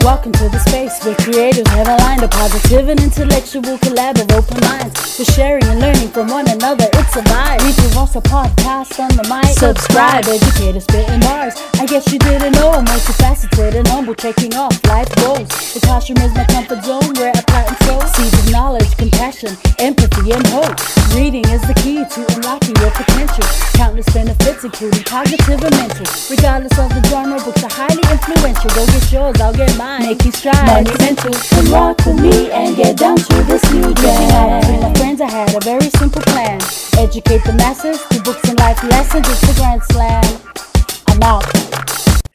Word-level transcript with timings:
Welcome 0.00 0.32
to 0.32 0.48
the 0.48 0.58
space 0.64 0.96
where 1.04 1.14
creators 1.16 1.68
have 1.68 1.84
aligned 1.86 2.22
a 2.22 2.28
positive 2.28 2.88
and 2.88 2.98
intellectual 3.00 3.76
collab 3.84 4.16
of 4.16 4.32
open 4.32 4.56
minds. 4.64 4.96
For 4.96 5.24
sharing 5.36 5.64
and 5.64 5.78
learning 5.78 6.08
from 6.08 6.28
one 6.28 6.48
another, 6.48 6.88
it's 6.96 7.12
a 7.16 7.20
vibe. 7.20 7.60
We 7.60 7.76
do 7.76 7.84
also 7.98 8.20
podcast 8.20 8.96
on 8.96 9.12
the 9.12 9.28
mic. 9.28 9.52
Subscribe, 9.52 10.24
educators 10.24 10.84
spitting 10.84 11.20
bars. 11.20 11.52
I 11.76 11.84
guess 11.84 12.10
you 12.10 12.18
didn't 12.18 12.52
know 12.56 12.72
I'm 12.72 12.86
multifaceted 12.86 13.76
and 13.76 13.86
humble, 13.88 14.14
taking 14.14 14.54
off 14.56 14.72
life 14.88 15.12
goals. 15.20 15.48
The 15.76 15.80
classroom 15.84 16.16
is 16.24 16.32
my 16.32 16.48
comfort 16.48 16.80
zone 16.80 17.12
where 17.20 17.36
I 17.36 17.42
plant 17.44 17.68
and 17.68 17.78
sow 17.84 18.00
seeds 18.16 18.40
of 18.40 18.52
knowledge, 18.52 18.96
compassion, 18.96 19.52
empathy, 19.76 20.32
and 20.32 20.46
hope. 20.48 20.80
Reading 21.12 21.44
is 21.52 21.60
the 21.68 21.76
key 21.76 22.08
to 22.08 22.20
unlocking 22.40 22.72
your 22.80 22.90
potential. 22.96 23.44
Countless 23.76 24.08
benefits, 24.16 24.64
including 24.64 25.04
cognitive 25.04 25.60
and 25.60 25.76
mental. 25.76 26.08
Regardless 26.32 26.72
of 26.80 26.88
the 26.88 27.04
genre, 27.04 27.36
books 27.44 27.60
are 27.68 27.74
highly 27.76 28.04
influential. 28.08 28.72
Go 28.72 28.86
get 28.88 29.12
yours, 29.12 29.36
I'll 29.44 29.52
get 29.52 29.76
mine. 29.76 29.89
Make 29.98 30.24
you 30.24 30.30
strive. 30.30 30.64
Monumental. 30.66 31.32
Come 31.32 31.72
rock 31.72 31.98
with 32.06 32.20
me 32.20 32.50
and 32.52 32.76
get 32.76 32.96
down 32.96 33.16
to 33.16 33.42
this 33.42 33.62
new 33.72 33.92
jam. 33.94 34.60
With 34.70 34.82
my 34.82 34.94
friends, 34.94 35.20
I 35.20 35.28
had 35.28 35.54
a 35.54 35.60
very 35.64 35.90
simple 35.90 36.22
plan. 36.22 36.60
Educate 36.96 37.42
the 37.44 37.54
masses 37.54 38.00
through 38.02 38.22
books 38.22 38.48
and 38.48 38.58
life 38.60 38.82
lessons. 38.84 39.26
It's 39.28 39.50
a 39.50 39.60
grand 39.60 39.82
slam. 39.82 40.24
I'm 41.08 41.22
out. 41.22 41.44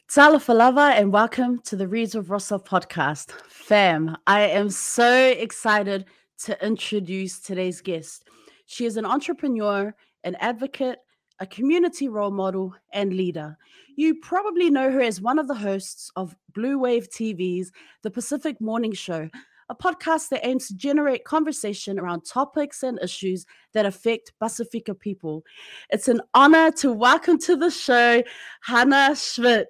Sala 0.06 0.38
Falava 0.38 0.92
and 0.92 1.12
welcome 1.12 1.58
to 1.64 1.76
the 1.76 1.88
Reads 1.88 2.14
with 2.14 2.28
Rosa 2.28 2.58
podcast. 2.58 3.30
Fam, 3.48 4.16
I 4.26 4.42
am 4.42 4.68
so 4.68 5.28
excited 5.28 6.04
to 6.44 6.64
introduce 6.64 7.40
today's 7.40 7.80
guest. 7.80 8.28
She 8.66 8.84
is 8.84 8.98
an 8.98 9.06
entrepreneur, 9.06 9.94
an 10.24 10.36
advocate, 10.40 10.98
a 11.40 11.46
community 11.46 12.08
role 12.08 12.30
model, 12.30 12.74
and 12.92 13.14
leader. 13.14 13.56
You 13.98 14.16
probably 14.16 14.68
know 14.68 14.90
her 14.90 15.00
as 15.00 15.22
one 15.22 15.38
of 15.38 15.48
the 15.48 15.54
hosts 15.54 16.10
of 16.16 16.36
Bluwave 16.52 17.08
TV's 17.08 17.72
The 18.02 18.10
Pacific 18.10 18.60
Morning 18.60 18.92
Show, 18.92 19.30
a 19.70 19.74
podcast 19.74 20.28
that 20.28 20.46
aims 20.46 20.68
to 20.68 20.76
generate 20.76 21.24
conversation 21.24 21.98
around 21.98 22.26
topics 22.26 22.82
and 22.82 22.98
issues 23.02 23.46
that 23.72 23.86
affect 23.86 24.34
Pasifika 24.38 24.98
people. 25.00 25.44
It's 25.88 26.08
an 26.08 26.20
honor 26.34 26.70
to 26.72 26.92
welcome 26.92 27.38
to 27.38 27.56
the 27.56 27.70
show 27.70 28.22
Hana 28.60 29.16
Schmidt. 29.16 29.66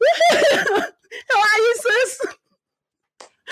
How 0.30 0.38
are 0.38 1.58
you, 1.58 1.76
sis? 1.76 2.20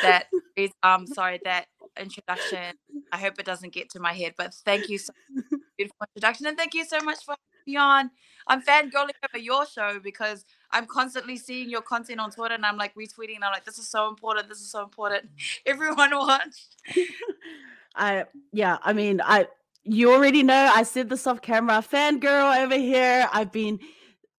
That 0.01 0.29
is, 0.57 0.71
um, 0.83 1.07
sorry, 1.07 1.39
that 1.45 1.67
introduction. 2.01 2.77
I 3.13 3.19
hope 3.19 3.39
it 3.39 3.45
doesn't 3.45 3.75
get 3.75 3.91
to 3.91 4.01
my 4.01 4.15
head, 4.15 4.33
but 4.39 4.55
thank 4.55 4.89
you 4.89 4.97
so 4.97 5.13
much. 5.35 5.45
Beautiful 5.77 6.07
introduction, 6.17 6.47
and 6.47 6.57
thank 6.57 6.73
you 6.73 6.87
so 6.87 7.01
much 7.01 7.23
for 7.27 7.37
having 7.67 7.79
on. 7.79 8.11
I'm 8.47 8.63
fangirling 8.63 9.15
over 9.29 9.39
your 9.39 9.67
show 9.67 9.99
because 10.03 10.45
I'm 10.71 10.87
constantly 10.87 11.37
seeing 11.37 11.71
your 11.71 11.83
content 11.83 12.21
on 12.21 12.31
Twitter 12.31 12.55
and 12.55 12.67
I'm 12.67 12.77
like 12.77 12.95
retweeting. 12.95 13.37
And 13.37 13.45
I'm 13.45 13.53
like, 13.53 13.65
this 13.65 13.79
is 13.79 13.89
so 13.89 14.09
important. 14.09 14.49
This 14.49 14.61
is 14.61 14.71
so 14.71 14.83
important. 14.83 15.31
Everyone 15.67 16.11
watch. 16.13 16.67
I 17.97 18.25
yeah, 18.53 18.79
I 18.83 18.93
mean, 18.93 19.21
I 19.25 19.47
you 19.85 20.13
already 20.13 20.43
know 20.43 20.73
I 20.75 20.83
said 20.83 21.09
this 21.09 21.27
off 21.27 21.41
camera. 21.41 21.77
Fangirl 21.77 22.65
over 22.65 22.77
here. 22.77 23.29
I've 23.33 23.53
been 23.53 23.79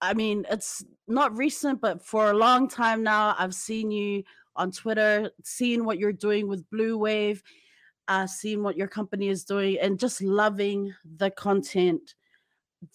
I 0.02 0.14
mean, 0.14 0.46
it's 0.52 0.84
not 1.08 1.36
recent, 1.38 1.82
but 1.82 2.06
for 2.06 2.30
a 2.30 2.34
long 2.34 2.68
time 2.68 3.02
now, 3.02 3.36
I've 3.40 3.56
seen 3.56 3.92
you 3.92 4.24
on 4.56 4.72
Twitter, 4.72 5.32
seeing 5.44 5.86
what 5.86 5.98
you're 5.98 6.14
doing 6.14 6.48
with 6.48 6.70
Bluwave, 6.70 7.42
uh, 8.08 8.28
seeing 8.28 8.62
what 8.62 8.78
your 8.78 8.88
company 8.88 9.30
is 9.30 9.46
doing, 9.46 9.78
and 9.80 9.98
just 9.98 10.22
loving 10.22 10.94
the 11.18 11.32
content 11.32 12.14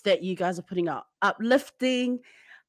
that 0.05 0.23
you 0.23 0.35
guys 0.35 0.59
are 0.59 0.63
putting 0.63 0.89
out. 0.89 1.05
Uplifting, 1.23 2.21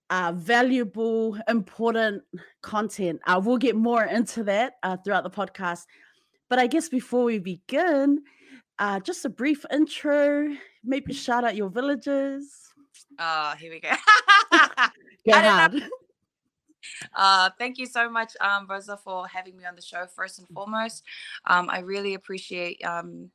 uh, 0.10 0.34
valuable, 0.36 1.38
important 1.48 2.24
content. 2.62 3.22
I 3.26 3.38
will 3.38 3.58
get 3.58 3.76
more 3.76 4.04
into 4.04 4.44
that 4.44 4.74
uh, 4.84 4.98
throughout 4.98 5.24
the 5.24 5.30
podcast. 5.30 5.86
But 6.50 6.60
I 6.60 6.68
guess 6.68 6.90
before 6.90 7.24
we 7.24 7.40
begin, 7.40 8.24
uh, 8.78 9.00
just 9.00 9.24
a 9.26 9.30
brief 9.30 9.66
intro, 9.72 10.54
maybe 10.84 11.14
shout 11.14 11.44
out 11.44 11.56
your 11.56 11.70
villages. 11.70 12.74
Oh, 13.20 13.54
here 13.60 13.72
we 13.72 13.80
go. 13.80 13.92
Go. 15.26 15.80
Uh, 17.16 17.50
thank 17.60 17.78
you 17.78 17.86
so 17.86 18.10
much, 18.10 18.34
um, 18.42 18.66
Rosa, 18.68 18.98
for 18.98 19.28
having 19.28 19.56
me 19.56 19.66
on 19.66 19.76
the 19.76 19.82
show. 19.82 20.06
First 20.16 20.40
and 20.40 20.48
foremost, 20.48 21.04
um, 21.46 21.70
I 21.70 21.80
really 21.80 22.16
appreciate 22.16 22.84
um, 22.84 23.30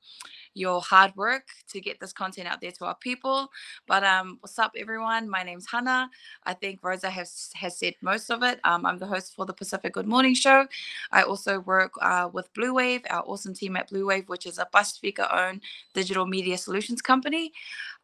your 0.56 0.80
hard 0.80 1.14
work 1.16 1.48
to 1.68 1.80
get 1.80 2.00
this 2.00 2.12
content 2.12 2.48
out 2.48 2.60
there 2.60 2.72
to 2.72 2.86
our 2.86 2.94
people. 2.94 3.48
But 3.86 4.02
um, 4.04 4.38
what's 4.40 4.58
up, 4.58 4.72
everyone? 4.76 5.28
My 5.28 5.42
name's 5.42 5.66
Hana. 5.70 6.08
I 6.44 6.54
think 6.54 6.80
Rosa 6.82 7.10
has 7.10 7.50
has 7.54 7.78
said 7.78 7.94
most 8.00 8.30
of 8.30 8.42
it. 8.42 8.58
Um, 8.64 8.86
I'm 8.86 8.98
the 8.98 9.06
host 9.06 9.34
for 9.34 9.44
the 9.44 9.52
Pacific 9.52 9.92
Good 9.92 10.06
Morning 10.06 10.34
Show. 10.34 10.66
I 11.12 11.22
also 11.22 11.60
work 11.60 11.92
uh, 12.00 12.30
with 12.32 12.52
Bluwave, 12.54 13.02
our 13.10 13.22
awesome 13.26 13.52
team 13.54 13.76
at 13.76 13.90
Bluwave, 13.90 14.28
which 14.28 14.46
is 14.46 14.58
a 14.58 14.66
Pasifika 14.74 15.32
owned 15.32 15.60
digital 15.92 16.26
media 16.26 16.56
solutions 16.56 17.02
company. 17.02 17.52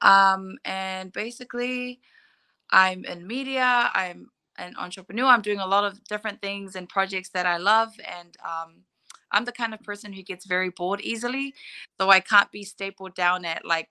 Um, 0.02 0.58
and 0.66 1.10
basically, 1.12 2.00
I'm 2.70 3.04
in 3.06 3.26
media. 3.26 3.90
I'm 3.94 4.30
an 4.58 4.74
entrepreneur. 4.76 5.26
I'm 5.26 5.42
doing 5.42 5.60
a 5.60 5.66
lot 5.66 5.84
of 5.84 6.04
different 6.04 6.42
things 6.42 6.76
and 6.76 6.88
projects 6.88 7.30
that 7.30 7.46
I 7.46 7.56
love. 7.56 7.90
And 8.06 8.36
um, 8.44 8.82
I'm 9.32 9.44
the 9.44 9.52
kind 9.52 9.74
of 9.74 9.82
person 9.82 10.12
who 10.12 10.22
gets 10.22 10.46
very 10.46 10.70
bored 10.70 11.00
easily. 11.00 11.54
So 12.00 12.10
I 12.10 12.20
can't 12.20 12.50
be 12.52 12.64
stapled 12.64 13.14
down 13.14 13.44
at 13.44 13.64
like, 13.64 13.90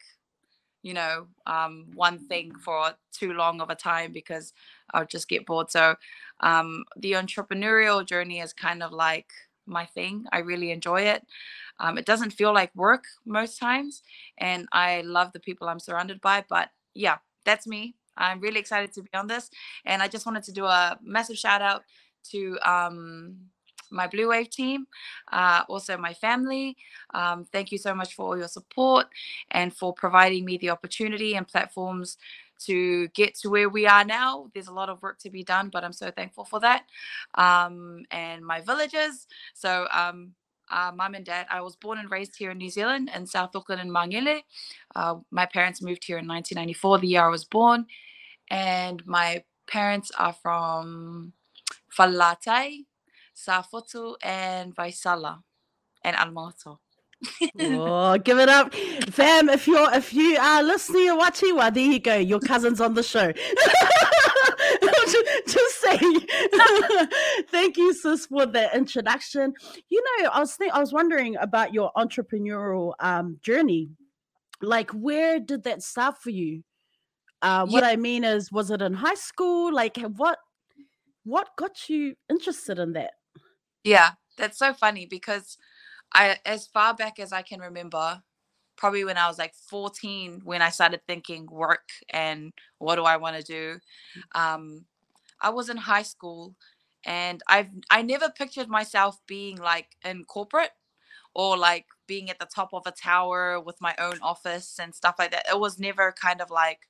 you 0.84 0.94
know, 0.94 1.28
um, 1.46 1.88
one 1.94 2.20
thing 2.20 2.54
for 2.56 2.92
too 3.12 3.34
long 3.34 3.62
of 3.62 3.70
a 3.70 3.76
time 3.76 4.12
because 4.12 4.54
I'll 4.94 5.06
just 5.06 5.28
get 5.28 5.46
bored. 5.46 5.72
So 5.72 5.96
um, 6.40 6.84
the 6.98 7.14
entrepreneurial 7.14 8.06
journey 8.06 8.40
is 8.40 8.54
kind 8.54 8.82
of 8.82 8.92
like 8.92 9.28
my 9.66 9.86
thing. 9.86 10.26
I 10.32 10.40
really 10.40 10.72
enjoy 10.72 11.02
it. 11.02 11.26
Um, 11.80 11.98
it 11.98 12.06
doesn't 12.06 12.32
feel 12.32 12.54
like 12.54 12.76
work 12.76 13.06
most 13.26 13.60
times. 13.60 14.04
And 14.38 14.68
I 14.72 15.02
love 15.02 15.34
the 15.34 15.40
people 15.40 15.68
I'm 15.68 15.80
surrounded 15.80 16.22
by. 16.22 16.46
But 16.48 16.70
yeah, 16.94 17.18
that's 17.46 17.68
me. 17.68 17.96
I'm 18.18 18.40
really 18.40 18.60
excited 18.60 18.94
to 18.94 19.04
be 19.04 19.10
on 19.14 19.28
this. 19.28 19.50
And 19.86 20.02
I 20.02 20.08
just 20.08 20.26
wanted 20.26 20.44
to 20.44 20.52
do 20.52 20.66
a 20.66 21.00
massive 21.02 21.38
shout 21.38 21.62
out 21.62 21.84
to 22.32 22.58
um, 22.64 23.38
my 23.92 24.08
Bluwave 24.08 24.50
team, 24.50 24.88
uh, 25.32 25.64
also 25.68 25.98
my 25.98 26.14
family. 26.14 26.78
Um, 27.14 27.46
thank 27.52 27.72
you 27.72 27.78
so 27.78 27.94
much 27.94 28.16
for 28.16 28.26
all 28.28 28.38
your 28.38 28.48
support 28.48 29.08
and 29.52 29.76
for 29.76 29.94
providing 29.94 30.46
me 30.46 30.58
the 30.58 30.70
opportunity 30.70 31.36
and 31.36 31.48
platforms 31.48 32.18
to 32.66 33.08
get 33.10 33.36
to 33.36 33.50
where 33.50 33.70
we 33.70 33.88
are 33.88 34.06
now. 34.06 34.50
There's 34.54 34.68
a 34.68 34.74
lot 34.74 34.90
of 34.90 35.02
work 35.02 35.20
to 35.20 35.30
be 35.30 35.44
done, 35.44 35.70
but 35.70 35.84
I'm 35.84 35.94
so 35.94 36.12
thankful 36.12 36.46
for 36.46 36.60
that. 36.60 36.84
Um, 37.36 38.06
and 38.12 38.46
my 38.46 38.62
villagers. 38.62 39.28
So, 39.54 39.88
um, 39.92 40.34
uh, 40.70 40.92
mum 40.96 41.16
and 41.16 41.26
dad. 41.26 41.48
I 41.50 41.62
was 41.62 41.76
born 41.76 42.00
and 42.00 42.10
raised 42.10 42.36
here 42.38 42.52
in 42.52 42.58
New 42.58 42.70
Zealand 42.70 43.12
in 43.14 43.28
South 43.28 43.56
Auckland 43.56 43.82
in 43.82 43.90
Mangere. 43.90 44.42
Uh, 44.96 45.16
my 45.30 45.46
parents 45.46 45.82
moved 45.82 46.06
here 46.06 46.18
in 46.18 46.28
1994, 46.28 47.00
the 47.00 47.08
year 47.08 47.26
I 47.26 47.28
was 47.28 47.44
born, 47.44 47.86
and 48.50 49.06
my 49.06 49.44
parents 49.68 50.12
are 50.18 50.34
from 50.34 51.34
Falatai, 51.98 52.86
Safotu, 53.36 54.16
and 54.22 54.76
Vaisala, 54.76 55.42
and 56.04 56.16
Almato. 56.16 56.78
oh, 57.60 58.18
give 58.18 58.40
it 58.40 58.50
up, 58.50 58.74
fam! 59.12 59.50
If 59.50 59.68
you're 59.68 59.94
if 59.94 60.14
you 60.14 60.38
are 60.38 60.64
listening 60.64 61.10
or 61.10 61.18
watching, 61.18 61.56
well, 61.56 61.72
there 61.72 61.86
you 61.86 62.00
go. 62.00 62.16
Your 62.16 62.40
cousin's 62.40 62.82
on 62.82 62.96
the 62.96 63.04
show. 63.04 63.32
just, 64.82 65.48
just 65.48 65.82
saying. 65.82 66.20
Thank 67.52 67.78
you, 67.78 67.94
sis, 67.94 68.26
for 68.26 68.46
the 68.46 68.76
introduction. 68.76 69.54
You 69.90 70.04
know, 70.04 70.30
I 70.30 70.40
was 70.40 70.56
think 70.56 70.74
I 70.74 70.80
was 70.80 70.94
wondering 70.94 71.36
about 71.38 71.74
your 71.74 71.92
entrepreneurial 71.96 72.94
um 73.00 73.38
journey. 73.44 73.90
Like, 74.62 74.92
where 74.92 75.40
did 75.40 75.64
that 75.64 75.82
start 75.84 76.18
for 76.22 76.30
you? 76.30 76.64
Uh, 77.42 77.66
what 77.66 77.84
Yeah. 77.84 77.90
I 77.90 77.96
mean 77.96 78.24
is, 78.24 78.52
was 78.52 78.70
it 78.72 78.82
in 78.82 78.94
high 78.94 79.16
school? 79.16 79.74
Like, 79.74 79.98
what 79.98 80.40
what 81.24 81.50
got 81.58 81.90
you 81.90 82.16
interested 82.30 82.80
in 82.80 82.94
that? 82.94 83.12
Yeah, 83.84 84.12
that's 84.38 84.58
so 84.58 84.74
funny 84.74 85.06
because 85.06 85.58
I, 86.14 86.38
as 86.46 86.68
far 86.68 86.96
back 86.96 87.20
as 87.20 87.34
I 87.34 87.42
can 87.44 87.62
remember, 87.62 88.22
probably 88.78 89.06
when 89.06 89.18
I 89.18 89.28
was 89.28 89.40
like 89.40 89.56
14, 89.56 90.42
when 90.44 90.62
I 90.62 90.70
started 90.70 91.02
thinking 91.08 91.48
work 91.52 91.90
and 92.12 92.52
what 92.80 92.96
do 92.96 93.04
I 93.04 93.18
want 93.18 93.38
to 93.38 93.44
do. 93.44 93.80
Um, 94.36 94.86
I 95.42 95.52
was 95.52 95.70
in 95.70 95.78
high 95.78 96.04
school 96.04 96.56
and 97.06 97.44
I've 97.50 97.70
I 97.92 98.02
never 98.04 98.30
pictured 98.32 98.70
myself 98.70 99.20
being 99.28 99.58
like 99.58 99.90
in 100.06 100.26
corporate 100.26 100.72
or 101.34 101.58
like 101.58 101.86
being 102.08 102.30
at 102.30 102.40
the 102.40 102.46
top 102.54 102.70
of 102.74 102.84
a 102.86 102.92
tower 102.92 103.60
with 103.60 103.80
my 103.82 103.96
own 104.00 104.20
office 104.22 104.80
and 104.82 104.94
stuff 104.94 105.16
like 105.20 105.32
that. 105.32 105.46
It 105.50 105.60
was 105.60 105.80
never 105.80 106.14
kind 106.22 106.42
of 106.42 106.50
like 106.52 106.82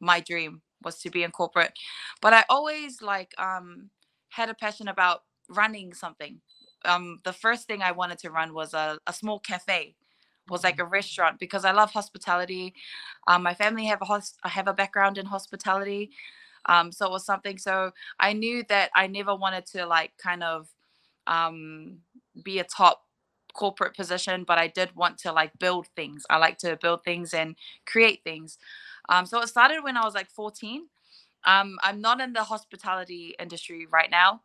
my 0.00 0.20
dream 0.20 0.62
was 0.82 0.98
to 1.00 1.10
be 1.10 1.22
in 1.22 1.30
corporate. 1.30 1.72
But 2.20 2.34
I 2.34 2.44
always 2.50 3.00
like 3.02 3.32
um 3.40 3.90
had 4.30 4.50
a 4.50 4.54
passion 4.54 4.88
about 4.88 5.22
running 5.48 5.94
something. 5.94 6.40
Um 6.84 7.18
the 7.24 7.32
first 7.32 7.66
thing 7.66 7.82
I 7.82 7.92
wanted 7.92 8.18
to 8.20 8.30
run 8.30 8.54
was 8.54 8.74
a, 8.74 8.98
a 9.06 9.12
small 9.12 9.38
cafe 9.40 9.94
was 10.48 10.62
like 10.64 10.78
a 10.78 10.84
restaurant 10.84 11.38
because 11.40 11.64
I 11.64 11.72
love 11.72 11.90
hospitality. 11.90 12.72
Um, 13.26 13.42
my 13.42 13.54
family 13.54 13.86
have 13.86 14.00
a 14.02 14.04
hos- 14.04 14.36
have 14.44 14.68
a 14.68 14.72
background 14.72 15.18
in 15.18 15.26
hospitality, 15.26 16.10
um, 16.66 16.92
so 16.92 17.06
it 17.06 17.12
was 17.12 17.24
something. 17.26 17.58
So 17.58 17.92
I 18.20 18.32
knew 18.32 18.64
that 18.68 18.90
I 18.94 19.06
never 19.06 19.34
wanted 19.34 19.66
to 19.66 19.86
like 19.86 20.12
kind 20.18 20.42
of 20.42 20.68
um, 21.26 21.98
be 22.42 22.58
a 22.58 22.64
top 22.64 23.02
corporate 23.54 23.96
position, 23.96 24.44
but 24.44 24.58
I 24.58 24.68
did 24.68 24.94
want 24.94 25.18
to 25.18 25.32
like 25.32 25.58
build 25.58 25.86
things. 25.96 26.24
I 26.30 26.36
like 26.38 26.58
to 26.58 26.76
build 26.80 27.04
things 27.04 27.34
and 27.34 27.56
create 27.86 28.20
things. 28.24 28.58
Um, 29.08 29.26
so 29.26 29.40
it 29.40 29.48
started 29.48 29.82
when 29.82 29.96
I 29.96 30.04
was 30.04 30.14
like 30.14 30.30
14. 30.30 30.86
Um, 31.44 31.78
I'm 31.82 32.00
not 32.00 32.20
in 32.20 32.32
the 32.32 32.42
hospitality 32.42 33.34
industry 33.38 33.86
right 33.86 34.10
now, 34.10 34.42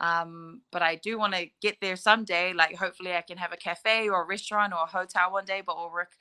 um, 0.00 0.60
but 0.70 0.82
I 0.82 0.96
do 0.96 1.18
want 1.18 1.34
to 1.34 1.46
get 1.60 1.76
there 1.80 1.96
someday. 1.96 2.52
Like, 2.52 2.76
hopefully, 2.76 3.14
I 3.14 3.22
can 3.22 3.38
have 3.38 3.52
a 3.52 3.56
cafe 3.56 4.08
or 4.08 4.22
a 4.22 4.26
restaurant 4.26 4.72
or 4.72 4.82
a 4.82 4.86
hotel 4.86 5.32
one 5.32 5.44
day, 5.44 5.62
but 5.64 5.76
we'll 5.76 5.92
work 5.92 6.12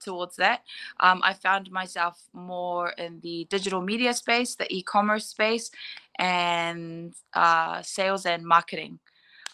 towards 0.00 0.36
that. 0.36 0.62
Um, 1.00 1.20
I 1.24 1.32
found 1.34 1.70
myself 1.70 2.22
more 2.32 2.90
in 2.90 3.20
the 3.20 3.46
digital 3.50 3.80
media 3.80 4.14
space, 4.14 4.54
the 4.54 4.72
e 4.72 4.82
commerce 4.82 5.26
space, 5.26 5.70
and 6.18 7.14
uh, 7.32 7.82
sales 7.82 8.26
and 8.26 8.44
marketing 8.44 8.98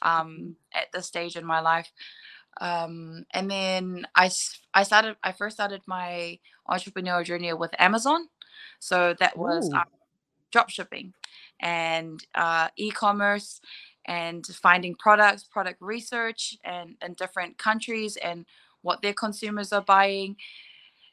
um, 0.02 0.56
at 0.74 0.92
this 0.92 1.06
stage 1.06 1.36
in 1.36 1.44
my 1.44 1.60
life. 1.60 1.90
Um, 2.60 3.24
and 3.32 3.50
then 3.50 4.06
I, 4.14 4.30
I 4.74 4.82
started, 4.82 5.16
I 5.22 5.32
first 5.32 5.56
started 5.56 5.82
my 5.86 6.38
entrepreneurial 6.68 7.24
journey 7.24 7.52
with 7.52 7.70
Amazon. 7.78 8.28
So 8.80 9.14
that 9.20 9.36
was 9.36 9.70
um, 9.74 9.84
drop 10.50 10.70
shipping 10.70 11.14
and 11.60 12.26
uh, 12.34 12.68
e-commerce 12.76 13.60
and 14.06 14.46
finding 14.46 14.94
products, 14.94 15.44
product 15.44 15.80
research 15.80 16.56
and 16.64 16.96
in 17.04 17.14
different 17.14 17.58
countries 17.58 18.16
and 18.16 18.46
what 18.82 19.02
their 19.02 19.12
consumers 19.12 19.72
are 19.72 19.82
buying. 19.82 20.36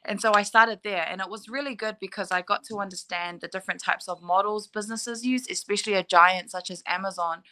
And 0.04 0.20
so 0.20 0.32
I 0.32 0.42
started 0.42 0.80
there, 0.82 1.06
and 1.06 1.20
it 1.20 1.28
was 1.28 1.48
really 1.48 1.74
good 1.74 1.96
because 2.00 2.30
I 2.30 2.40
got 2.40 2.64
to 2.64 2.78
understand 2.78 3.40
the 3.40 3.48
different 3.48 3.82
types 3.82 4.08
of 4.08 4.22
models 4.22 4.66
businesses 4.66 5.26
use, 5.26 5.46
especially 5.50 5.94
a 5.94 6.04
giant 6.04 6.50
such 6.50 6.70
as 6.70 6.82
Amazon, 6.86 7.42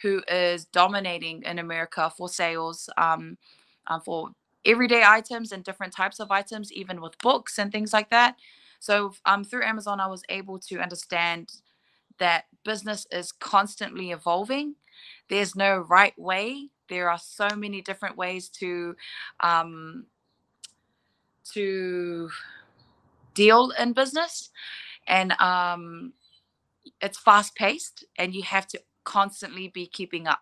who 0.00 0.22
is 0.26 0.64
dominating 0.64 1.42
in 1.44 1.60
America 1.60 2.10
for 2.16 2.28
sales, 2.28 2.88
um, 2.96 3.38
uh, 3.86 4.00
for 4.00 4.30
everyday 4.64 5.04
items 5.04 5.52
and 5.52 5.62
different 5.62 5.94
types 5.94 6.18
of 6.18 6.30
items, 6.30 6.72
even 6.72 7.00
with 7.00 7.16
books 7.18 7.58
and 7.58 7.70
things 7.70 7.92
like 7.92 8.10
that. 8.10 8.36
So 8.80 9.12
um, 9.26 9.44
through 9.44 9.64
Amazon, 9.64 10.00
I 10.00 10.08
was 10.08 10.22
able 10.28 10.58
to 10.58 10.80
understand 10.80 11.52
that 12.18 12.44
business 12.64 13.06
is 13.10 13.32
constantly 13.32 14.10
evolving. 14.10 14.74
There's 15.28 15.56
no 15.56 15.78
right 15.78 16.16
way. 16.18 16.68
There 16.88 17.10
are 17.10 17.18
so 17.18 17.48
many 17.56 17.80
different 17.80 18.16
ways 18.16 18.48
to 18.60 18.94
um, 19.40 20.06
to 21.52 22.30
deal 23.34 23.72
in 23.78 23.92
business, 23.92 24.50
and 25.06 25.32
um, 25.40 26.12
it's 27.00 27.18
fast 27.18 27.54
paced, 27.54 28.04
and 28.18 28.34
you 28.34 28.42
have 28.42 28.66
to 28.68 28.80
constantly 29.04 29.68
be 29.68 29.86
keeping 29.86 30.26
up. 30.26 30.40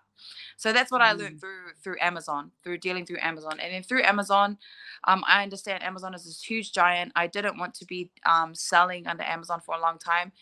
So 0.57 0.73
that's 0.73 0.91
what 0.91 1.01
mm. 1.01 1.05
I 1.05 1.13
learned 1.13 1.37
mm. 1.37 1.41
through 1.41 1.73
through 1.83 1.97
Amazon, 2.01 2.51
through 2.63 2.79
dealing 2.79 3.07
through 3.07 3.19
Amazon, 3.21 3.59
and 3.61 3.73
then 3.73 3.83
through 3.83 4.03
Amazon, 4.03 4.59
um, 5.05 5.25
I 5.27 5.43
understand 5.43 5.83
Amazon 5.83 6.15
is 6.15 6.25
this 6.25 6.43
huge 6.43 6.73
giant. 6.73 7.13
I 7.15 7.27
didn't 7.27 7.59
want 7.59 7.75
to 7.75 7.87
be 7.87 8.11
um, 8.27 8.55
selling 8.55 9.07
under 9.07 9.23
Amazon 9.23 9.61
for 9.65 9.75
a 9.75 9.81
long 9.81 9.99
time. 9.99 10.33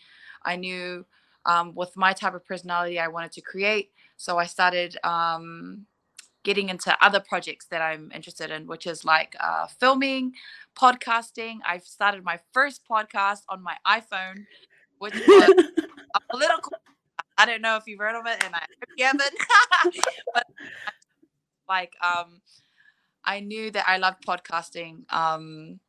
I 0.43 0.55
knew 0.55 1.05
um, 1.49 1.73
with 1.73 1.95
my 1.97 2.13
type 2.13 2.35
of 2.35 2.45
personality, 2.45 2.99
I 2.99 3.07
wanted 3.07 3.31
to 3.33 3.41
create, 3.41 3.91
so 4.17 4.37
I 4.37 4.45
started 4.45 4.97
um, 5.03 5.85
getting 6.43 6.69
into 6.69 6.95
other 7.03 7.19
projects 7.19 7.65
that 7.71 7.81
I'm 7.81 8.11
interested 8.13 8.51
in, 8.51 8.67
which 8.67 8.85
is 8.85 9.03
like 9.03 9.35
uh, 9.39 9.67
filming, 9.67 10.33
podcasting. 10.77 11.57
I've 11.65 11.83
started 11.83 12.23
my 12.23 12.39
first 12.53 12.81
podcast 12.89 13.41
on 13.49 13.63
my 13.63 13.77
iPhone, 13.87 14.45
which 14.99 15.15
was 15.15 15.65
a 16.15 16.19
political 16.29 16.73
I 17.39 17.45
don't 17.45 17.61
know 17.61 17.77
if 17.77 17.83
you've 17.87 17.99
heard 17.99 18.19
of 18.19 18.25
it, 18.25 18.43
and 18.43 18.53
I 18.53 18.59
hope 18.59 18.89
you 18.97 19.05
haven't. 19.05 20.03
but 20.33 20.45
like, 21.69 21.95
um, 22.01 22.41
I 23.23 23.39
knew 23.39 23.71
that 23.71 23.85
I 23.87 23.95
loved 23.97 24.25
podcasting. 24.25 25.11
Um, 25.11 25.79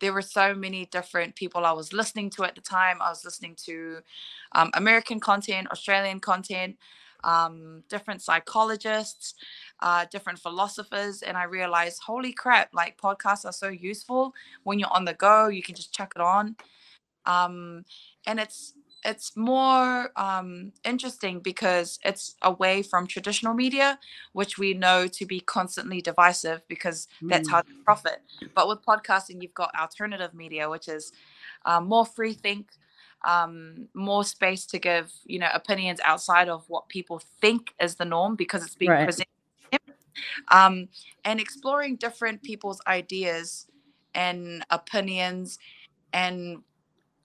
there 0.00 0.12
were 0.12 0.22
so 0.22 0.54
many 0.54 0.86
different 0.86 1.34
people 1.36 1.64
I 1.64 1.72
was 1.72 1.92
listening 1.92 2.30
to 2.30 2.44
at 2.44 2.54
the 2.54 2.60
time. 2.60 2.98
I 3.00 3.10
was 3.10 3.24
listening 3.24 3.56
to 3.66 4.00
um, 4.52 4.70
American 4.74 5.20
content, 5.20 5.68
Australian 5.70 6.20
content, 6.20 6.76
um, 7.22 7.82
different 7.88 8.22
psychologists, 8.22 9.34
uh, 9.80 10.04
different 10.10 10.38
philosophers, 10.38 11.22
and 11.22 11.36
I 11.36 11.44
realized, 11.44 12.02
holy 12.04 12.32
crap! 12.32 12.68
Like 12.74 12.98
podcasts 13.00 13.44
are 13.44 13.52
so 13.52 13.68
useful 13.68 14.34
when 14.64 14.78
you're 14.78 14.92
on 14.92 15.04
the 15.04 15.14
go. 15.14 15.48
You 15.48 15.62
can 15.62 15.74
just 15.74 15.92
chuck 15.94 16.12
it 16.16 16.22
on, 16.22 16.56
um, 17.26 17.84
and 18.26 18.38
it's 18.40 18.74
it's 19.04 19.36
more 19.36 20.10
um, 20.16 20.72
interesting 20.84 21.40
because 21.40 21.98
it's 22.04 22.36
away 22.42 22.82
from 22.82 23.06
traditional 23.06 23.52
media, 23.52 23.98
which 24.32 24.58
we 24.58 24.72
know 24.72 25.06
to 25.08 25.26
be 25.26 25.40
constantly 25.40 26.00
divisive 26.00 26.62
because 26.68 27.06
that's 27.22 27.48
how 27.50 27.62
they 27.62 27.72
mm. 27.72 27.84
profit. 27.84 28.22
But 28.54 28.66
with 28.66 28.84
podcasting, 28.84 29.42
you've 29.42 29.54
got 29.54 29.74
alternative 29.78 30.32
media, 30.32 30.70
which 30.70 30.88
is 30.88 31.12
um, 31.66 31.86
more 31.86 32.06
free 32.06 32.32
think, 32.32 32.70
um, 33.26 33.88
more 33.94 34.24
space 34.24 34.66
to 34.66 34.78
give 34.78 35.12
you 35.24 35.38
know 35.38 35.48
opinions 35.52 36.00
outside 36.04 36.48
of 36.48 36.64
what 36.68 36.88
people 36.88 37.20
think 37.40 37.74
is 37.80 37.96
the 37.96 38.04
norm 38.04 38.36
because 38.36 38.64
it's 38.64 38.74
being 38.74 38.90
right. 38.90 39.04
presented, 39.04 39.28
um, 40.50 40.88
and 41.24 41.40
exploring 41.40 41.96
different 41.96 42.42
people's 42.42 42.80
ideas 42.86 43.66
and 44.14 44.64
opinions 44.70 45.58
and 46.12 46.62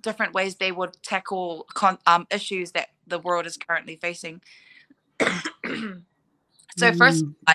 different 0.01 0.33
ways 0.33 0.55
they 0.55 0.71
would 0.71 0.95
tackle 1.03 1.67
con- 1.73 1.99
um, 2.07 2.27
issues 2.31 2.71
that 2.71 2.89
the 3.07 3.19
world 3.19 3.45
is 3.45 3.57
currently 3.57 3.95
facing. 3.95 4.41
so 5.19 5.25
mm. 5.65 6.97
first, 6.97 7.25
I, 7.47 7.53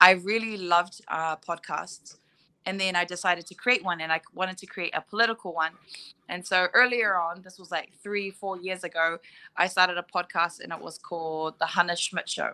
I, 0.00 0.10
really 0.12 0.56
loved 0.56 1.00
uh, 1.08 1.36
podcasts, 1.36 2.16
and 2.66 2.80
then 2.80 2.94
I 2.94 3.04
decided 3.04 3.46
to 3.46 3.54
create 3.54 3.84
one, 3.84 4.00
and 4.00 4.12
I 4.12 4.20
wanted 4.32 4.58
to 4.58 4.66
create 4.66 4.94
a 4.94 5.00
political 5.00 5.52
one. 5.52 5.72
And 6.28 6.46
so 6.46 6.68
earlier 6.72 7.16
on, 7.16 7.42
this 7.42 7.58
was 7.58 7.70
like 7.70 7.90
three, 8.02 8.30
four 8.30 8.60
years 8.60 8.84
ago, 8.84 9.18
I 9.56 9.66
started 9.66 9.98
a 9.98 10.04
podcast, 10.04 10.60
and 10.60 10.72
it 10.72 10.80
was 10.80 10.98
called 10.98 11.58
the 11.58 11.66
Hana 11.66 11.96
Schmidt 11.96 12.28
Show. 12.28 12.52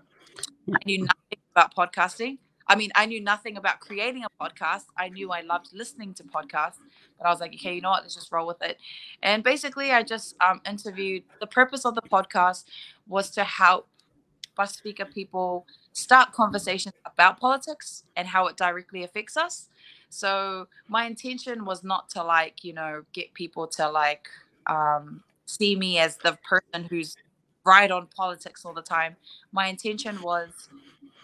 I 0.73 0.79
knew 0.87 0.99
nothing 1.01 1.39
about 1.55 1.75
podcasting. 1.75 2.39
I 2.71 2.77
mean, 2.77 2.93
I 2.95 3.05
knew 3.07 3.21
nothing 3.21 3.57
about 3.57 3.81
creating 3.81 4.23
a 4.25 4.31
podcast. 4.41 4.85
I 4.97 5.09
knew 5.09 5.33
I 5.33 5.41
loved 5.41 5.71
listening 5.73 6.15
to 6.15 6.23
podcasts, 6.23 6.79
but 7.19 7.27
I 7.27 7.31
was 7.31 7.41
like, 7.41 7.53
okay, 7.55 7.75
you 7.75 7.81
know 7.81 7.91
what? 7.91 8.03
Let's 8.05 8.15
just 8.15 8.31
roll 8.31 8.47
with 8.47 8.63
it. 8.63 8.79
And 9.25 9.43
basically, 9.43 9.91
I 9.91 10.05
just 10.05 10.37
um, 10.41 10.61
interviewed. 10.65 11.25
The 11.41 11.49
purpose 11.49 11.85
of 11.85 11.97
the 11.97 12.03
podcast 12.03 12.67
was 13.09 13.29
to 13.33 13.43
help 13.43 13.89
Pasifika 14.57 15.13
people 15.13 15.67
start 15.95 16.33
conversations 16.33 16.95
about 17.05 17.41
politics 17.41 18.05
and 18.17 18.29
how 18.29 18.47
it 18.47 18.57
directly 18.57 19.03
affects 19.03 19.37
us. 19.37 19.69
So 20.09 20.69
my 20.87 21.07
intention 21.07 21.65
was 21.65 21.83
not 21.83 22.09
to 22.11 22.23
like, 22.23 22.63
you 22.63 22.73
know, 22.73 23.03
get 23.13 23.35
people 23.35 23.67
to 23.67 23.91
like 23.91 24.29
um, 24.69 25.25
see 25.47 25.75
me 25.75 25.99
as 25.99 26.19
the 26.19 26.39
person 26.49 26.87
who's 26.89 27.17
right 27.65 27.91
on 27.91 28.07
politics 28.17 28.65
all 28.65 28.75
the 28.75 28.83
time. 28.83 29.17
My 29.51 29.67
intention 29.67 30.23
was 30.23 30.69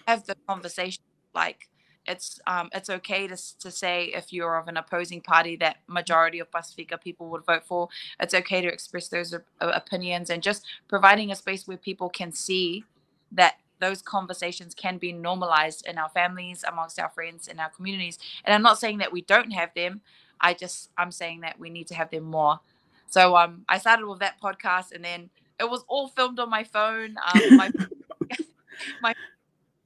have 0.08 0.26
the 0.26 0.36
conversation 0.48 1.02
like 1.36 1.68
it's 2.06 2.40
um, 2.46 2.68
it's 2.72 2.88
okay 2.88 3.26
to, 3.26 3.36
to 3.58 3.70
say 3.70 4.06
if 4.14 4.32
you're 4.32 4.56
of 4.56 4.68
an 4.68 4.76
opposing 4.76 5.20
party 5.20 5.56
that 5.56 5.78
majority 5.88 6.38
of 6.38 6.50
Pasifika 6.50 7.00
people 7.00 7.28
would 7.28 7.44
vote 7.44 7.64
for. 7.64 7.88
It's 8.20 8.34
okay 8.34 8.60
to 8.60 8.68
express 8.68 9.08
those 9.08 9.34
uh, 9.34 9.38
opinions 9.60 10.30
and 10.30 10.42
just 10.42 10.64
providing 10.88 11.30
a 11.30 11.36
space 11.36 11.66
where 11.66 11.76
people 11.76 12.08
can 12.08 12.32
see 12.32 12.84
that 13.32 13.56
those 13.80 14.00
conversations 14.00 14.74
can 14.74 14.98
be 14.98 15.12
normalized 15.12 15.84
in 15.86 15.98
our 15.98 16.08
families, 16.08 16.64
amongst 16.66 16.98
our 16.98 17.10
friends, 17.10 17.48
in 17.48 17.58
our 17.58 17.68
communities. 17.68 18.18
And 18.44 18.54
I'm 18.54 18.62
not 18.62 18.78
saying 18.78 18.98
that 18.98 19.12
we 19.12 19.22
don't 19.22 19.50
have 19.50 19.74
them. 19.74 20.00
I 20.40 20.54
just 20.54 20.90
I'm 20.96 21.12
saying 21.12 21.40
that 21.40 21.58
we 21.58 21.70
need 21.70 21.88
to 21.88 21.94
have 21.94 22.10
them 22.10 22.24
more. 22.24 22.60
So 23.08 23.36
um, 23.36 23.64
I 23.68 23.78
started 23.78 24.06
with 24.06 24.20
that 24.20 24.40
podcast, 24.40 24.92
and 24.92 25.04
then 25.04 25.30
it 25.58 25.68
was 25.68 25.84
all 25.88 26.08
filmed 26.08 26.38
on 26.38 26.50
my 26.50 26.64
phone. 26.64 27.16
Um, 27.34 27.56
my 27.56 27.70
my 29.02 29.14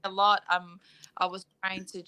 a 0.05 0.11
lot. 0.11 0.43
Um, 0.51 0.81
I 1.21 1.27
was 1.27 1.47
trying 1.63 1.85
to, 1.87 2.03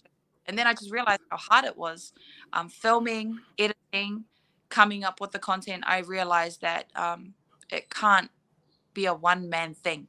and 0.47 0.59
then 0.59 0.67
I 0.67 0.73
just 0.73 0.91
realized 0.91 1.21
how 1.31 1.37
hard 1.37 1.65
it 1.65 1.77
was. 1.77 2.13
Um, 2.53 2.69
filming, 2.69 3.39
editing, 3.59 4.25
coming 4.69 5.05
up 5.05 5.21
with 5.21 5.33
the 5.33 5.39
content. 5.39 5.85
I 5.87 5.99
realized 6.01 6.63
that 6.63 6.87
um, 6.97 7.35
it 7.71 7.91
can't 7.91 8.31
be 8.95 9.07
a 9.07 9.15
one 9.15 9.49
man 9.49 9.75
thing. 9.75 10.09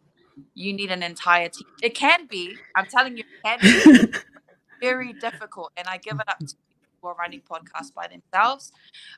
You 0.55 0.74
need 0.74 0.91
an 0.91 1.03
entire 1.03 1.50
team. 1.50 1.67
It 1.81 1.93
can 1.95 2.25
be. 2.27 2.55
I'm 2.75 2.86
telling 2.86 3.17
you, 3.17 3.24
it 3.43 3.60
can 3.60 3.60
be 3.62 4.17
very 4.81 5.13
difficult. 5.13 5.72
And 5.77 5.88
I 5.88 5.98
give 5.98 6.15
it 6.19 6.27
up 6.27 6.39
to 6.39 6.55
are 7.10 7.15
running 7.15 7.41
podcasts 7.41 7.93
by 7.93 8.07
themselves. 8.07 8.72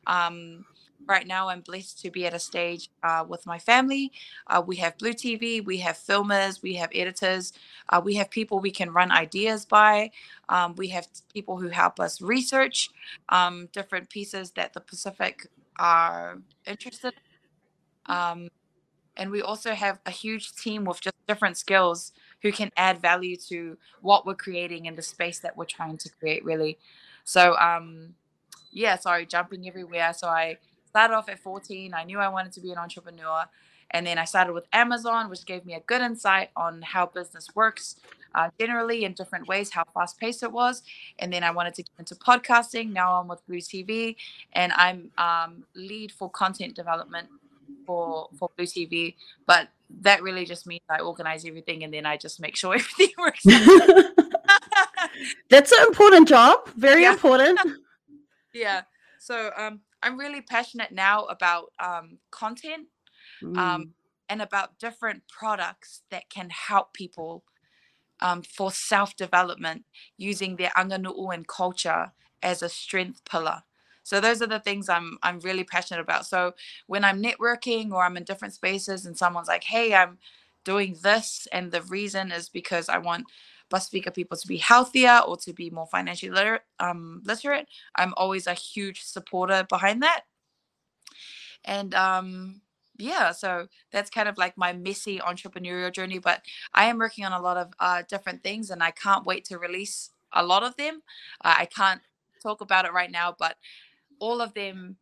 Um, 0.08 0.66
right 1.08 1.28
now 1.28 1.50
i'm 1.50 1.60
blessed 1.60 2.02
to 2.02 2.10
be 2.10 2.26
at 2.26 2.34
a 2.34 2.40
stage 2.40 2.90
uh, 3.04 3.24
with 3.28 3.46
my 3.46 3.60
family 3.60 4.14
uh, 4.48 4.64
we 4.66 4.78
have 4.78 4.98
blue 4.98 5.12
tv 5.12 5.64
we 5.64 5.78
have 5.78 5.98
filmers 5.98 6.62
we 6.62 6.74
have 6.74 6.90
editors 6.96 7.52
uh, 7.90 8.02
we 8.04 8.16
have 8.16 8.30
people 8.30 8.60
we 8.60 8.72
can 8.72 8.90
run 8.90 9.12
ideas 9.12 9.66
by 9.66 10.10
um, 10.48 10.74
we 10.78 10.88
have 10.88 11.06
people 11.34 11.58
who 11.58 11.68
help 11.68 12.00
us 12.00 12.22
research 12.22 12.90
um, 13.28 13.68
different 13.74 14.10
pieces 14.10 14.52
that 14.52 14.72
the 14.72 14.80
pacific 14.80 15.48
are 15.78 16.40
interested 16.66 17.14
in. 17.14 18.14
Um, 18.14 18.50
and 19.18 19.32
we 19.32 19.42
also 19.42 19.74
have 19.74 20.00
a 20.06 20.12
huge 20.12 20.54
team 20.54 20.84
with 20.84 21.02
just 21.02 21.16
different 21.28 21.58
skills 21.58 22.12
who 22.42 22.52
can 22.52 22.70
add 22.78 23.02
value 23.02 23.36
to 23.48 23.78
what 24.02 24.26
we're 24.26 24.36
creating 24.36 24.86
in 24.86 24.96
the 24.96 25.02
space 25.02 25.40
that 25.40 25.56
we're 25.56 25.66
trying 25.66 25.98
to 25.98 26.10
create 26.20 26.44
really 26.44 26.78
so 27.26 27.56
um 27.58 28.14
yeah 28.72 28.96
sorry 28.98 29.26
jumping 29.26 29.68
everywhere 29.68 30.14
so 30.14 30.28
i 30.28 30.58
started 30.88 31.14
off 31.14 31.28
at 31.28 31.40
14 31.40 31.94
i 31.94 32.06
knew 32.06 32.20
i 32.20 32.30
wanted 32.30 32.54
to 32.54 32.62
be 32.62 32.72
an 32.72 32.78
entrepreneur 32.78 33.44
and 33.92 34.08
then 34.08 34.18
i 34.18 34.24
started 34.24 34.54
with 34.54 34.66
amazon 34.72 35.30
which 35.30 35.46
gave 35.46 35.66
me 35.66 35.74
a 35.74 35.82
good 35.82 36.02
insight 36.02 36.50
on 36.56 36.82
how 36.82 37.06
business 37.06 37.50
works 37.54 37.98
uh, 38.36 38.50
generally 38.60 39.06
in 39.06 39.14
different 39.14 39.48
ways, 39.48 39.72
how 39.72 39.84
fast 39.94 40.20
paced 40.20 40.44
it 40.44 40.52
was. 40.52 40.84
And 41.20 41.32
then 41.32 41.44
I 41.44 41.52
wanted 41.52 41.74
to 41.76 41.84
get 41.84 41.92
into 41.98 42.16
podcasting. 42.16 42.92
Now 42.92 43.20
I'm 43.20 43.28
with 43.28 43.46
Blue 43.48 43.58
TV 43.58 44.18
and 44.54 44.74
I'm 44.74 45.10
um, 45.18 45.64
lead 45.74 46.12
for 46.12 46.30
content 46.30 46.76
development 46.76 47.30
for, 47.86 48.28
for 48.38 48.50
Blue 48.58 48.66
TV. 48.66 49.16
But 49.46 49.70
that 50.02 50.22
really 50.22 50.46
just 50.46 50.68
means 50.68 50.82
I 50.90 51.00
organize 51.00 51.46
everything 51.46 51.84
and 51.84 51.94
then 51.94 52.06
I 52.06 52.18
just 52.18 52.40
make 52.40 52.56
sure 52.56 52.76
everything 52.76 53.10
works. 53.18 53.46
That's 55.50 55.72
an 55.72 55.88
important 55.88 56.28
job. 56.28 56.68
Very 56.76 57.04
yeah. 57.04 57.14
important. 57.14 57.60
yeah. 58.54 58.82
So 59.20 59.52
um, 59.58 59.82
I'm 60.02 60.20
really 60.20 60.42
passionate 60.42 60.92
now 60.92 61.26
about 61.26 61.72
um, 61.80 62.20
content 62.32 62.88
um, 63.44 63.54
mm. 63.56 63.90
and 64.30 64.42
about 64.42 64.80
different 64.80 65.24
products 65.28 66.02
that 66.12 66.30
can 66.30 66.50
help 66.50 66.94
people 66.94 67.44
um, 68.22 68.42
for 68.44 68.72
self 68.72 69.16
development 69.16 69.86
using 70.18 70.56
their 70.56 70.72
aganu'u 70.78 71.34
and 71.34 71.48
culture 71.48 72.12
as 72.42 72.62
a 72.62 72.70
strength 72.70 73.24
pillar. 73.26 73.64
So 74.04 74.22
those 74.22 74.42
are 74.42 74.48
the 74.48 74.60
things 74.60 74.88
I'm 74.88 75.18
I'm 75.24 75.40
really 75.40 75.64
passionate 75.64 76.02
about. 76.02 76.28
So 76.28 76.54
when 76.88 77.04
I'm 77.04 77.22
networking 77.22 77.92
or 77.92 78.04
I'm 78.04 78.18
in 78.18 78.24
different 78.24 78.54
spaces 78.54 79.06
and 79.06 79.18
someone's 79.18 79.48
like, 79.48 79.64
"Hey, 79.64 79.96
I'm 79.96 80.20
doing 80.64 80.98
this," 81.02 81.48
and 81.52 81.72
the 81.72 81.82
reason 81.82 82.32
is 82.32 82.48
because 82.48 82.88
I 82.88 83.00
want 83.00 83.26
Pasifika 83.70 84.14
people 84.14 84.38
to 84.38 84.48
be 84.48 84.58
healthier 84.58 85.22
or 85.28 85.38
to 85.38 85.54
be 85.54 85.70
more 85.70 85.88
financially 85.88 86.32
literate, 86.32 86.62
um, 86.80 87.22
literate. 87.26 87.68
I'm 87.96 88.14
always 88.18 88.48
a 88.48 88.54
huge 88.54 89.04
supporter 89.04 89.66
behind 89.70 90.04
that. 90.04 90.22
And 91.64 91.96
um, 91.96 92.62
yeah 92.98 93.32
so 93.32 93.68
that's 93.92 94.10
kind 94.10 94.30
of 94.30 94.38
like 94.38 94.58
my 94.58 94.74
messy 94.74 95.20
entrepreneurial 95.20 95.92
journey 95.92 96.20
but 96.20 96.42
i 96.74 96.86
am 96.86 96.98
working 96.98 97.26
on 97.26 97.34
a 97.34 97.42
lot 97.42 97.58
of 97.58 97.72
uh, 97.80 98.04
different 98.10 98.44
things 98.44 98.70
and 98.70 98.82
i 98.82 98.92
can't 98.92 99.26
wait 99.26 99.46
to 99.46 99.58
release 99.58 100.12
a 100.34 100.44
lot 100.44 100.64
of 100.64 100.76
them 100.78 101.02
uh, 101.44 101.56
i 101.58 101.66
can't 101.66 102.02
talk 102.42 102.62
about 102.62 102.86
it 102.86 102.94
right 102.94 103.12
now 103.12 103.36
but 103.38 103.58
all 104.20 104.42
of 104.42 104.54
them 104.54 104.98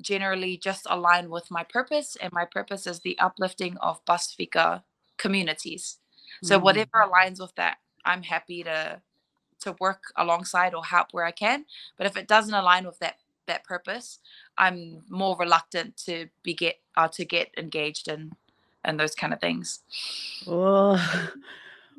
generally 0.00 0.56
just 0.56 0.86
align 0.88 1.30
with 1.30 1.50
my 1.50 1.62
purpose 1.64 2.16
and 2.20 2.32
my 2.32 2.44
purpose 2.44 2.86
is 2.86 3.00
the 3.00 3.18
uplifting 3.18 3.76
of 3.78 4.04
Pasifika 4.04 4.82
communities 5.16 5.98
so 6.42 6.58
mm. 6.58 6.62
whatever 6.62 6.90
aligns 6.94 7.40
with 7.40 7.54
that 7.56 7.78
i'm 8.04 8.22
happy 8.22 8.62
to 8.62 9.00
to 9.60 9.76
work 9.78 10.12
alongside 10.16 10.74
or 10.74 10.84
help 10.84 11.08
where 11.12 11.24
i 11.24 11.30
can 11.30 11.64
but 11.96 12.06
if 12.06 12.16
it 12.16 12.26
doesn't 12.26 12.54
align 12.54 12.84
with 12.84 12.98
that 12.98 13.16
that 13.46 13.64
purpose, 13.64 14.18
I'm 14.58 15.02
more 15.08 15.36
reluctant 15.38 15.96
to 16.06 16.28
be 16.42 16.54
get 16.54 16.76
uh, 16.96 17.08
to 17.08 17.24
get 17.24 17.50
engaged 17.56 18.08
in 18.08 18.32
and 18.84 18.98
those 18.98 19.14
kind 19.14 19.32
of 19.32 19.40
things. 19.40 19.80
Oh, 20.46 21.30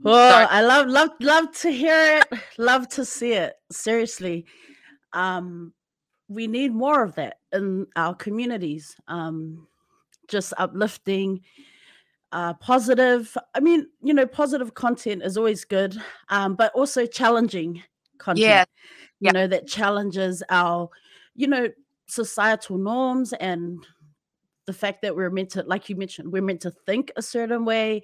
oh 0.05 0.47
I 0.49 0.61
love 0.61 0.87
love 0.87 1.09
love 1.19 1.51
to 1.59 1.71
hear 1.71 2.21
it. 2.21 2.39
love 2.57 2.87
to 2.89 3.05
see 3.05 3.33
it. 3.33 3.55
Seriously, 3.71 4.45
um, 5.13 5.73
we 6.27 6.47
need 6.47 6.73
more 6.73 7.03
of 7.03 7.15
that 7.15 7.39
in 7.51 7.87
our 7.95 8.15
communities. 8.15 8.95
Um, 9.07 9.67
just 10.27 10.53
uplifting. 10.57 11.41
Uh, 12.33 12.53
positive. 12.55 13.37
I 13.53 13.59
mean, 13.59 13.87
you 14.01 14.13
know, 14.13 14.25
positive 14.25 14.73
content 14.73 15.21
is 15.23 15.37
always 15.37 15.65
good, 15.65 15.95
um, 16.29 16.55
but 16.55 16.73
also 16.73 17.05
challenging 17.05 17.83
content. 18.17 18.43
Yeah. 18.43 18.65
You 19.19 19.27
yeah. 19.27 19.31
know, 19.31 19.47
that 19.47 19.67
challenges 19.67 20.41
our 20.49 20.89
you 21.35 21.47
know, 21.47 21.69
societal 22.07 22.77
norms 22.77 23.33
and 23.33 23.85
the 24.65 24.73
fact 24.73 25.01
that 25.01 25.15
we're 25.15 25.29
meant 25.29 25.49
to, 25.51 25.63
like 25.63 25.89
you 25.89 25.95
mentioned, 25.95 26.31
we're 26.31 26.41
meant 26.41 26.61
to 26.61 26.71
think 26.71 27.11
a 27.15 27.21
certain 27.21 27.65
way, 27.65 28.01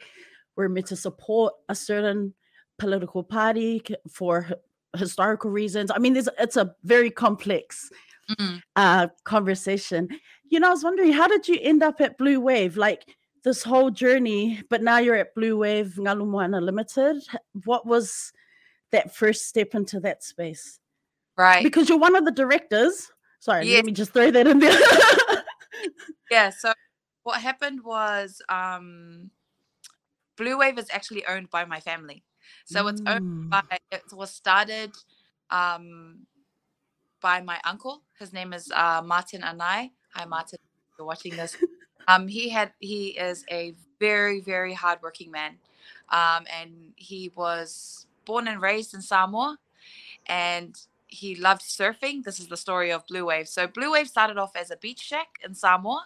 we're 0.55 0.69
meant 0.69 0.87
to 0.87 0.95
support 0.95 1.53
a 1.69 1.75
certain 1.75 2.33
political 2.77 3.23
party 3.23 3.81
for 4.11 4.49
historical 4.97 5.51
reasons. 5.51 5.91
I 5.91 5.99
mean, 5.99 6.15
it's, 6.17 6.29
it's 6.39 6.57
a 6.57 6.75
very 6.83 7.11
complex 7.11 7.89
mm-hmm. 8.29 8.57
uh, 8.75 9.07
conversation. 9.23 10.09
You 10.49 10.59
know, 10.59 10.67
I 10.67 10.71
was 10.71 10.83
wondering, 10.83 11.13
how 11.13 11.27
did 11.27 11.47
you 11.47 11.57
end 11.61 11.83
up 11.83 12.01
at 12.01 12.17
Bluwave? 12.17 12.75
Like 12.75 13.05
this 13.43 13.63
whole 13.63 13.89
journey, 13.89 14.61
but 14.69 14.81
now 14.81 14.97
you're 14.97 15.15
at 15.15 15.35
Bluwave 15.35 15.95
Ngalu 15.95 16.61
Limited. 16.61 17.23
What 17.65 17.85
was 17.85 18.31
that 18.91 19.15
first 19.15 19.47
step 19.47 19.75
into 19.75 19.99
that 20.01 20.23
space? 20.23 20.79
Right. 21.37 21.63
Because 21.63 21.89
you're 21.89 21.99
one 21.99 22.15
of 22.15 22.25
the 22.25 22.31
directors. 22.31 23.11
Sorry, 23.39 23.67
yeah. 23.67 23.77
let 23.77 23.85
me 23.85 23.91
just 23.93 24.11
throw 24.11 24.31
that 24.31 24.47
in 24.47 24.59
there. 24.59 24.77
yeah. 26.31 26.49
So 26.49 26.73
what 27.23 27.41
happened 27.41 27.83
was 27.83 28.41
um, 28.49 29.31
Bluwave 30.37 30.77
is 30.77 30.87
actually 30.91 31.25
owned 31.25 31.49
by 31.49 31.65
my 31.65 31.79
family. 31.79 32.23
So 32.65 32.87
it's 32.87 33.01
owned 33.05 33.45
mm. 33.45 33.49
by 33.49 33.61
it 33.91 34.03
was 34.11 34.31
started 34.31 34.91
um, 35.49 36.25
by 37.21 37.41
my 37.41 37.59
uncle. 37.63 38.03
His 38.19 38.33
name 38.33 38.53
is 38.53 38.71
uh, 38.71 39.01
Martin 39.03 39.41
Anai. 39.41 39.91
Hi 40.13 40.25
Martin, 40.25 40.59
you're 40.97 41.07
watching 41.07 41.35
this. 41.35 41.55
Um, 42.09 42.27
he 42.27 42.49
had 42.49 42.73
he 42.79 43.09
is 43.09 43.45
a 43.51 43.75
very 43.99 44.41
very 44.41 44.73
hardworking 44.73 45.29
man, 45.29 45.57
um, 46.09 46.45
and 46.59 46.71
he 46.95 47.31
was 47.35 48.07
born 48.25 48.47
and 48.47 48.61
raised 48.61 48.95
in 48.95 49.01
Samoa, 49.01 49.57
and 50.25 50.75
he 51.07 51.35
loved 51.35 51.61
surfing. 51.61 52.23
This 52.23 52.39
is 52.39 52.47
the 52.47 52.57
story 52.57 52.91
of 52.91 53.05
Bluwave. 53.05 53.47
So 53.47 53.67
Bluwave 53.67 54.07
started 54.07 54.37
off 54.37 54.55
as 54.55 54.71
a 54.71 54.77
beach 54.77 54.99
shack 54.99 55.27
in 55.45 55.53
Samoa 55.53 56.05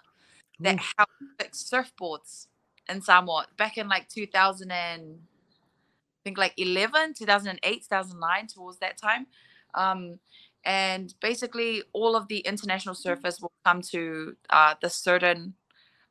that 0.59 0.75
Ooh. 0.75 0.83
helped 0.97 1.13
fix 1.39 1.63
surfboards 1.63 2.47
in 2.89 3.01
Samoa 3.01 3.47
back 3.57 3.77
in 3.77 3.87
like 3.87 4.09
2000 4.09 4.71
and 4.71 5.19
I 5.49 6.19
think 6.25 6.37
like 6.37 6.53
11, 6.57 7.13
2008, 7.15 7.83
2009, 7.89 8.47
towards 8.47 8.79
that 8.79 8.97
time. 8.97 9.27
Um, 9.73 10.19
and 10.65 11.13
basically, 11.21 11.83
all 11.91 12.15
of 12.15 12.27
the 12.27 12.39
international 12.39 12.95
surfers 12.95 13.41
will 13.41 13.51
come 13.65 13.81
to 13.91 14.35
uh, 14.49 14.75
the 14.81 14.89
certain 14.89 15.53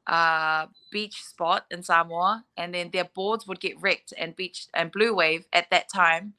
uh, 0.07 0.67
beach 0.91 1.23
spot 1.23 1.67
in 1.71 1.83
Samoa, 1.83 2.45
and 2.57 2.75
then 2.75 2.91
their 2.93 3.05
boards 3.05 3.47
would 3.47 3.61
get 3.61 3.81
wrecked. 3.81 4.13
And 4.17 4.37
beach 4.37 4.67
and 4.75 4.93
Bluwave 4.93 5.45
at 5.53 5.71
that 5.71 5.89
time 5.93 6.35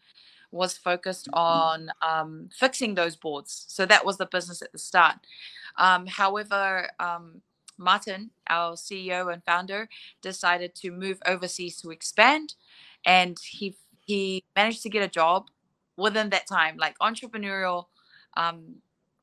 was 0.51 0.77
focused 0.77 1.27
on 1.33 1.89
um, 2.01 2.49
fixing 2.57 2.95
those 2.95 3.15
boards. 3.15 3.65
So 3.67 3.85
that 3.87 4.05
was 4.05 4.17
the 4.17 4.27
business 4.27 4.61
at 4.61 4.71
the 4.71 4.77
start. 4.77 5.15
Um, 5.77 6.05
however, 6.05 6.89
um, 6.99 7.41
Martin, 7.77 8.29
our 8.49 8.73
CEO 8.73 9.33
and 9.33 9.43
founder, 9.43 9.89
decided 10.21 10.75
to 10.75 10.91
move 10.91 11.19
overseas 11.25 11.81
to 11.81 11.89
expand, 11.89 12.53
and 13.05 13.37
he 13.43 13.75
he 14.05 14.43
managed 14.55 14.83
to 14.83 14.89
get 14.89 15.03
a 15.03 15.07
job 15.07 15.47
within 15.97 16.29
that 16.29 16.47
time. 16.47 16.77
Like 16.77 16.97
entrepreneurial, 16.99 17.85
um, 18.37 18.75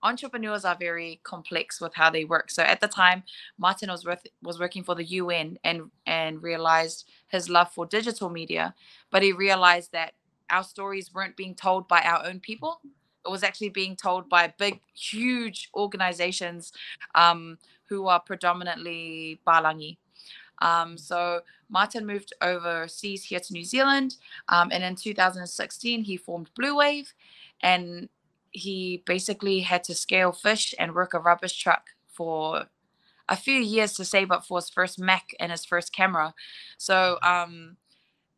entrepreneurs 0.02 0.64
are 0.64 0.76
very 0.76 1.21
complex 1.25 1.80
with 1.80 1.95
how 1.95 2.11
they 2.11 2.25
work. 2.25 2.50
So 2.50 2.62
at 2.62 2.80
the 2.80 2.88
time, 2.88 3.23
Martin 3.59 3.90
was 3.90 4.04
worth, 4.04 4.26
was 4.42 4.59
working 4.59 4.85
for 4.85 4.95
the 4.95 5.04
UN 5.04 5.59
and 5.64 5.90
and 6.07 6.42
realized 6.42 7.09
his 7.28 7.49
love 7.49 7.73
for 7.73 7.87
digital 7.87 8.30
media, 8.30 8.75
but 9.11 9.23
he 9.23 9.33
realized 9.33 9.92
that 9.92 10.14
our 10.50 10.64
stories 10.64 11.14
weren't 11.14 11.37
being 11.37 11.54
told 11.54 11.87
by 11.88 12.00
our 12.00 12.26
own 12.26 12.40
people. 12.40 12.80
It 13.25 13.30
was 13.30 13.42
actually 13.42 13.69
being 13.69 13.97
told 13.97 14.28
by 14.28 14.52
big, 14.59 14.80
huge 14.95 15.71
organizations 15.75 16.73
um, 17.14 17.59
who 17.85 18.09
are 18.09 18.21
predominantly 18.21 19.40
Palangi. 19.47 19.99
Um, 20.62 20.99
so 20.99 21.40
Martin 21.69 22.07
moved 22.07 22.33
overseas 22.42 23.25
here 23.25 23.40
to 23.40 23.52
New 23.52 23.64
Zealand, 23.64 24.16
um, 24.49 24.71
and 24.73 24.83
in 24.83 24.97
2016 24.97 26.04
he 26.04 26.16
formed 26.16 26.50
Bluwave, 26.59 27.12
and 27.62 28.09
he 28.50 29.02
basically 29.07 29.61
had 29.61 29.85
to 29.85 29.95
scale 29.95 30.33
fish 30.33 30.75
and 30.78 30.95
work 30.95 31.14
a 31.14 31.19
rubbish 31.19 31.57
truck 31.57 31.90
for 32.09 32.66
a 33.28 33.37
few 33.37 33.61
years 33.61 33.92
to 33.95 34.04
save 34.04 34.30
up 34.30 34.45
for 34.45 34.59
his 34.59 34.69
first 34.69 34.99
Mac 34.99 35.35
and 35.38 35.52
his 35.52 35.64
first 35.64 35.92
camera. 35.95 36.35
So 36.78 37.19
um, 37.23 37.76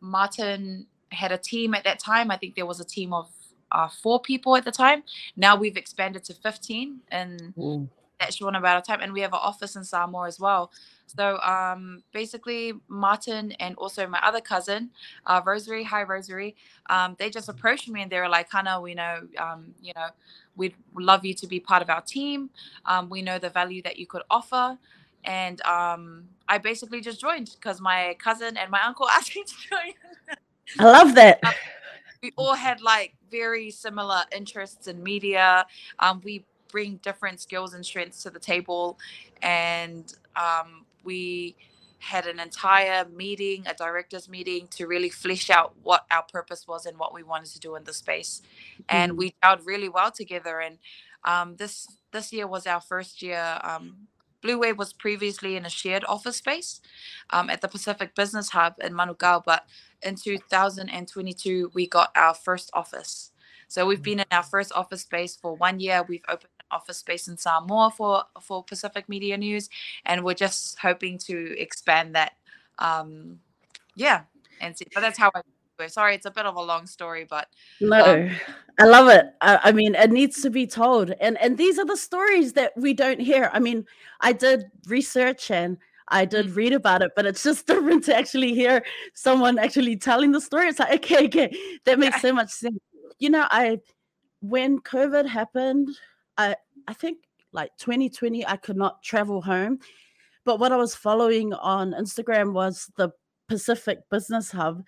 Martin 0.00 0.86
had 1.12 1.30
a 1.30 1.38
team 1.38 1.74
at 1.74 1.84
that 1.84 1.98
time. 1.98 2.30
I 2.30 2.38
think 2.38 2.56
there 2.56 2.66
was 2.66 2.80
a 2.80 2.84
team 2.84 3.12
of 3.12 3.28
uh, 3.70 3.88
four 3.88 4.20
people 4.20 4.56
at 4.56 4.64
the 4.64 4.72
time. 4.72 5.02
Now 5.36 5.56
we've 5.56 5.76
expanded 5.76 6.24
to 6.24 6.34
15 6.34 7.00
and 7.10 7.54
mm. 7.56 7.88
That 8.20 8.32
short 8.32 8.54
amount 8.54 8.78
of 8.78 8.86
time. 8.86 9.00
And 9.02 9.12
we 9.12 9.20
have 9.20 9.32
an 9.32 9.40
office 9.42 9.76
in 9.76 9.84
Samoa 9.84 10.26
as 10.26 10.40
well. 10.40 10.72
So 11.06 11.38
um, 11.40 12.02
basically, 12.12 12.72
Martin 12.88 13.52
and 13.52 13.76
also 13.76 14.06
my 14.06 14.20
other 14.22 14.40
cousin, 14.40 14.90
uh, 15.26 15.40
Rosary, 15.44 15.84
hi 15.84 16.02
Rosary, 16.02 16.56
um, 16.90 17.14
they 17.18 17.30
just 17.30 17.48
approached 17.48 17.88
me 17.88 18.02
and 18.02 18.10
they 18.10 18.18
were 18.18 18.28
like, 18.28 18.50
Hana, 18.50 18.80
we 18.80 18.94
know, 18.94 19.20
um, 19.38 19.74
you 19.80 19.92
know, 19.94 20.08
we'd 20.56 20.74
love 20.94 21.24
you 21.24 21.34
to 21.34 21.46
be 21.46 21.60
part 21.60 21.82
of 21.82 21.90
our 21.90 22.00
team. 22.00 22.50
Um, 22.86 23.08
we 23.08 23.22
know 23.22 23.38
the 23.38 23.50
value 23.50 23.82
that 23.82 23.98
you 23.98 24.06
could 24.06 24.22
offer. 24.30 24.78
And 25.24 25.60
um, 25.62 26.24
I 26.48 26.58
basically 26.58 27.00
just 27.00 27.20
joined 27.20 27.50
because 27.54 27.80
my 27.80 28.16
cousin 28.18 28.56
and 28.56 28.70
my 28.70 28.82
uncle 28.82 29.08
asked 29.10 29.34
me 29.36 29.44
to 29.44 29.54
join. 29.68 30.38
I 30.78 30.84
love 30.84 31.14
that. 31.14 31.44
Um, 31.44 31.52
we 32.22 32.32
all 32.36 32.54
had 32.54 32.80
like 32.80 33.14
very 33.30 33.70
similar 33.70 34.22
interests 34.34 34.86
in 34.88 35.02
media. 35.02 35.66
Um, 35.98 36.20
we 36.24 36.44
bring 36.68 36.96
different 37.02 37.40
skills 37.40 37.74
and 37.74 37.84
strengths 37.84 38.22
to 38.22 38.30
the 38.30 38.38
table, 38.38 38.98
and 39.42 40.14
um, 40.36 40.84
we 41.04 41.56
had 41.98 42.26
an 42.26 42.38
entire 42.38 43.04
meeting, 43.06 43.64
a 43.66 43.74
directors 43.74 44.28
meeting, 44.28 44.68
to 44.68 44.86
really 44.86 45.08
flesh 45.08 45.50
out 45.50 45.74
what 45.82 46.04
our 46.10 46.22
purpose 46.22 46.66
was 46.68 46.86
and 46.86 46.98
what 46.98 47.14
we 47.14 47.22
wanted 47.22 47.50
to 47.50 47.58
do 47.58 47.74
in 47.74 47.84
the 47.84 47.92
space. 47.92 48.42
Mm-hmm. 48.74 48.82
And 48.88 49.18
we 49.18 49.34
gelled 49.42 49.66
really 49.66 49.88
well 49.88 50.10
together. 50.10 50.60
And 50.60 50.78
um, 51.24 51.56
this 51.56 51.86
this 52.12 52.32
year 52.32 52.46
was 52.46 52.66
our 52.66 52.80
first 52.80 53.22
year. 53.22 53.58
Um, 53.62 54.08
Bluwave 54.42 54.76
was 54.76 54.92
previously 54.92 55.56
in 55.56 55.64
a 55.64 55.70
shared 55.70 56.04
office 56.06 56.36
space 56.36 56.80
um, 57.30 57.50
at 57.50 57.62
the 57.62 57.68
Pacific 57.68 58.14
Business 58.14 58.50
Hub 58.50 58.74
in 58.80 58.92
Manukau, 58.92 59.42
but 59.44 59.66
in 60.02 60.14
2022 60.14 61.72
we 61.74 61.88
got 61.88 62.10
our 62.14 62.34
first 62.34 62.70
office. 62.72 63.32
So 63.68 63.86
we've 63.86 64.02
been 64.02 64.20
in 64.20 64.26
our 64.30 64.44
first 64.44 64.72
office 64.72 65.02
space 65.02 65.34
for 65.34 65.56
one 65.56 65.80
year. 65.80 66.04
We've 66.06 66.24
opened 66.28 66.50
office 66.70 66.98
space 66.98 67.28
in 67.28 67.36
Samoa 67.36 67.90
for 67.90 68.24
for 68.40 68.62
Pacific 68.62 69.08
Media 69.08 69.36
News, 69.36 69.68
and 70.04 70.24
we're 70.24 70.34
just 70.34 70.78
hoping 70.78 71.18
to 71.18 71.58
expand 71.58 72.14
that. 72.14 72.32
Um, 72.78 73.40
yeah, 73.94 74.22
and 74.60 74.76
see. 74.76 74.86
But 74.94 75.00
that's 75.00 75.18
how 75.18 75.30
I. 75.34 75.42
Sorry, 75.88 76.14
it's 76.14 76.24
a 76.24 76.30
bit 76.30 76.46
of 76.46 76.56
a 76.56 76.62
long 76.62 76.86
story, 76.86 77.26
but 77.28 77.48
no, 77.82 78.02
um, 78.02 78.30
I 78.80 78.84
love 78.84 79.08
it. 79.08 79.26
I, 79.42 79.60
I 79.64 79.72
mean, 79.72 79.94
it 79.94 80.10
needs 80.10 80.40
to 80.40 80.48
be 80.48 80.66
told, 80.66 81.10
and 81.20 81.36
and 81.38 81.58
these 81.58 81.78
are 81.78 81.84
the 81.84 81.98
stories 81.98 82.54
that 82.54 82.72
we 82.76 82.94
don't 82.94 83.20
hear. 83.20 83.50
I 83.52 83.58
mean, 83.58 83.84
I 84.22 84.32
did 84.32 84.64
research 84.86 85.50
and 85.50 85.76
I 86.08 86.24
did 86.24 86.56
read 86.56 86.72
about 86.72 87.02
it, 87.02 87.10
but 87.14 87.26
it's 87.26 87.42
just 87.42 87.66
different 87.66 88.04
to 88.04 88.16
actually 88.16 88.54
hear 88.54 88.84
someone 89.12 89.58
actually 89.58 89.96
telling 89.96 90.32
the 90.32 90.40
story. 90.40 90.68
It's 90.68 90.78
like, 90.78 90.94
okay, 90.94 91.26
okay, 91.26 91.54
that 91.84 91.98
makes 91.98 92.22
so 92.22 92.32
much 92.32 92.48
sense 92.48 92.78
you 93.18 93.30
know, 93.30 93.46
I 93.50 93.80
when 94.40 94.80
COVID 94.80 95.26
happened, 95.26 95.88
I 96.38 96.56
I 96.88 96.92
think 96.92 97.18
like 97.52 97.76
2020, 97.78 98.46
I 98.46 98.56
could 98.56 98.76
not 98.76 99.02
travel 99.02 99.40
home. 99.40 99.78
But 100.44 100.60
what 100.60 100.72
I 100.72 100.76
was 100.76 100.94
following 100.94 101.52
on 101.54 101.92
Instagram 101.92 102.52
was 102.52 102.90
the 102.96 103.10
Pacific 103.48 103.98
Business 104.10 104.50
Hub. 104.52 104.84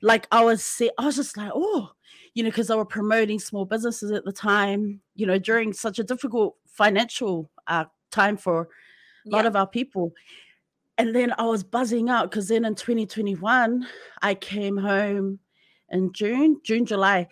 Like 0.00 0.26
I 0.32 0.42
was 0.42 0.64
see, 0.64 0.90
I 0.98 1.04
was 1.04 1.16
just 1.16 1.36
like, 1.36 1.52
oh, 1.54 1.90
you 2.34 2.42
know, 2.42 2.48
because 2.48 2.68
they 2.68 2.74
were 2.74 2.84
promoting 2.84 3.38
small 3.38 3.64
businesses 3.64 4.10
at 4.10 4.24
the 4.24 4.32
time, 4.32 5.00
you 5.14 5.26
know, 5.26 5.38
during 5.38 5.72
such 5.72 5.98
a 5.98 6.04
difficult 6.04 6.56
financial 6.66 7.50
uh, 7.66 7.84
time 8.10 8.36
for 8.36 8.62
a 8.62 8.66
yeah. 9.26 9.36
lot 9.36 9.46
of 9.46 9.54
our 9.54 9.66
people. 9.66 10.12
And 10.98 11.14
then 11.14 11.34
I 11.38 11.44
was 11.44 11.62
buzzing 11.62 12.08
out 12.08 12.30
because 12.30 12.48
then 12.48 12.64
in 12.64 12.74
2021, 12.74 13.86
I 14.22 14.34
came 14.34 14.76
home 14.76 15.40
in 15.90 16.12
June, 16.12 16.60
June, 16.64 16.86
July, 16.86 17.28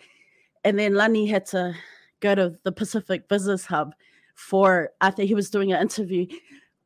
and 0.63 0.77
then 0.77 0.93
Lani 0.93 1.25
had 1.25 1.45
to 1.47 1.73
go 2.21 2.35
to 2.35 2.55
the 2.63 2.71
Pacific 2.71 3.27
Business 3.27 3.65
Hub 3.65 3.93
for 4.35 4.91
I 5.01 5.11
think 5.11 5.27
he 5.27 5.35
was 5.35 5.49
doing 5.49 5.73
an 5.73 5.81
interview 5.81 6.27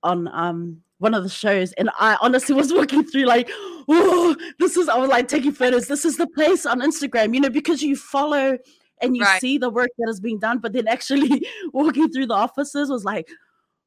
on 0.04 0.28
um 0.30 0.82
one 0.98 1.14
of 1.14 1.24
the 1.24 1.30
shows, 1.30 1.74
and 1.74 1.90
I 2.00 2.18
honestly 2.22 2.56
was 2.56 2.74
walking 2.74 3.04
through 3.04 3.26
like, 3.26 3.50
oh, 3.88 4.36
this 4.60 4.78
is 4.78 4.90
I 4.90 4.98
was 4.98 5.10
like 5.10 5.28
taking 5.28 5.52
photos. 5.52 5.88
This 5.88 6.06
is 6.06 6.18
the 6.18 6.28
place 6.28 6.66
on 6.66 6.82
Instagram, 6.82 7.34
you 7.34 7.42
know, 7.42 7.50
because 7.50 7.82
you 7.82 7.96
follow 7.96 8.58
and 9.02 9.16
you 9.16 9.24
right. 9.24 9.42
see 9.42 9.58
the 9.58 9.70
work 9.70 9.90
that 9.98 10.10
is 10.10 10.20
being 10.20 10.40
done, 10.40 10.60
but 10.60 10.74
then 10.74 10.88
actually 10.88 11.46
walking 11.74 12.10
through 12.10 12.28
the 12.28 12.34
offices 12.34 12.90
was 12.90 13.04
like, 13.04 13.28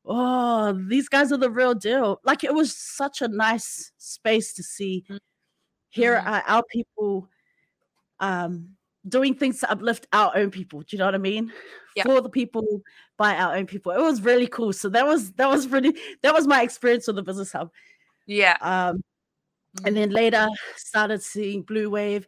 oh, 0.05 0.79
these 0.89 1.09
guys 1.09 1.33
are 1.33 1.39
the 1.39 1.51
real 1.51 1.75
deal. 1.75 2.21
Like 2.25 2.45
it 2.45 2.55
was 2.55 2.77
such 2.77 3.23
a 3.23 3.29
nice 3.29 3.93
space 3.99 4.53
to 4.55 4.63
see. 4.63 5.05
Mm-hmm. 5.05 5.17
Here 5.91 6.17
are 6.17 6.43
our 6.47 6.63
people 6.71 7.29
um 8.21 8.77
doing 9.07 9.35
things 9.35 9.61
to 9.61 9.71
uplift 9.71 10.07
our 10.13 10.37
own 10.37 10.51
people. 10.51 10.81
Do 10.81 10.87
you 10.91 10.99
know 10.99 11.05
what 11.05 11.15
I 11.15 11.19
mean? 11.19 11.53
Yeah. 11.97 12.05
For 12.05 12.21
the 12.21 12.29
people, 12.29 12.83
by 13.17 13.35
our 13.35 13.57
own 13.57 13.67
people. 13.67 13.93
It 13.93 14.01
was 14.01 14.23
really 14.23 14.47
cool. 14.47 14.73
So 14.73 14.89
that 14.91 15.07
was 15.07 15.33
that 15.33 15.49
was 15.49 15.69
really 15.69 15.95
that 16.23 16.33
was 16.33 16.47
my 16.47 16.63
experience 16.63 17.07
with 17.07 17.17
the 17.17 17.23
business 17.23 17.53
hub. 17.53 17.71
Yeah. 18.27 18.57
Um, 18.61 19.03
and 19.85 19.97
then 19.97 20.11
later 20.11 20.49
started 20.77 21.23
seeing 21.23 21.65
Bluwave 21.65 22.25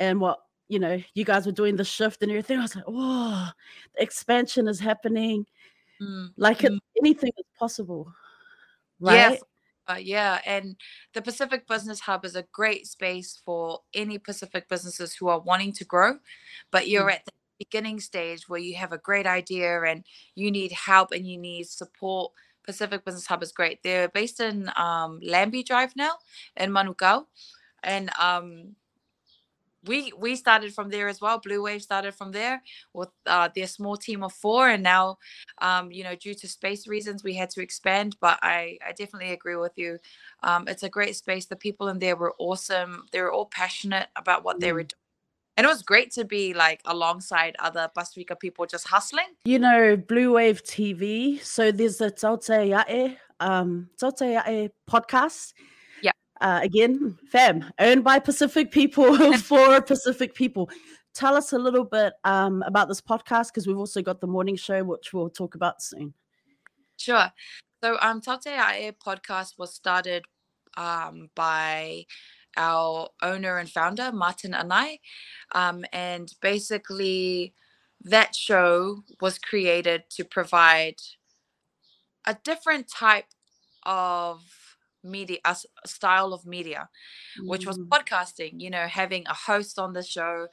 and 0.00 0.20
what 0.20 0.40
you 0.68 0.78
know 0.78 1.00
you 1.14 1.24
guys 1.24 1.46
were 1.46 1.52
doing 1.52 1.76
the 1.76 1.84
shift 1.84 2.22
and 2.22 2.30
everything. 2.30 2.58
I 2.58 2.62
was 2.62 2.76
like, 2.76 2.84
oh, 2.86 3.50
the 3.94 4.02
expansion 4.02 4.68
is 4.68 4.80
happening. 4.80 5.46
Mm. 6.02 6.30
Like 6.36 6.58
mm. 6.58 6.78
anything 7.00 7.32
is 7.38 7.46
possible. 7.58 8.12
Right. 9.00 9.14
Yes. 9.14 9.42
Uh, 9.86 9.98
yeah, 10.00 10.40
and 10.46 10.76
the 11.12 11.20
Pacific 11.20 11.66
Business 11.68 12.00
Hub 12.00 12.24
is 12.24 12.36
a 12.36 12.46
great 12.52 12.86
space 12.86 13.40
for 13.44 13.80
any 13.92 14.18
Pacific 14.18 14.68
businesses 14.68 15.14
who 15.14 15.28
are 15.28 15.40
wanting 15.40 15.72
to 15.74 15.84
grow, 15.84 16.14
but 16.70 16.88
you're 16.88 17.10
mm. 17.10 17.14
at 17.14 17.24
the 17.26 17.32
beginning 17.58 18.00
stage 18.00 18.48
where 18.48 18.60
you 18.60 18.74
have 18.76 18.92
a 18.92 18.98
great 18.98 19.26
idea 19.26 19.82
and 19.82 20.04
you 20.34 20.50
need 20.50 20.72
help 20.72 21.12
and 21.12 21.26
you 21.26 21.38
need 21.38 21.66
support. 21.66 22.32
Pacific 22.64 23.04
Business 23.04 23.26
Hub 23.26 23.42
is 23.42 23.52
great. 23.52 23.82
They're 23.82 24.08
based 24.08 24.40
in 24.40 24.70
um, 24.76 25.20
Lambie 25.22 25.62
Drive 25.62 25.94
now 25.96 26.12
in 26.56 26.70
Manukau, 26.70 27.26
and 27.82 28.10
um, 28.18 28.74
we 29.86 30.12
we 30.18 30.36
started 30.36 30.74
from 30.74 30.88
there 30.88 31.08
as 31.08 31.20
well. 31.20 31.40
Bluwave 31.40 31.82
started 31.82 32.14
from 32.14 32.32
there 32.32 32.62
with 32.92 33.10
uh, 33.26 33.48
their 33.54 33.66
small 33.66 33.96
team 33.96 34.22
of 34.22 34.32
four, 34.32 34.68
and 34.68 34.82
now, 34.82 35.18
um, 35.60 35.90
you 35.90 36.04
know, 36.04 36.14
due 36.14 36.34
to 36.34 36.48
space 36.48 36.86
reasons, 36.86 37.24
we 37.24 37.34
had 37.34 37.50
to 37.50 37.62
expand. 37.62 38.16
But 38.20 38.38
I 38.42 38.78
I 38.86 38.92
definitely 38.92 39.32
agree 39.32 39.56
with 39.56 39.72
you. 39.76 39.98
Um, 40.42 40.68
it's 40.68 40.82
a 40.82 40.88
great 40.88 41.16
space. 41.16 41.46
The 41.46 41.56
people 41.56 41.88
in 41.88 41.98
there 41.98 42.16
were 42.16 42.34
awesome. 42.38 43.06
They 43.12 43.20
were 43.20 43.32
all 43.32 43.46
passionate 43.46 44.08
about 44.16 44.44
what 44.44 44.56
mm. 44.56 44.60
they 44.60 44.72
were 44.72 44.84
mm. 44.84 44.88
doing. 44.88 45.00
And 45.56 45.64
it 45.64 45.68
was 45.68 45.82
great 45.82 46.10
to 46.12 46.24
be 46.24 46.52
like 46.52 46.80
alongside 46.84 47.54
other 47.60 47.88
Pasifika 47.96 48.38
people 48.38 48.66
just 48.66 48.88
hustling. 48.88 49.28
You 49.44 49.60
know, 49.60 49.96
Bluwave 49.96 50.62
TV. 50.62 51.40
So 51.44 51.70
there's 51.70 52.00
a 52.00 52.10
Taute 52.10 52.48
Yae, 52.48 53.16
um, 53.38 53.88
Taute 53.96 54.34
Yae 54.34 54.70
podcast 54.90 55.52
uh, 56.44 56.60
again, 56.62 57.16
fam, 57.30 57.64
owned 57.78 58.04
by 58.04 58.18
Pacific 58.18 58.70
people 58.70 59.32
for 59.38 59.80
Pacific 59.80 60.34
people. 60.34 60.68
Tell 61.14 61.36
us 61.36 61.54
a 61.54 61.58
little 61.58 61.84
bit 61.84 62.12
um, 62.24 62.62
about 62.66 62.86
this 62.86 63.00
podcast 63.00 63.46
because 63.46 63.66
we've 63.66 63.78
also 63.78 64.02
got 64.02 64.20
the 64.20 64.26
morning 64.26 64.56
show, 64.56 64.84
which 64.84 65.14
we'll 65.14 65.30
talk 65.30 65.54
about 65.54 65.80
soon. 65.80 66.12
Sure. 66.98 67.32
So, 67.82 67.96
um, 68.02 68.20
Taute 68.20 68.48
Ae 68.48 68.92
podcast 69.04 69.58
was 69.58 69.74
started 69.74 70.26
um, 70.76 71.30
by 71.34 72.04
our 72.58 73.08
owner 73.22 73.56
and 73.56 73.70
founder, 73.70 74.12
Martin 74.12 74.52
Anai. 74.52 75.00
Um, 75.52 75.86
and 75.94 76.30
basically, 76.42 77.54
that 78.02 78.34
show 78.34 79.02
was 79.18 79.38
created 79.38 80.04
to 80.10 80.24
provide 80.24 80.96
a 82.26 82.36
different 82.44 82.86
type 82.86 83.28
of 83.84 84.42
media 85.04 85.38
a 85.44 85.56
style 85.86 86.32
of 86.32 86.46
media 86.46 86.88
which 87.42 87.66
was 87.66 87.78
mm. 87.78 87.88
podcasting 87.88 88.60
you 88.60 88.70
know 88.70 88.86
having 88.86 89.24
a 89.26 89.34
host 89.34 89.78
on 89.78 89.92
the 89.92 90.02
show 90.02 90.46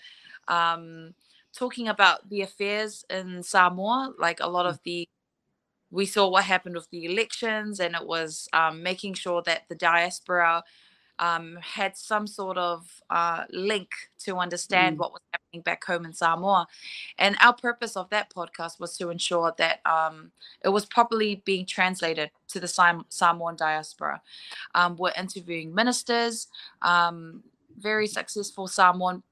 um 0.47 1.13
talking 1.55 1.87
about 1.87 2.29
the 2.29 2.41
affairs 2.41 3.05
in 3.09 3.41
samoa 3.41 4.13
like 4.19 4.39
a 4.39 4.47
lot 4.47 4.65
mm. 4.65 4.69
of 4.69 4.79
the 4.83 5.07
we 5.91 6.05
saw 6.05 6.29
what 6.29 6.45
happened 6.45 6.75
with 6.75 6.89
the 6.89 7.05
elections 7.05 7.79
and 7.79 7.95
it 7.95 8.07
was 8.07 8.47
um, 8.53 8.81
making 8.81 9.13
sure 9.13 9.41
that 9.43 9.63
the 9.67 9.75
diaspora 9.75 10.63
um, 11.21 11.57
had 11.61 11.95
some 11.95 12.25
sort 12.25 12.57
of 12.57 13.01
uh, 13.09 13.45
link 13.51 13.89
to 14.19 14.37
understand 14.37 14.97
mm. 14.97 14.99
what 14.99 15.13
was 15.13 15.21
happening 15.31 15.61
back 15.61 15.85
home 15.85 16.03
in 16.03 16.13
Samoa. 16.13 16.67
And 17.19 17.37
our 17.41 17.53
purpose 17.53 17.95
of 17.95 18.09
that 18.09 18.33
podcast 18.33 18.79
was 18.79 18.97
to 18.97 19.09
ensure 19.09 19.53
that 19.57 19.85
um, 19.85 20.31
it 20.65 20.69
was 20.69 20.85
properly 20.85 21.43
being 21.45 21.65
translated 21.65 22.31
to 22.49 22.59
the 22.59 22.67
Sam- 22.67 23.05
Samoan 23.09 23.55
diaspora. 23.55 24.21
Um, 24.73 24.97
we're 24.97 25.13
interviewing 25.15 25.73
ministers, 25.73 26.47
um, 26.81 27.43
very 27.77 28.07
successful 28.07 28.67
Samoan 28.67 29.23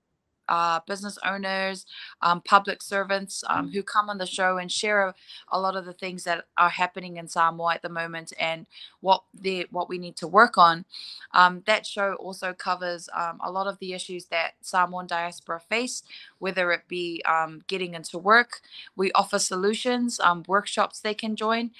uh, 0.49 0.79
business 0.88 1.17
owners, 1.23 1.85
um, 2.21 2.41
public 2.41 2.81
servants 2.81 3.43
um, 3.47 3.71
who 3.71 3.83
come 3.83 4.09
on 4.09 4.17
the 4.17 4.25
show 4.25 4.57
and 4.57 4.71
share 4.71 5.07
a, 5.07 5.15
a, 5.51 5.59
lot 5.59 5.75
of 5.75 5.85
the 5.85 5.93
things 5.93 6.23
that 6.23 6.45
are 6.57 6.69
happening 6.69 7.17
in 7.17 7.27
Samoa 7.27 7.75
at 7.75 7.83
the 7.83 7.89
moment 7.89 8.33
and 8.39 8.65
what 9.01 9.23
the 9.33 9.67
what 9.69 9.88
we 9.88 9.97
need 9.97 10.17
to 10.17 10.27
work 10.27 10.57
on. 10.57 10.85
Um, 11.33 11.62
that 11.67 11.85
show 11.85 12.13
also 12.13 12.53
covers 12.53 13.07
um, 13.15 13.39
a 13.43 13.51
lot 13.51 13.67
of 13.67 13.77
the 13.79 13.93
issues 13.93 14.25
that 14.25 14.53
Samoan 14.62 15.05
diaspora 15.05 15.59
face, 15.59 16.03
whether 16.39 16.71
it 16.71 16.81
be 16.88 17.21
um, 17.27 17.62
getting 17.67 17.93
into 17.93 18.17
work. 18.17 18.62
We 18.95 19.12
offer 19.13 19.38
solutions, 19.38 20.19
um, 20.19 20.43
workshops 20.47 20.99
they 20.99 21.13
can 21.13 21.35
join, 21.35 21.71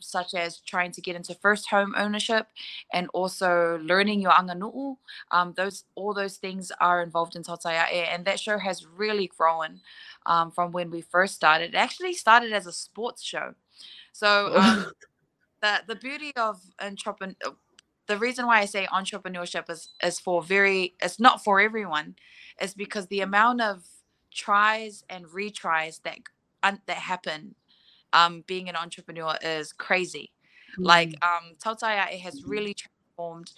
such 0.00 0.34
as 0.34 0.58
trying 0.58 0.92
to 0.92 1.00
get 1.00 1.16
into 1.16 1.34
first 1.34 1.70
home 1.70 1.94
ownership 1.96 2.48
and 2.92 3.08
also 3.14 3.78
learning 3.82 4.20
your 4.20 4.32
aganu'u. 4.32 4.96
those 5.56 5.84
all 5.94 6.12
those 6.12 6.36
things 6.36 6.70
are 6.80 7.02
involved 7.02 7.36
in 7.36 7.42
and 7.66 8.24
that 8.24 8.40
show 8.40 8.58
has 8.58 8.86
really 8.86 9.26
grown 9.26 9.80
um, 10.26 10.50
from 10.50 10.72
when 10.72 10.90
we 10.90 11.00
first 11.00 11.34
started. 11.34 11.74
It 11.74 11.76
actually 11.76 12.14
started 12.14 12.52
as 12.52 12.66
a 12.66 12.72
sports 12.72 13.22
show. 13.22 13.54
So 14.12 14.56
um, 14.56 14.92
the 15.62 15.82
the 15.86 15.96
beauty 15.96 16.32
of 16.36 16.60
entrepreneur, 16.80 17.34
the 18.06 18.18
reason 18.18 18.46
why 18.46 18.60
I 18.60 18.66
say 18.66 18.86
entrepreneurship 18.86 19.70
is 19.70 19.88
is 20.02 20.20
for 20.20 20.42
very, 20.42 20.94
it's 21.02 21.20
not 21.20 21.42
for 21.42 21.60
everyone, 21.60 22.16
is 22.60 22.74
because 22.74 23.06
the 23.06 23.20
amount 23.20 23.60
of 23.60 23.84
tries 24.32 25.04
and 25.08 25.26
retries 25.26 26.02
that 26.02 26.18
that 26.86 26.96
happen 26.96 27.54
um, 28.12 28.44
being 28.46 28.68
an 28.68 28.76
entrepreneur 28.76 29.36
is 29.42 29.72
crazy. 29.72 30.30
Mm. 30.78 30.86
Like 30.86 31.14
um, 31.22 31.54
Tautaiae 31.62 32.18
has 32.20 32.44
really 32.44 32.74
transformed 32.74 33.52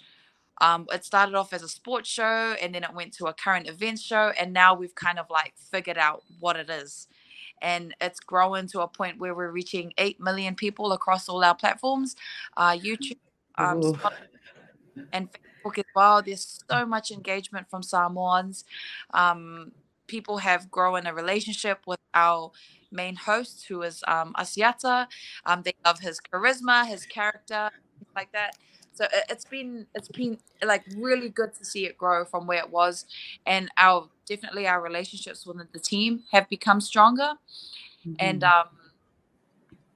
um, 0.59 0.87
it 0.91 1.05
started 1.05 1.35
off 1.35 1.53
as 1.53 1.63
a 1.63 1.67
sports 1.67 2.09
show 2.09 2.55
and 2.61 2.73
then 2.73 2.83
it 2.83 2.93
went 2.93 3.13
to 3.13 3.25
a 3.25 3.33
current 3.33 3.67
events 3.67 4.01
show 4.01 4.31
and 4.39 4.53
now 4.53 4.73
we've 4.73 4.95
kind 4.95 5.19
of 5.19 5.29
like 5.29 5.53
figured 5.57 5.97
out 5.97 6.23
what 6.39 6.55
it 6.55 6.69
is. 6.69 7.07
And 7.61 7.95
it's 8.01 8.19
grown 8.19 8.67
to 8.67 8.81
a 8.81 8.87
point 8.87 9.19
where 9.19 9.33
we're 9.33 9.51
reaching 9.51 9.93
8 9.97 10.19
million 10.19 10.55
people 10.55 10.91
across 10.91 11.27
all 11.27 11.43
our 11.43 11.55
platforms 11.55 12.15
uh, 12.55 12.77
youtube 12.77 13.17
um, 13.55 13.81
and 15.11 15.29
facebook 15.67 15.77
as 15.79 15.85
well. 15.95 16.21
There's 16.21 16.63
so 16.69 16.85
much 16.85 17.11
engagement 17.11 17.69
from 17.69 17.83
samoans. 17.83 18.65
Um, 19.13 19.71
people 20.07 20.37
have 20.37 20.71
grown 20.71 21.05
a 21.05 21.13
relationship 21.13 21.79
with 21.85 21.99
our 22.13 22.51
main 22.91 23.15
host 23.15 23.65
who 23.67 23.81
is 23.81 24.03
um, 24.07 24.33
asiata. 24.37 25.07
Um, 25.45 25.61
they 25.63 25.73
love 25.85 25.99
his 25.99 26.19
charisma 26.19 26.85
his 26.87 27.05
character 27.05 27.69
like 28.15 28.31
that 28.31 28.55
so 28.97 29.07
it's 29.29 29.45
been 29.45 29.85
it's 29.93 30.07
been 30.07 30.37
like 30.65 30.83
really 30.97 31.29
good 31.29 31.53
to 31.55 31.65
see 31.65 31.85
it 31.85 31.97
grow 31.97 32.25
from 32.25 32.47
where 32.47 32.59
it 32.59 32.69
was, 32.69 33.05
and 33.45 33.69
our 33.77 34.09
definitely 34.25 34.67
our 34.67 34.81
relationships 34.81 35.45
within 35.45 35.67
the 35.71 35.79
team 35.79 36.23
have 36.31 36.49
become 36.49 36.81
stronger, 36.81 37.33
mm-hmm. 38.05 38.13
and 38.19 38.43
um, 38.43 38.67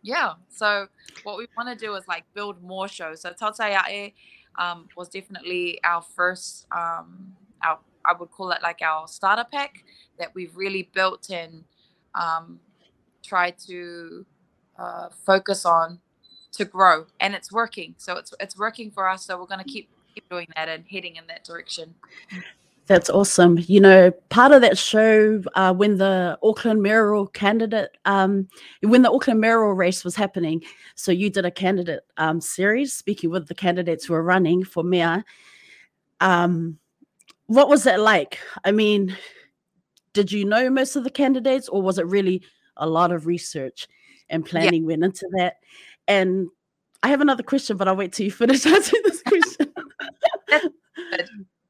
yeah. 0.04 0.34
So 0.50 0.88
what 1.24 1.38
we 1.38 1.48
want 1.58 1.70
to 1.70 1.86
do 1.86 1.96
is 1.96 2.08
like 2.08 2.26
build 2.34 2.62
more 2.62 2.88
shows. 2.88 3.22
So 3.22 3.32
Tautaiae 3.32 4.14
um 4.60 4.88
was 4.98 5.08
definitely 5.10 5.80
our 5.84 6.02
first 6.02 6.68
um 6.76 7.34
our 7.64 7.80
I 8.04 8.14
would 8.14 8.32
call 8.32 8.52
it 8.52 8.62
like 8.62 8.82
our 8.82 9.08
starter 9.08 9.46
pack 9.52 9.84
that 10.20 10.36
we've 10.36 10.56
really 10.56 10.90
built 10.94 11.30
and 11.30 11.64
um 12.16 12.60
tried 13.24 13.58
to 13.70 14.26
uh, 14.78 15.10
focus 15.26 15.66
on 15.66 16.00
to 16.54 16.66
grow 16.66 17.06
and 17.20 17.34
it's 17.34 17.52
working. 17.52 17.96
So 17.98 18.18
it's 18.18 18.34
it's 18.40 18.58
working 18.58 18.92
for 18.92 19.08
us 19.08 19.26
so 19.26 19.40
we're 19.40 19.46
going 19.46 19.64
to 19.64 19.70
keep 19.70 19.90
keep 20.14 20.28
doing 20.30 20.48
that 20.56 20.68
and 20.68 20.84
heading 20.90 21.16
in 21.16 21.26
that 21.28 21.44
direction. 21.44 21.96
That's 22.88 23.10
awesome. 23.10 23.60
You 23.68 23.80
know 23.80 24.12
part 24.30 24.52
of 24.52 24.62
that 24.62 24.78
show 24.78 25.42
uh, 25.56 25.74
when 25.74 25.98
the 25.98 26.38
auckland 26.44 26.82
mayoral 26.82 27.28
candidate 27.28 27.98
um, 28.06 28.48
when 28.82 29.02
the 29.02 29.12
auckland 29.12 29.40
mayoral 29.40 29.74
race 29.74 30.04
was 30.04 30.16
happening 30.16 30.62
so 30.96 31.12
you 31.12 31.30
did 31.30 31.46
a 31.46 31.52
candidate 31.52 32.02
um, 32.18 32.42
series 32.42 32.94
speaking 32.94 33.30
with 33.30 33.48
the 33.48 33.56
candidates 33.56 34.06
who 34.06 34.14
are 34.14 34.24
running 34.24 34.64
for 34.64 34.84
mayor. 34.84 35.24
Um, 36.20 36.78
what 37.48 37.70
was 37.70 37.84
that 37.84 38.00
like? 38.00 38.40
I 38.66 38.72
mean 38.72 39.16
did 40.14 40.32
you 40.32 40.44
know 40.44 40.70
most 40.70 40.96
of 40.96 41.04
the 41.04 41.10
candidates 41.10 41.70
or 41.70 41.82
was 41.82 41.98
it 41.98 42.06
really 42.08 42.42
a 42.78 42.88
lot 42.88 43.12
of 43.12 43.26
research 43.26 43.88
and 44.30 44.46
planning 44.46 44.84
yeah. 44.84 44.88
went 44.88 45.04
into 45.04 45.28
that 45.38 45.58
and 46.08 46.48
I 47.04 47.10
have 47.10 47.22
another 47.22 47.44
question, 47.44 47.78
but 47.78 47.88
I'll 47.88 47.96
wait 47.96 48.14
till 48.14 48.26
you 48.26 48.32
finish 48.32 48.66
answering 48.68 49.02
this 49.06 49.22
question. 49.24 49.74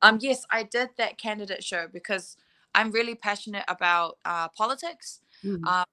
um, 0.01 0.17
yes, 0.21 0.45
I 0.49 0.63
did 0.63 0.89
that 0.97 1.17
candidate 1.17 1.63
show 1.63 1.87
because 1.91 2.37
I'm 2.75 2.91
really 2.91 3.15
passionate 3.15 3.63
about 3.67 4.17
uh, 4.25 4.49
politics. 4.49 5.21
Mm. 5.43 5.65
Um, 5.65 5.85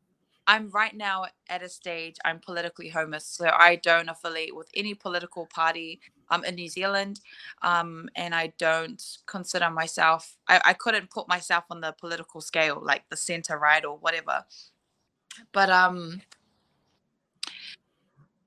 I'm 0.46 0.70
right 0.70 0.96
now 0.96 1.26
at 1.50 1.62
a 1.62 1.68
stage 1.68 2.16
I'm 2.24 2.40
politically 2.40 2.88
homeless, 2.88 3.26
so 3.26 3.50
I 3.54 3.76
don't 3.76 4.08
affiliate 4.08 4.56
with 4.56 4.68
any 4.74 4.94
political 4.94 5.46
party 5.46 6.00
um, 6.30 6.42
in 6.42 6.54
New 6.54 6.68
Zealand, 6.68 7.20
um, 7.60 8.08
and 8.16 8.34
I 8.34 8.54
don't 8.58 9.02
consider 9.26 9.70
myself. 9.70 10.36
I, 10.48 10.60
I 10.64 10.72
couldn't 10.72 11.10
put 11.10 11.28
myself 11.28 11.64
on 11.70 11.82
the 11.82 11.94
political 12.00 12.40
scale, 12.40 12.80
like 12.82 13.04
the 13.10 13.16
center 13.16 13.58
right 13.58 13.84
or 13.84 13.98
whatever. 13.98 14.44
But 15.52 15.68
um, 15.68 16.22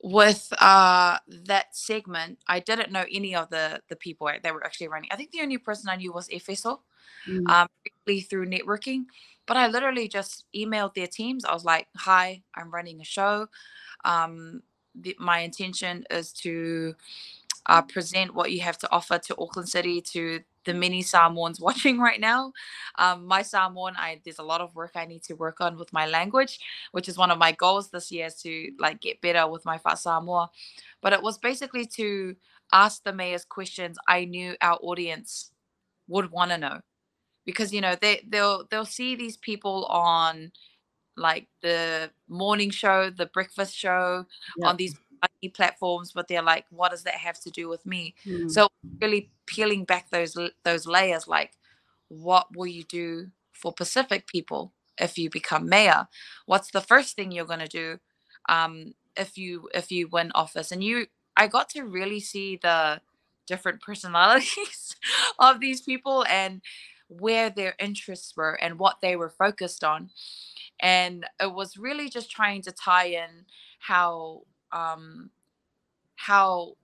with 0.04 0.52
uh 0.60 1.18
that 1.28 1.76
segment 1.76 2.40
i 2.48 2.60
didn't 2.60 2.92
know 2.92 3.06
any 3.12 3.36
of 3.36 3.50
the 3.50 3.80
the 3.90 3.96
people 3.96 4.28
that 4.42 4.54
were 4.54 4.66
actually 4.66 4.88
running. 4.88 5.10
I 5.12 5.16
think 5.16 5.32
the 5.32 5.42
only 5.42 5.58
person 5.58 5.90
i 5.90 5.96
knew 5.96 6.12
was 6.12 6.28
efeso 6.30 6.80
mm. 7.28 7.48
um 7.50 7.68
through 8.30 8.48
networking 8.48 9.06
but 9.46 9.58
i 9.58 9.68
literally 9.68 10.08
just 10.08 10.46
emailed 10.56 10.94
their 10.96 11.08
teams. 11.08 11.46
I 11.46 11.54
was 11.54 11.66
like 11.66 11.88
hi 11.96 12.42
i'm 12.56 12.72
running 12.72 13.02
a 13.02 13.06
show. 13.06 13.48
Um 14.06 14.64
the, 14.96 15.16
my 15.20 15.40
intention 15.40 16.04
is 16.10 16.34
to 16.34 16.96
uh, 17.68 17.82
present 17.84 18.34
what 18.36 18.52
you 18.52 18.60
have 18.60 18.78
to 18.80 18.92
offer 18.92 19.18
to 19.20 19.36
auckland 19.38 19.70
city 19.70 20.02
to 20.02 20.42
the 20.66 20.74
many 20.74 21.02
Samoans 21.02 21.60
watching 21.68 22.00
right 22.00 22.20
now. 22.20 22.54
Um, 22.98 23.26
my 23.26 23.42
Samoan, 23.42 23.94
I 23.98 24.22
there's 24.24 24.40
a 24.40 24.44
lot 24.44 24.62
of 24.62 24.76
work 24.76 24.92
I 24.96 25.06
need 25.06 25.24
to 25.24 25.34
work 25.34 25.62
on 25.62 25.78
with 25.78 25.92
my 25.94 26.08
language, 26.08 26.60
which 26.92 27.10
is 27.10 27.18
one 27.18 27.32
of 27.32 27.38
my 27.38 27.52
goals 27.52 27.90
this 27.90 28.12
year 28.12 28.28
is 28.28 28.36
to 28.42 28.72
like 28.80 29.02
get 29.02 29.22
better 29.22 29.48
with 29.48 29.66
my 29.66 29.78
Fa 29.78 29.98
Samoa. 29.98 30.50
But 31.02 31.14
it 31.14 31.22
was 31.22 31.38
basically 31.38 31.86
to 31.98 32.36
ask 32.72 33.04
the 33.04 33.14
mayor's 33.14 33.46
questions 33.46 33.98
I 34.08 34.26
knew 34.26 34.56
our 34.62 34.78
audience 34.82 35.52
would 36.08 36.32
want 36.32 36.52
to 36.52 36.58
know. 36.58 36.82
Because 37.46 37.74
you 37.74 37.82
know, 37.82 37.96
they 38.00 38.22
they'll 38.28 38.66
they'll 38.70 38.86
see 38.86 39.16
these 39.16 39.38
people 39.38 39.86
on 39.86 40.52
like 41.18 41.48
the 41.62 42.10
morning 42.30 42.70
show, 42.70 43.10
the 43.10 43.26
breakfast 43.28 43.76
show, 43.76 44.26
yep. 44.58 44.70
on 44.70 44.78
these 44.78 44.96
platforms, 45.54 46.12
but 46.14 46.28
they're 46.28 46.42
like, 46.42 46.66
what 46.70 46.92
does 46.92 47.04
that 47.04 47.16
have 47.16 47.40
to 47.42 47.50
do 47.50 47.70
with 47.70 47.86
me? 47.86 48.16
Mm. 48.26 48.50
So 48.50 48.68
really 49.02 49.32
peeling 49.46 49.86
back 49.86 50.10
those 50.10 50.38
those 50.64 50.88
layers, 50.88 51.28
like, 51.28 51.54
what 52.08 52.56
will 52.56 52.68
you 52.68 52.84
do 52.84 53.32
for 53.52 53.72
Pacific 53.74 54.28
people 54.28 54.74
if 54.98 55.18
you 55.18 55.30
become 55.30 55.70
mayor? 55.70 56.08
What's 56.46 56.72
the 56.72 56.82
first 56.82 57.16
thing 57.16 57.32
you're 57.32 57.46
gonna 57.46 57.68
do 57.68 58.00
um, 58.50 58.94
if 59.16 59.38
you 59.38 59.70
if 59.74 59.92
you 59.92 60.08
win 60.08 60.32
office? 60.36 60.72
And 60.72 60.84
you, 60.84 61.08
I 61.36 61.48
got 61.48 61.70
to 61.70 61.84
really 61.84 62.20
see 62.20 62.60
the 62.62 63.02
different 63.48 63.82
personalities 63.90 64.96
of 65.40 65.60
these 65.60 65.82
people 65.82 66.26
and 66.30 66.62
where 67.08 67.50
their 67.50 67.76
interests 67.78 68.34
were 68.38 68.54
and 68.54 68.80
what 68.80 69.02
they 69.02 69.16
were 69.16 69.30
focused 69.30 69.84
on. 69.84 70.10
And 70.80 71.26
it 71.40 71.54
was 71.54 71.78
really 71.78 72.10
just 72.10 72.32
trying 72.32 72.62
to 72.64 72.72
tie 72.72 73.08
in 73.08 73.46
how 73.80 74.44
um, 74.74 75.30
how 76.16 76.76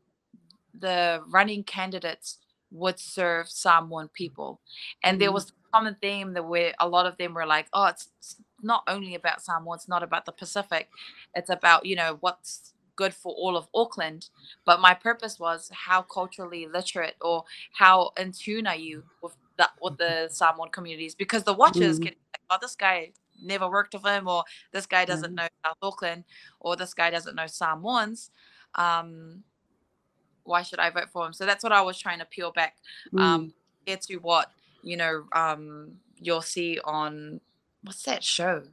the 0.80 1.22
running 1.28 1.64
candidates 1.64 2.38
would 2.72 3.00
serve 3.00 3.50
Samoan 3.50 4.10
people. 4.10 4.60
And 5.04 5.16
mm-hmm. 5.16 5.20
there 5.20 5.32
was 5.32 5.50
a 5.50 5.72
common 5.72 5.96
theme 6.02 6.34
that 6.34 6.44
where 6.44 6.74
a 6.80 6.88
lot 6.88 7.06
of 7.06 7.18
them 7.18 7.34
were 7.34 7.46
like, 7.46 7.68
oh, 7.74 7.86
it's, 7.86 8.10
it's 8.20 8.36
not 8.62 8.84
only 8.88 9.16
about 9.16 9.42
Samoa, 9.42 9.76
it's 9.76 9.88
not 9.88 10.04
about 10.04 10.26
the 10.26 10.32
Pacific. 10.32 10.90
It's 11.36 11.50
about, 11.50 11.86
you 11.86 11.96
know, 11.96 12.18
what's 12.20 12.74
good 12.96 13.14
for 13.14 13.34
all 13.34 13.56
of 13.56 13.68
Auckland. 13.74 14.30
But 14.66 14.82
my 14.82 14.94
purpose 14.94 15.40
was 15.40 15.70
how 15.74 16.02
culturally 16.02 16.68
literate 16.68 17.16
or 17.22 17.46
how 17.74 18.12
in 18.18 18.32
tune 18.32 18.68
are 18.68 18.76
you 18.76 19.04
with 19.22 19.36
the, 19.58 19.70
with 19.82 19.98
the 19.98 20.28
Samoan 20.32 20.70
communities? 20.70 21.16
Because 21.16 21.44
the 21.44 21.54
watchers 21.54 22.00
mm-hmm. 22.00 22.08
can 22.08 22.16
like, 22.34 22.42
oh, 22.50 22.58
this 22.62 22.76
guy 22.76 23.12
never 23.42 23.70
worked 23.70 23.94
with 23.94 24.06
him, 24.06 24.28
or 24.28 24.44
this 24.72 24.86
guy 24.86 25.06
doesn't 25.06 25.34
know 25.34 25.48
South 25.66 25.78
Auckland, 25.82 26.24
or 26.60 26.76
this 26.76 26.94
guy 26.94 27.10
doesn't 27.10 27.36
know 27.36 27.48
Samoans. 27.48 28.32
Um, 28.76 29.44
why 30.44 30.62
should 30.62 30.80
I 30.80 30.90
vote 30.90 31.10
for 31.12 31.26
him? 31.26 31.34
So 31.34 31.46
that's 31.46 31.64
what 31.64 31.74
I 31.74 31.82
was 31.82 32.00
trying 32.00 32.20
to 32.20 32.26
peel 32.26 32.52
back 32.52 32.78
um, 33.18 33.54
mm. 33.86 34.08
to 34.08 34.16
what 34.18 34.52
you 34.82 34.98
know 34.98 35.26
um, 35.34 35.94
you'll 36.16 36.42
see 36.42 36.80
on 36.84 37.42
what's 37.84 38.04
that 38.04 38.24
show, 38.24 38.64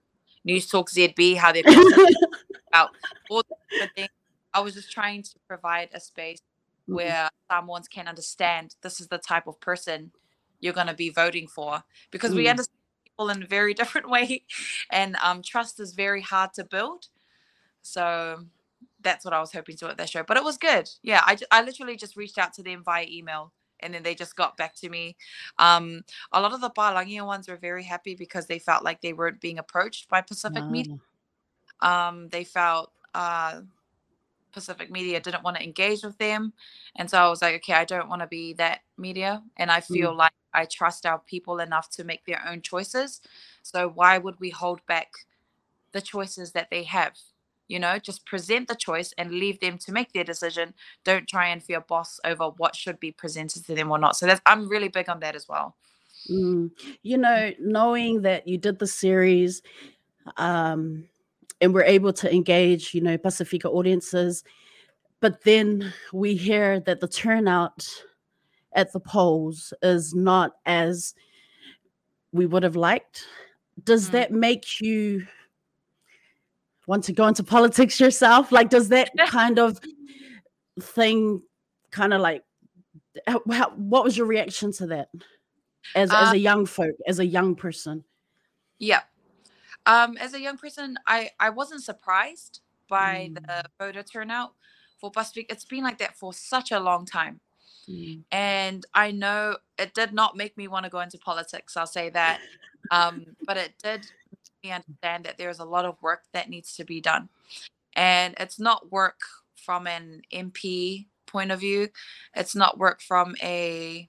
Newstalk 0.46 0.88
ZB, 0.90 1.36
how 1.36 1.52
they're 1.52 1.62
about 2.68 2.90
all 3.30 3.42
the 3.70 3.88
things. 3.94 4.08
I 4.52 4.60
was 4.60 4.74
just 4.74 4.92
trying 4.92 5.22
to 5.22 5.30
provide 5.48 5.88
a 5.92 6.00
space 6.00 6.38
mm-hmm. 6.82 6.94
where 6.94 7.28
Samoans 7.50 7.88
can 7.88 8.06
understand 8.08 8.76
this 8.82 9.00
is 9.00 9.08
the 9.08 9.18
type 9.18 9.46
of 9.46 9.60
person 9.60 10.12
you're 10.60 10.72
going 10.72 10.86
to 10.86 10.94
be 10.94 11.10
voting 11.10 11.46
for 11.46 11.82
because 12.10 12.32
mm. 12.32 12.36
we 12.36 12.48
understand 12.48 12.78
people 13.14 13.30
in 13.30 13.42
a 13.42 13.46
very 13.46 13.74
different 13.80 14.08
way 14.08 14.42
and 14.90 15.16
um, 15.22 15.42
trust 15.42 15.80
is 15.80 15.94
very 15.94 16.20
hard 16.20 16.52
to 16.54 16.64
build 16.64 17.08
so 17.82 18.44
that's 19.00 19.24
what 19.24 19.34
i 19.34 19.40
was 19.40 19.52
hoping 19.52 19.76
to 19.76 19.88
at 19.88 19.96
that 19.96 20.08
show 20.08 20.22
but 20.22 20.36
it 20.36 20.44
was 20.44 20.56
good 20.56 20.88
yeah 21.02 21.22
i, 21.24 21.36
I 21.50 21.62
literally 21.62 21.96
just 21.96 22.16
reached 22.16 22.38
out 22.38 22.52
to 22.54 22.62
them 22.62 22.82
via 22.84 23.06
email 23.08 23.52
and 23.80 23.92
then 23.92 24.02
they 24.02 24.14
just 24.14 24.36
got 24.36 24.56
back 24.56 24.74
to 24.76 24.88
me 24.88 25.16
um, 25.58 26.02
a 26.32 26.40
lot 26.40 26.52
of 26.54 26.60
the 26.60 26.70
Palangia 26.70 27.26
ones 27.26 27.48
were 27.48 27.56
very 27.56 27.82
happy 27.82 28.14
because 28.14 28.46
they 28.46 28.58
felt 28.58 28.84
like 28.84 29.02
they 29.02 29.12
weren't 29.12 29.40
being 29.40 29.58
approached 29.58 30.08
by 30.08 30.20
pacific 30.20 30.62
wow. 30.62 30.70
media 30.70 30.96
um, 31.80 32.28
they 32.30 32.44
felt 32.44 32.92
uh, 33.14 33.60
Pacific 34.52 34.90
media 34.90 35.20
didn't 35.20 35.42
want 35.42 35.56
to 35.56 35.62
engage 35.62 36.02
with 36.02 36.16
them. 36.18 36.52
And 36.96 37.10
so 37.10 37.18
I 37.18 37.28
was 37.28 37.42
like, 37.42 37.56
okay, 37.56 37.74
I 37.74 37.84
don't 37.84 38.08
want 38.08 38.22
to 38.22 38.28
be 38.28 38.54
that 38.54 38.80
media. 38.96 39.42
And 39.56 39.70
I 39.70 39.80
feel 39.80 40.12
mm. 40.12 40.16
like 40.16 40.32
I 40.54 40.64
trust 40.66 41.06
our 41.06 41.18
people 41.18 41.58
enough 41.58 41.90
to 41.90 42.04
make 42.04 42.24
their 42.24 42.42
own 42.46 42.62
choices. 42.62 43.20
So 43.62 43.88
why 43.88 44.18
would 44.18 44.38
we 44.40 44.50
hold 44.50 44.84
back 44.86 45.12
the 45.92 46.00
choices 46.00 46.52
that 46.52 46.70
they 46.70 46.84
have? 46.84 47.18
You 47.68 47.78
know, 47.78 47.98
just 47.98 48.26
present 48.26 48.68
the 48.68 48.74
choice 48.74 49.14
and 49.16 49.30
leave 49.30 49.60
them 49.60 49.78
to 49.78 49.92
make 49.92 50.12
their 50.12 50.24
decision. 50.24 50.74
Don't 51.04 51.26
try 51.26 51.48
and 51.48 51.62
feel 51.62 51.80
boss 51.80 52.20
over 52.24 52.50
what 52.58 52.76
should 52.76 53.00
be 53.00 53.10
presented 53.10 53.64
to 53.66 53.74
them 53.74 53.90
or 53.90 53.98
not. 53.98 54.16
So 54.16 54.26
that's 54.26 54.42
I'm 54.44 54.68
really 54.68 54.88
big 54.88 55.08
on 55.08 55.20
that 55.20 55.34
as 55.34 55.48
well. 55.48 55.74
Mm. 56.30 56.70
You 57.02 57.18
know, 57.18 57.52
knowing 57.58 58.22
that 58.22 58.46
you 58.46 58.58
did 58.58 58.78
the 58.78 58.86
series, 58.86 59.62
um, 60.36 61.04
and 61.60 61.72
we're 61.72 61.84
able 61.84 62.12
to 62.12 62.32
engage, 62.34 62.94
you 62.94 63.00
know, 63.00 63.16
Pasifika 63.16 63.66
audiences. 63.66 64.44
But 65.20 65.42
then 65.44 65.92
we 66.12 66.34
hear 66.34 66.80
that 66.80 67.00
the 67.00 67.08
turnout 67.08 67.88
at 68.74 68.92
the 68.92 69.00
polls 69.00 69.72
is 69.82 70.14
not 70.14 70.52
as 70.66 71.14
we 72.32 72.46
would 72.46 72.62
have 72.62 72.76
liked. 72.76 73.24
Does 73.82 74.08
mm. 74.08 74.12
that 74.12 74.32
make 74.32 74.80
you 74.80 75.26
want 76.86 77.04
to 77.04 77.12
go 77.12 77.26
into 77.26 77.44
politics 77.56 77.98
yourself? 78.00 78.52
Like, 78.52 78.70
does 78.70 78.88
that 78.88 79.10
kind 79.28 79.58
of 79.58 79.80
thing 80.80 81.42
kind 81.90 82.12
of 82.12 82.20
like, 82.20 82.42
how, 83.26 83.70
what 83.76 84.04
was 84.04 84.16
your 84.16 84.26
reaction 84.26 84.72
to 84.72 84.86
that 84.88 85.08
as, 85.94 86.10
as 86.10 86.28
a 86.28 86.30
um 86.30 86.36
young 86.36 86.66
folk, 86.66 86.94
as 87.06 87.20
a 87.20 87.26
young 87.26 87.54
person? 87.54 88.04
Yeah. 88.78 89.02
Um, 89.86 90.16
as 90.16 90.34
a 90.34 90.40
young 90.40 90.56
person, 90.56 90.98
I 91.06 91.30
I 91.38 91.50
wasn't 91.50 91.84
surprised 91.84 92.60
by 92.88 93.30
mm. 93.30 93.46
the 93.46 93.64
voter 93.78 94.02
turnout 94.02 94.54
for 94.98 95.10
Pacific. 95.10 95.46
It's 95.50 95.64
been 95.64 95.84
like 95.84 95.98
that 95.98 96.16
for 96.16 96.32
such 96.32 96.72
a 96.72 96.80
long 96.80 97.06
time. 97.06 97.40
Mm. 97.88 98.22
And 98.30 98.86
I 98.94 99.10
know 99.10 99.58
it 99.78 99.94
did 99.94 100.12
not 100.12 100.36
make 100.36 100.56
me 100.56 100.68
want 100.68 100.84
to 100.84 100.90
go 100.90 101.00
into 101.00 101.18
politics, 101.18 101.76
I'll 101.76 101.86
say 101.86 102.10
that. 102.10 102.40
Um, 102.90 103.36
but 103.46 103.56
it 103.56 103.72
did 103.82 104.00
make 104.30 104.64
me 104.64 104.72
understand 104.72 105.24
that 105.24 105.38
there's 105.38 105.58
a 105.58 105.64
lot 105.64 105.84
of 105.84 106.00
work 106.02 106.22
that 106.32 106.50
needs 106.50 106.74
to 106.76 106.84
be 106.84 107.00
done. 107.00 107.28
And 107.94 108.34
it's 108.38 108.58
not 108.58 108.90
work 108.90 109.20
from 109.56 109.86
an 109.86 110.22
MP 110.32 111.06
point 111.26 111.50
of 111.50 111.60
view, 111.60 111.88
it's 112.34 112.54
not 112.54 112.78
work 112.78 113.00
from 113.00 113.34
a 113.42 114.08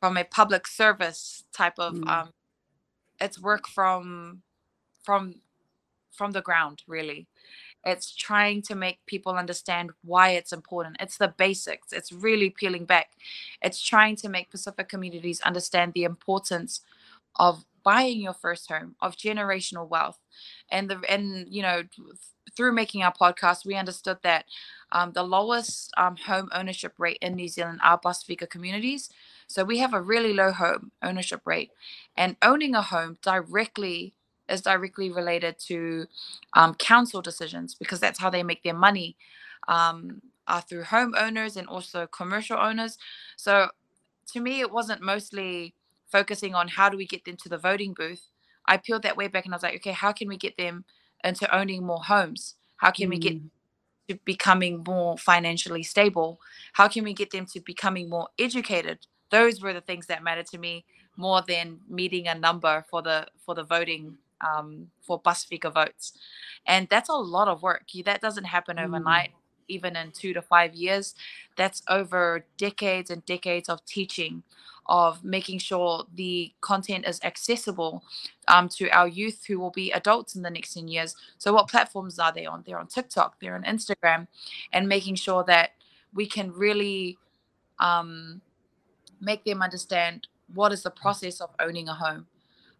from 0.00 0.16
a 0.16 0.24
public 0.24 0.66
service 0.66 1.44
type 1.52 1.78
of 1.78 1.94
mm. 1.94 2.08
um, 2.08 2.30
it's 3.20 3.40
work 3.40 3.66
from 3.66 4.42
from 5.02 5.34
from 6.12 6.32
the 6.32 6.42
ground 6.42 6.82
really 6.86 7.26
it's 7.88 8.14
trying 8.14 8.62
to 8.62 8.74
make 8.74 9.04
people 9.06 9.34
understand 9.34 9.90
why 10.04 10.30
it's 10.30 10.52
important. 10.52 10.96
It's 11.00 11.16
the 11.16 11.34
basics. 11.36 11.92
It's 11.92 12.12
really 12.12 12.50
peeling 12.50 12.84
back. 12.84 13.12
It's 13.62 13.80
trying 13.82 14.16
to 14.16 14.28
make 14.28 14.50
pacific 14.50 14.88
communities 14.88 15.40
understand 15.40 15.94
the 15.94 16.04
importance 16.04 16.80
of 17.36 17.64
buying 17.84 18.20
your 18.20 18.34
first 18.34 18.68
home 18.70 18.96
of 19.00 19.16
generational 19.16 19.88
wealth. 19.88 20.18
And 20.70 20.90
the 20.90 21.00
and 21.08 21.46
you 21.48 21.62
know 21.62 21.84
through 22.56 22.72
making 22.72 23.02
our 23.02 23.12
podcast 23.12 23.64
we 23.64 23.74
understood 23.74 24.18
that 24.22 24.44
um, 24.92 25.12
the 25.12 25.22
lowest 25.22 25.92
um, 25.96 26.16
home 26.16 26.48
ownership 26.52 26.94
rate 26.98 27.18
in 27.20 27.34
new 27.34 27.48
zealand 27.48 27.80
are 27.82 28.00
Pasifika 28.00 28.48
communities. 28.48 29.10
So 29.46 29.64
we 29.64 29.78
have 29.78 29.94
a 29.94 30.02
really 30.02 30.34
low 30.34 30.52
home 30.52 30.92
ownership 31.02 31.42
rate, 31.46 31.70
and 32.16 32.36
owning 32.42 32.74
a 32.74 32.82
home 32.82 33.16
directly 33.22 34.14
is 34.48 34.62
directly 34.62 35.10
related 35.10 35.58
to 35.58 36.06
um, 36.54 36.74
council 36.74 37.22
decisions 37.22 37.74
because 37.74 38.00
that's 38.00 38.18
how 38.18 38.30
they 38.30 38.42
make 38.42 38.62
their 38.62 38.74
money 38.74 39.16
um, 39.68 40.22
are 40.46 40.62
through 40.62 40.84
homeowners 40.84 41.56
and 41.56 41.68
also 41.68 42.06
commercial 42.06 42.58
owners. 42.58 42.98
So 43.36 43.68
to 44.32 44.40
me, 44.40 44.60
it 44.60 44.70
wasn't 44.70 45.02
mostly 45.02 45.74
focusing 46.10 46.54
on 46.54 46.68
how 46.68 46.88
do 46.88 46.96
we 46.96 47.06
get 47.06 47.24
them 47.24 47.36
to 47.36 47.48
the 47.48 47.58
voting 47.58 47.94
booth. 47.94 48.30
I 48.66 48.76
peeled 48.76 49.02
that 49.02 49.16
way 49.16 49.28
back 49.28 49.44
and 49.44 49.54
I 49.54 49.56
was 49.56 49.62
like, 49.62 49.76
okay, 49.76 49.92
how 49.92 50.12
can 50.12 50.28
we 50.28 50.36
get 50.36 50.56
them 50.56 50.84
into 51.24 51.54
owning 51.54 51.84
more 51.84 52.02
homes? 52.02 52.54
How 52.76 52.90
can 52.90 53.08
mm. 53.08 53.10
we 53.10 53.18
get 53.18 53.34
mm. 53.34 53.50
to 54.08 54.18
becoming 54.24 54.84
more 54.86 55.18
financially 55.18 55.82
stable? 55.82 56.40
How 56.72 56.88
can 56.88 57.04
we 57.04 57.12
get 57.12 57.30
them 57.30 57.46
to 57.46 57.60
becoming 57.60 58.08
more 58.08 58.28
educated? 58.38 59.06
those 59.30 59.60
were 59.60 59.72
the 59.72 59.80
things 59.80 60.06
that 60.06 60.22
mattered 60.22 60.46
to 60.46 60.58
me 60.58 60.84
more 61.16 61.42
than 61.46 61.80
meeting 61.88 62.28
a 62.28 62.34
number 62.34 62.84
for 62.90 63.02
the 63.02 63.26
for 63.44 63.54
the 63.54 63.64
voting 63.64 64.16
um, 64.40 64.90
for 65.00 65.20
Pasifika 65.20 65.72
votes, 65.72 66.12
and 66.66 66.88
that's 66.88 67.08
a 67.08 67.14
lot 67.14 67.48
of 67.48 67.62
work. 67.62 67.86
That 68.04 68.20
doesn't 68.20 68.44
happen 68.44 68.76
mm. 68.76 68.84
overnight, 68.84 69.30
mm. 69.30 69.34
even 69.68 69.96
in 69.96 70.12
two 70.12 70.32
to 70.34 70.42
five 70.42 70.74
years. 70.74 71.14
That's 71.56 71.82
over 71.88 72.44
decades 72.56 73.10
and 73.10 73.24
decades 73.24 73.68
of 73.68 73.84
teaching, 73.84 74.42
of 74.86 75.22
making 75.22 75.58
sure 75.58 76.04
the 76.14 76.52
content 76.60 77.06
is 77.06 77.20
accessible 77.22 78.02
um, 78.48 78.68
to 78.70 78.88
our 78.90 79.08
youth 79.08 79.44
who 79.46 79.58
will 79.58 79.70
be 79.70 79.92
adults 79.92 80.34
in 80.34 80.42
the 80.42 80.50
next 80.50 80.74
10 80.74 80.88
years. 80.88 81.14
So, 81.38 81.52
what 81.52 81.68
platforms 81.68 82.18
are 82.18 82.32
they 82.32 82.46
on? 82.46 82.64
They're 82.66 82.78
on 82.78 82.86
TikTok, 82.86 83.40
they're 83.40 83.54
on 83.54 83.64
Instagram, 83.64 84.28
and 84.72 84.88
making 84.88 85.16
sure 85.16 85.44
that 85.44 85.70
we 86.14 86.26
can 86.26 86.52
really 86.52 87.18
um, 87.78 88.40
make 89.20 89.44
them 89.44 89.62
understand 89.62 90.28
what 90.54 90.72
is 90.72 90.82
the 90.82 90.90
process 90.90 91.40
of 91.40 91.50
owning 91.60 91.88
a 91.88 91.94
home 91.94 92.26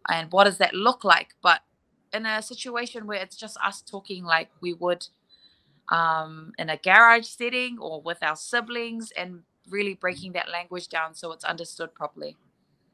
and 0.09 0.31
what 0.33 0.45
does 0.45 0.59
that 0.59 0.75
look 0.75 1.05
like 1.05 1.35
but 1.43 1.61
in 2.13 2.25
a 2.25 2.43
situation 2.43 3.07
where 3.07 3.21
it's 3.21 3.37
just 3.37 3.57
us 3.63 3.83
talking 3.83 4.25
like 4.25 4.51
we 4.61 4.73
would 4.75 5.07
um, 5.91 6.53
in 6.59 6.69
a 6.69 6.77
garage 6.77 7.27
setting 7.27 7.79
or 7.79 8.03
with 8.03 8.19
our 8.23 8.37
siblings 8.37 9.11
and 9.17 9.43
really 9.71 9.95
breaking 9.95 10.33
that 10.33 10.51
language 10.51 10.89
down 10.89 11.15
so 11.15 11.33
it's 11.33 11.45
understood 11.45 11.95
properly 11.95 12.37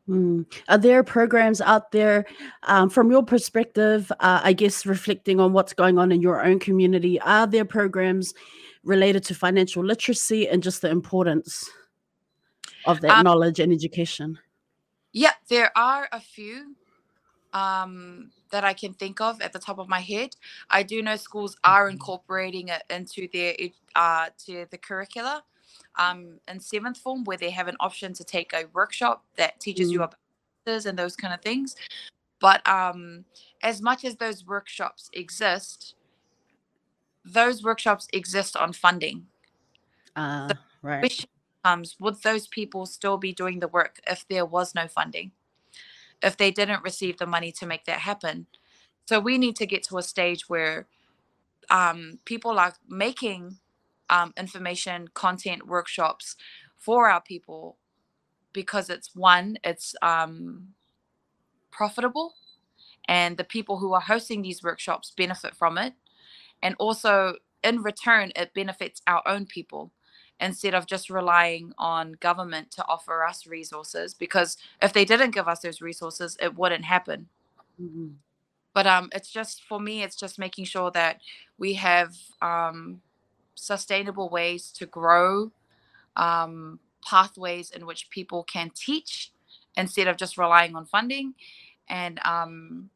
Mm. 0.08 0.44
Are 0.68 0.78
there 0.78 1.02
programs 1.02 1.60
out 1.60 1.90
there, 1.90 2.26
um, 2.64 2.90
from 2.90 3.10
your 3.10 3.22
perspective, 3.22 4.12
uh, 4.20 4.40
I 4.42 4.52
guess 4.52 4.84
reflecting 4.84 5.40
on 5.40 5.52
what's 5.52 5.72
going 5.72 5.98
on 5.98 6.12
in 6.12 6.20
your 6.20 6.44
own 6.44 6.58
community? 6.58 7.18
Are 7.20 7.46
there 7.46 7.64
programs 7.64 8.34
related 8.82 9.24
to 9.24 9.34
financial 9.34 9.82
literacy 9.82 10.46
and 10.48 10.62
just 10.62 10.82
the 10.82 10.90
importance 10.90 11.70
of 12.84 13.00
that 13.00 13.12
um, 13.12 13.24
knowledge 13.24 13.60
and 13.60 13.72
education? 13.72 14.38
Yeah, 15.12 15.32
there 15.48 15.72
are 15.76 16.08
a 16.12 16.20
few 16.20 16.74
um, 17.54 18.30
that 18.50 18.64
I 18.64 18.74
can 18.74 18.92
think 18.92 19.20
of 19.20 19.40
at 19.40 19.52
the 19.52 19.58
top 19.58 19.78
of 19.78 19.88
my 19.88 20.00
head. 20.00 20.36
I 20.70 20.82
do 20.82 21.00
know 21.02 21.16
schools 21.16 21.56
are 21.64 21.84
mm-hmm. 21.84 21.94
incorporating 21.94 22.68
it 22.68 22.82
into 22.90 23.28
their 23.32 23.54
uh, 23.96 24.26
to 24.46 24.66
the 24.70 24.78
curricula 24.78 25.42
um, 25.96 26.40
in 26.48 26.60
seventh 26.60 26.98
form, 26.98 27.24
where 27.24 27.38
they 27.38 27.50
have 27.50 27.68
an 27.68 27.76
option 27.80 28.12
to 28.14 28.24
take 28.24 28.52
a 28.52 28.64
workshop 28.74 29.24
that 29.36 29.60
teaches 29.60 29.88
mm. 29.88 29.92
you 29.92 30.02
about 30.02 30.18
and 30.66 30.98
those 30.98 31.14
kind 31.14 31.34
of 31.34 31.40
things. 31.42 31.76
But 32.40 32.66
um, 32.66 33.24
as 33.62 33.82
much 33.82 34.04
as 34.04 34.16
those 34.16 34.46
workshops 34.46 35.10
exist, 35.12 35.94
those 37.24 37.62
workshops 37.62 38.08
exist 38.12 38.56
on 38.56 38.72
funding. 38.72 39.26
Uh, 40.16 40.48
so 40.48 40.54
right 40.82 41.26
comes, 41.64 41.96
would 41.98 42.22
those 42.22 42.46
people 42.46 42.86
still 42.86 43.16
be 43.16 43.32
doing 43.32 43.58
the 43.60 43.68
work 43.68 44.00
if 44.06 44.26
there 44.28 44.44
was 44.44 44.74
no 44.74 44.86
funding? 44.86 45.32
If 46.24 46.36
they 46.36 46.50
didn't 46.50 46.82
receive 46.82 47.18
the 47.18 47.26
money 47.26 47.52
to 47.52 47.66
make 47.66 47.84
that 47.84 48.00
happen? 48.00 48.46
So 49.06 49.20
we 49.20 49.38
need 49.38 49.56
to 49.56 49.66
get 49.66 49.84
to 49.84 49.98
a 49.98 50.02
stage 50.02 50.48
where 50.48 50.86
um, 51.70 52.18
people 52.24 52.58
are 52.58 52.74
making 52.88 53.58
um, 54.10 54.32
information, 54.36 55.08
content, 55.14 55.66
workshops 55.66 56.36
for 56.76 57.08
our 57.08 57.20
people 57.20 57.76
because 58.52 58.88
it's 58.90 59.14
one, 59.14 59.58
it's 59.64 59.94
um, 60.02 60.68
profitable, 61.70 62.34
and 63.08 63.36
the 63.36 63.44
people 63.44 63.78
who 63.78 63.92
are 63.92 64.00
hosting 64.00 64.42
these 64.42 64.62
workshops 64.62 65.12
benefit 65.16 65.54
from 65.54 65.76
it. 65.76 65.94
And 66.62 66.74
also, 66.78 67.36
in 67.62 67.82
return, 67.82 68.32
it 68.36 68.54
benefits 68.54 69.02
our 69.06 69.22
own 69.26 69.46
people 69.46 69.92
instead 70.40 70.74
of 70.74 70.86
just 70.86 71.10
relying 71.10 71.72
on 71.78 72.12
government 72.20 72.70
to 72.70 72.84
offer 72.86 73.24
us 73.24 73.46
resources 73.46 74.14
because 74.14 74.56
if 74.82 74.92
they 74.92 75.04
didn't 75.04 75.30
give 75.30 75.48
us 75.48 75.60
those 75.60 75.80
resources 75.80 76.36
it 76.40 76.56
wouldn't 76.56 76.84
happen. 76.84 77.28
Mm-hmm. 77.80 78.08
but 78.72 78.86
um 78.86 79.08
it's 79.12 79.30
just 79.30 79.64
for 79.64 79.80
me 79.80 80.02
it's 80.04 80.16
just 80.16 80.38
making 80.38 80.64
sure 80.64 80.90
that 80.92 81.20
we 81.58 81.74
have 81.74 82.14
um 82.40 83.00
sustainable 83.56 84.28
ways 84.28 84.70
to 84.70 84.86
grow 84.86 85.50
um 86.16 86.78
pathways 87.04 87.70
in 87.70 87.86
which 87.86 88.10
people 88.10 88.44
can 88.44 88.70
teach 88.74 89.32
instead 89.76 90.08
of 90.08 90.16
just 90.16 90.38
relying 90.38 90.74
on 90.76 90.86
funding 90.86 91.34
and 91.88 92.18
um, 92.24 92.90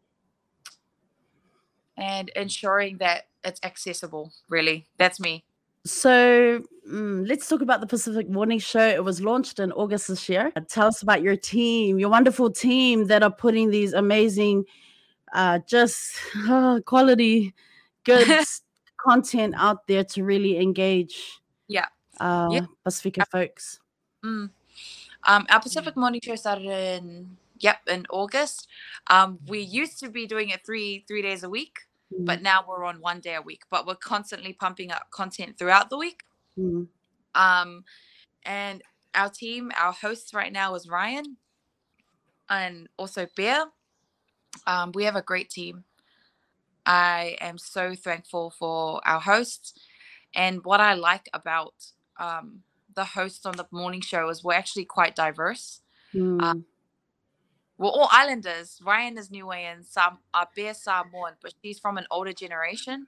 and 1.97 2.31
ensuring 2.31 2.99
that 2.99 3.27
it's 3.45 3.61
accessible 3.63 4.33
really. 4.49 4.87
That's 4.99 5.21
me 5.21 5.45
so 5.89 6.63
mm, 6.89 7.29
let's 7.29 7.49
talk 7.49 7.63
about 7.63 7.81
the 7.81 7.87
pacific 7.87 8.29
morning 8.29 8.59
show. 8.59 8.87
It 8.87 9.03
was 9.03 9.21
launched 9.21 9.59
in 9.59 9.73
august 9.73 10.09
this 10.09 10.29
year. 10.29 10.53
Tell 10.69 10.89
us 10.89 11.03
about 11.03 11.23
your 11.23 11.37
team 11.37 11.99
your 11.99 12.11
wonderful 12.11 12.51
team 12.51 13.07
that 13.07 13.23
are 13.23 13.31
putting 13.31 13.71
these 13.71 13.95
amazing 13.95 14.65
uh, 15.33 15.61
just 15.67 16.15
uh, 16.49 16.81
quality 16.85 17.55
good 18.05 18.29
content 18.97 19.55
out 19.57 19.87
there 19.87 20.05
to 20.05 20.25
really 20.25 20.59
engage 20.59 21.41
yeah. 21.69 21.87
uh 22.21 22.49
yeah. 22.51 22.67
Pasifika 22.87 23.27
folks. 23.31 23.81
Mm. 24.25 24.51
um, 25.25 25.47
our 25.49 25.61
pacific 25.61 25.97
morning 25.97 26.21
show 26.23 26.35
started 26.35 26.67
in 26.67 27.37
yep 27.61 27.79
in 27.87 28.05
august. 28.11 28.69
Um, 29.07 29.39
we 29.47 29.61
used 29.61 29.99
to 30.01 30.11
be 30.11 30.27
doing 30.27 30.51
it 30.51 30.67
three 30.67 31.05
three 31.09 31.23
days 31.23 31.43
a 31.45 31.49
week 31.49 31.88
mm. 32.13 32.25
but 32.25 32.43
now 32.43 32.65
we're 32.67 32.85
on 32.85 33.01
one 33.01 33.21
day 33.21 33.35
a 33.35 33.43
week 33.43 33.63
but 33.71 33.87
we're 33.87 33.95
constantly 33.95 34.53
pumping 34.53 34.91
up 34.91 35.11
content 35.11 35.59
throughout 35.59 35.91
the 35.91 35.99
week 35.99 36.23
mm. 36.59 36.87
um, 37.35 37.85
and 38.45 38.83
our 39.15 39.29
team 39.29 39.71
our 39.79 39.93
hosts 39.93 40.35
right 40.35 40.53
now 40.53 40.75
is 40.75 40.89
ryan 40.89 41.37
and 42.49 42.89
also 42.97 43.27
bear 43.37 43.67
um, 44.67 44.93
we 44.95 45.05
have 45.05 45.17
a 45.17 45.23
great 45.23 45.51
team 45.51 45.85
i 46.87 47.37
am 47.41 47.59
so 47.59 47.95
thankful 47.95 48.51
for 48.51 49.01
our 49.07 49.21
hosts 49.21 49.75
and 50.35 50.65
what 50.65 50.81
i 50.81 50.95
like 50.95 51.29
about 51.33 51.75
um, 52.19 52.63
the 52.95 53.05
hosts 53.05 53.47
on 53.47 53.57
the 53.57 53.67
morning 53.71 54.01
show 54.01 54.29
is 54.29 54.43
we're 54.43 54.53
actually 54.55 54.85
quite 54.85 55.15
diverse 55.15 55.81
mm. 56.15 56.43
um, 56.43 56.65
we're 57.79 57.89
all 57.89 58.09
islanders. 58.11 58.81
Ryan 58.85 59.17
is 59.19 59.29
Niuean, 59.31 59.87
Sam, 59.87 60.19
uh, 60.35 60.45
Bear 60.55 60.75
Samoan, 60.75 61.33
but 61.41 61.55
she's 61.63 61.79
from 61.79 61.97
an 61.97 62.07
older 62.11 62.33
generation. 62.33 63.07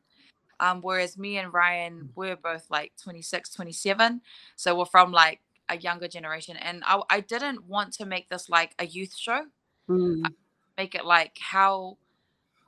Um, 0.60 0.80
whereas 0.80 1.18
me 1.18 1.38
and 1.38 1.52
Ryan, 1.52 2.10
we're 2.14 2.36
both 2.36 2.66
like 2.70 2.92
26, 3.02 3.50
27. 3.50 4.20
So 4.56 4.78
we're 4.78 4.84
from 4.84 5.10
like 5.10 5.40
a 5.68 5.76
younger 5.76 6.06
generation. 6.06 6.56
And 6.56 6.82
I, 6.86 7.00
I 7.10 7.20
didn't 7.20 7.64
want 7.64 7.94
to 7.94 8.06
make 8.06 8.28
this 8.28 8.48
like 8.48 8.74
a 8.78 8.86
youth 8.86 9.16
show. 9.16 9.46
Mm. 9.88 10.24
Make 10.76 10.94
it 10.94 11.04
like 11.04 11.36
how 11.40 11.96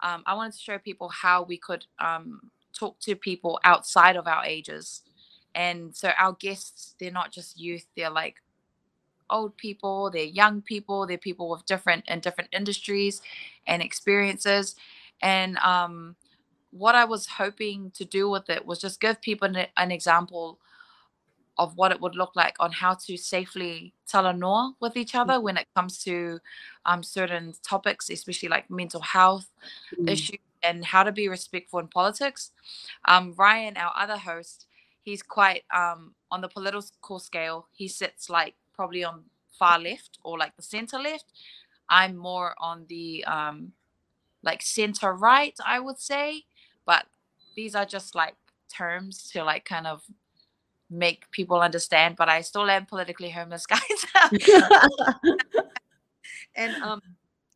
um, 0.03 0.23
I 0.27 0.35
wanted 0.35 0.55
to 0.55 0.59
show 0.59 0.79
people 0.79 1.09
how 1.09 1.45
we 1.45 1.57
could 1.57 1.87
um, 2.01 2.51
talk 2.77 2.99
to 3.01 3.15
people 3.15 3.61
outside 3.63 4.17
of 4.17 4.27
our 4.27 4.45
ages. 4.45 5.03
And 5.55 5.95
so 5.95 6.11
our 6.19 6.33
guests, 6.33 6.95
they're 6.99 7.13
not 7.13 7.31
just 7.31 7.61
youth, 7.61 7.87
they're 7.95 8.11
like 8.11 8.37
old 9.33 9.57
people, 9.57 10.11
they're 10.11 10.25
young 10.25 10.63
people, 10.63 11.07
they're 11.07 11.19
people 11.19 11.49
with 11.49 11.67
different 11.67 12.05
and 12.09 12.23
different 12.23 12.51
industries 12.53 13.23
and 13.67 13.83
experiences. 13.83 14.77
And 15.23 15.57
um, 15.59 16.17
what 16.71 16.95
I 16.95 17.05
was 17.05 17.27
hoping 17.27 17.91
to 17.93 18.05
do 18.05 18.29
with 18.29 18.51
it 18.51 18.67
was 18.67 18.81
just 18.81 19.01
give 19.01 19.21
people 19.21 19.49
an, 19.49 19.67
an 19.77 19.91
example 19.91 20.59
of 21.59 21.77
what 21.77 21.93
it 21.93 22.01
would 22.01 22.17
look 22.17 22.35
like 22.35 22.57
on 22.61 22.73
how 22.73 22.95
to 22.95 23.17
safely 23.17 23.93
talanoa 24.11 24.75
with 24.81 24.97
each 24.97 25.15
other 25.15 25.41
when 25.41 25.57
it 25.57 25.67
comes 25.77 26.03
to 26.03 26.41
um, 26.87 27.03
certain 27.03 27.53
topics, 27.63 28.09
especially 28.09 28.49
like 28.49 28.71
mental 28.71 29.01
health 29.01 29.49
mm. 29.99 30.09
issues 30.09 30.39
and 30.63 30.85
how 30.85 31.03
to 31.03 31.13
be 31.13 31.29
respectful 31.29 31.79
in 31.79 31.89
politics. 31.89 32.53
Um, 33.05 33.35
Ryan, 33.37 33.77
our 33.77 33.93
other 33.97 34.17
host, 34.17 34.67
he's 35.03 35.23
quite 35.23 35.65
um, 35.75 36.15
on 36.31 36.41
the 36.41 36.49
political 36.49 37.19
scale. 37.19 37.67
He 37.73 37.89
sits 37.89 38.31
like 38.31 38.55
probably 38.75 39.05
on 39.05 39.25
far 39.59 39.79
left 39.79 40.19
or 40.23 40.39
like 40.39 40.57
the 40.57 40.63
center 40.63 40.99
left. 40.99 41.27
I'm 41.89 42.17
more 42.17 42.55
on 42.59 42.87
the 42.89 43.25
um 43.25 43.73
like 44.43 44.63
center 44.63 45.13
right, 45.15 45.57
I 45.65 45.81
would 45.81 45.99
say. 45.99 46.45
But 46.87 47.07
these 47.55 47.75
are 47.75 47.87
just 47.87 48.15
like 48.15 48.35
terms 48.75 49.31
to 49.33 49.45
like 49.45 49.65
kind 49.65 49.87
of 49.87 50.03
make 50.91 51.31
people 51.31 51.61
understand. 51.61 52.17
But 52.17 52.29
I 52.29 52.41
still 52.41 52.69
am 52.69 52.87
politically 52.87 53.31
homeless, 53.31 53.67
guys. 53.75 54.07
and 56.55 56.83
um 56.83 57.01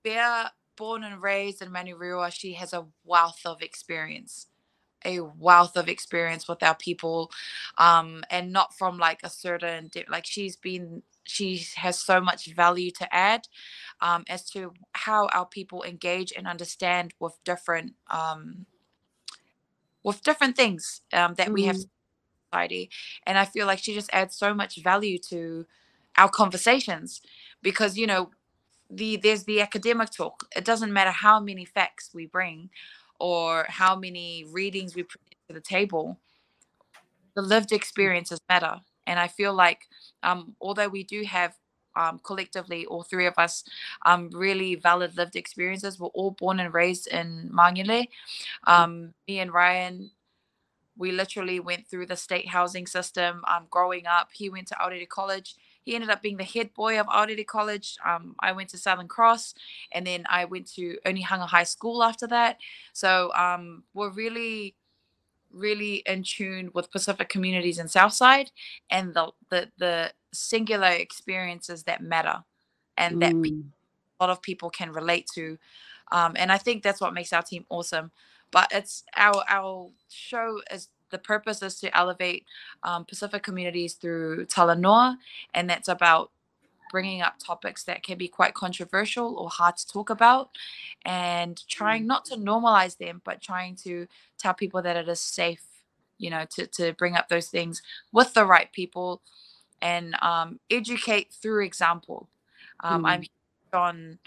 Bear, 0.05 0.51
born 0.77 1.03
and 1.03 1.21
raised 1.21 1.63
in 1.63 1.71
Manurewa, 1.71 2.31
she 2.33 2.53
has 2.53 2.73
a 2.73 2.87
wealth 3.05 3.41
of 3.45 3.61
experience 3.61 4.47
a 5.05 5.21
wealth 5.21 5.77
of 5.77 5.89
experience 5.89 6.49
with 6.49 6.63
our 6.63 6.75
people 6.75 7.31
um 7.79 8.25
and 8.31 8.53
not 8.53 8.75
from 8.75 8.99
like 8.99 9.21
a 9.23 9.31
certain 9.31 9.91
like 10.09 10.27
she's 10.27 10.57
been 10.57 11.03
she 11.27 11.67
has 11.75 11.99
so 11.99 12.21
much 12.21 12.47
value 12.55 12.91
to 12.93 13.15
add 13.15 13.47
um, 14.01 14.25
as 14.29 14.49
to 14.51 14.73
how 14.93 15.27
our 15.29 15.47
people 15.47 15.83
engage 15.83 16.33
and 16.37 16.47
understand 16.47 17.13
with 17.21 17.37
different 17.45 17.95
um, 18.11 18.67
with 20.03 20.23
different 20.23 20.57
things 20.57 21.03
um, 21.13 21.35
that 21.35 21.49
mm. 21.49 21.55
we 21.55 21.65
have 21.65 21.77
mm-hmm. 21.77 22.51
society 22.51 22.89
and 23.27 23.39
i 23.39 23.45
feel 23.45 23.67
like 23.67 23.79
she 23.79 23.93
just 23.93 24.11
adds 24.13 24.37
so 24.37 24.55
much 24.55 24.83
value 24.83 25.19
to 25.19 25.67
our 26.17 26.29
conversations 26.29 27.21
because 27.63 27.99
you 27.99 28.07
know 28.07 28.31
the 28.89 29.17
there's 29.17 29.45
the 29.45 29.61
academic 29.61 30.11
talk 30.11 30.47
it 30.57 30.65
doesn't 30.65 30.93
matter 30.93 31.11
how 31.11 31.41
many 31.41 31.65
facts 31.65 32.11
we 32.15 32.27
bring 32.27 32.71
or 33.21 33.67
how 33.69 33.97
many 33.97 34.45
readings 34.51 34.95
we 34.95 35.03
bring 35.03 35.19
to 35.49 35.55
the 35.55 35.61
table 35.61 36.19
the 37.35 37.43
lived 37.43 37.73
experiences 37.73 38.41
matter 38.49 38.81
and 39.07 39.19
I 39.19 39.29
feel 39.29 39.55
like 39.55 39.87
um, 40.23 40.55
although 40.61 40.89
we 40.89 41.05
do 41.05 41.23
have 41.25 41.55
um, 41.97 42.21
collectively, 42.23 42.87
all 42.87 43.03
three 43.03 43.27
of 43.27 43.35
us, 43.39 43.65
um, 44.05 44.31
really 44.33 44.75
valid 44.75 45.17
lived 45.17 45.35
experiences. 45.35 45.99
We're 45.99 46.09
all 46.09 46.33
born 46.33 46.61
and 46.61 46.73
raised 46.73 47.09
in 47.09 47.51
Mangere. 47.53 48.09
Um, 48.67 49.15
me 49.27 49.39
and 49.41 49.53
Ryan, 49.53 50.11
we 50.97 51.13
literally 51.13 51.59
went 51.59 51.87
through 51.87 52.07
the 52.07 52.17
state 52.17 52.49
housing 52.49 52.87
system 52.87 53.43
um, 53.49 53.67
growing 53.71 54.07
up. 54.07 54.29
He 54.33 54.51
went 54.51 54.69
to 54.69 54.83
Aorere 54.83 55.07
College. 55.07 55.55
He 55.87 55.95
ended 55.95 56.11
up 56.11 56.21
being 56.21 56.37
the 56.37 56.45
head 56.45 56.75
boy 56.75 57.01
of 57.01 57.07
Aorere 57.07 57.45
College. 57.47 57.97
Um, 58.05 58.35
I 58.41 58.51
went 58.51 58.69
to 58.71 58.79
Southern 58.79 59.07
Cross, 59.07 59.55
and 59.93 60.05
then 60.05 60.25
I 60.29 60.45
went 60.45 60.67
to 60.75 60.99
Onehunga 61.07 61.47
High 61.47 61.63
School 61.63 62.03
after 62.03 62.27
that. 62.27 62.59
So 62.93 63.33
um, 63.35 63.85
we're 63.95 64.11
really 64.11 64.75
really 65.53 66.03
in 66.07 66.23
tune 66.23 66.71
with 66.75 66.91
Pacific 66.91 67.29
communities 67.29 67.79
in 67.79 67.89
Southside 67.89 68.51
and 68.91 69.15
the 69.15 69.31
the, 69.49 69.71
the 69.79 70.13
singular 70.33 70.89
experiences 70.89 71.85
that 71.85 72.03
matter 72.03 72.43
and 72.99 73.23
that 73.23 73.33
mm. 73.33 73.63
a 74.19 74.25
lot 74.25 74.31
of 74.31 74.43
people 74.43 74.69
can 74.69 74.93
relate 74.93 75.29
to. 75.35 75.57
Um, 76.13 76.35
and 76.37 76.51
I 76.53 76.59
think 76.59 76.83
that's 76.83 77.01
what 77.01 77.15
makes 77.15 77.33
our 77.33 77.43
team 77.43 77.65
awesome. 77.69 78.11
But 78.51 78.69
it's 78.73 79.05
our 79.17 79.45
our 79.49 79.91
show 80.09 80.61
is 80.71 80.89
the 81.11 81.19
purpose 81.19 81.63
is 81.63 81.79
to 81.81 81.97
elevate 81.97 82.45
um, 82.83 83.05
Pacific 83.05 83.43
communities 83.43 83.95
through 83.95 84.47
Talanoa, 84.47 85.17
and 85.55 85.69
that's 85.71 85.89
about 85.89 86.31
bringing 86.91 87.23
up 87.23 87.35
topics 87.39 87.85
that 87.85 88.03
can 88.03 88.19
be 88.19 88.29
quite 88.29 88.55
controversial 88.55 89.37
or 89.37 89.49
hard 89.49 89.77
to 89.77 89.87
talk 89.87 90.11
about 90.11 90.51
and 91.05 91.67
trying 91.69 92.05
mm. 92.05 92.07
not 92.07 92.25
to 92.25 92.37
normalize 92.37 92.97
them 92.99 93.21
but 93.25 93.43
trying 93.43 93.75
to 93.75 94.07
tell 94.39 94.55
people 94.55 94.81
that 94.83 94.97
it 94.97 95.09
is 95.09 95.21
safe 95.21 95.65
you 96.19 96.31
know 96.31 96.45
to, 96.49 96.67
to 96.67 96.93
bring 96.95 97.17
up 97.17 97.29
those 97.29 97.49
things 97.49 97.83
with 98.13 98.33
the 98.35 98.45
right 98.45 98.73
people 98.73 99.21
and 99.83 100.15
um, 100.23 100.59
educate 100.71 101.33
through 101.33 101.65
example 101.65 102.29
um, 102.85 103.03
mm. 103.03 103.09
i'm 103.09 103.23
huge 103.23 103.31
on 103.73 104.19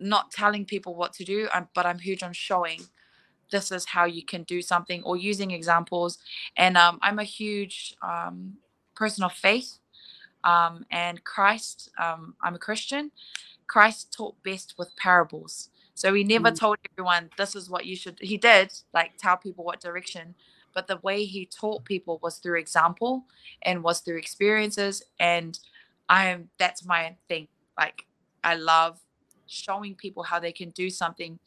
not 0.00 0.30
telling 0.30 0.64
people 0.64 0.94
what 0.94 1.12
to 1.12 1.24
do 1.24 1.48
um, 1.54 1.68
but 1.74 1.86
i'm 1.86 1.98
huge 1.98 2.22
on 2.22 2.32
showing 2.32 2.80
this 3.50 3.72
is 3.72 3.84
how 3.84 4.04
you 4.04 4.22
can 4.22 4.42
do 4.44 4.60
something 4.60 5.02
or 5.04 5.16
using 5.16 5.50
examples 5.50 6.18
and 6.56 6.76
um, 6.76 6.98
i'm 7.02 7.18
a 7.18 7.24
huge 7.24 7.94
um, 8.02 8.54
person 8.94 9.24
of 9.24 9.32
faith 9.32 9.78
um, 10.44 10.86
and 10.90 11.22
Christ, 11.24 11.90
um, 11.98 12.34
I'm 12.42 12.54
a 12.54 12.58
Christian, 12.58 13.10
Christ 13.66 14.12
taught 14.12 14.42
best 14.42 14.74
with 14.78 14.94
parables. 14.96 15.70
So 15.94 16.14
he 16.14 16.24
never 16.24 16.50
mm. 16.50 16.58
told 16.58 16.76
everyone, 16.92 17.30
this 17.36 17.56
is 17.56 17.68
what 17.68 17.86
you 17.86 17.96
should, 17.96 18.18
he 18.20 18.36
did 18.36 18.72
like 18.94 19.12
tell 19.18 19.36
people 19.36 19.64
what 19.64 19.80
direction, 19.80 20.34
but 20.74 20.86
the 20.86 20.98
way 20.98 21.24
he 21.24 21.44
taught 21.44 21.84
people 21.84 22.20
was 22.22 22.38
through 22.38 22.58
example 22.58 23.24
and 23.62 23.82
was 23.82 24.00
through 24.00 24.18
experiences. 24.18 25.02
And 25.18 25.58
I 26.08 26.26
am, 26.26 26.50
that's 26.58 26.86
my 26.86 27.16
thing. 27.28 27.48
Like, 27.76 28.06
I 28.44 28.54
love 28.54 29.00
showing 29.46 29.96
people 29.96 30.22
how 30.22 30.38
they 30.38 30.52
can 30.52 30.70
do 30.70 30.88
something 30.88 31.38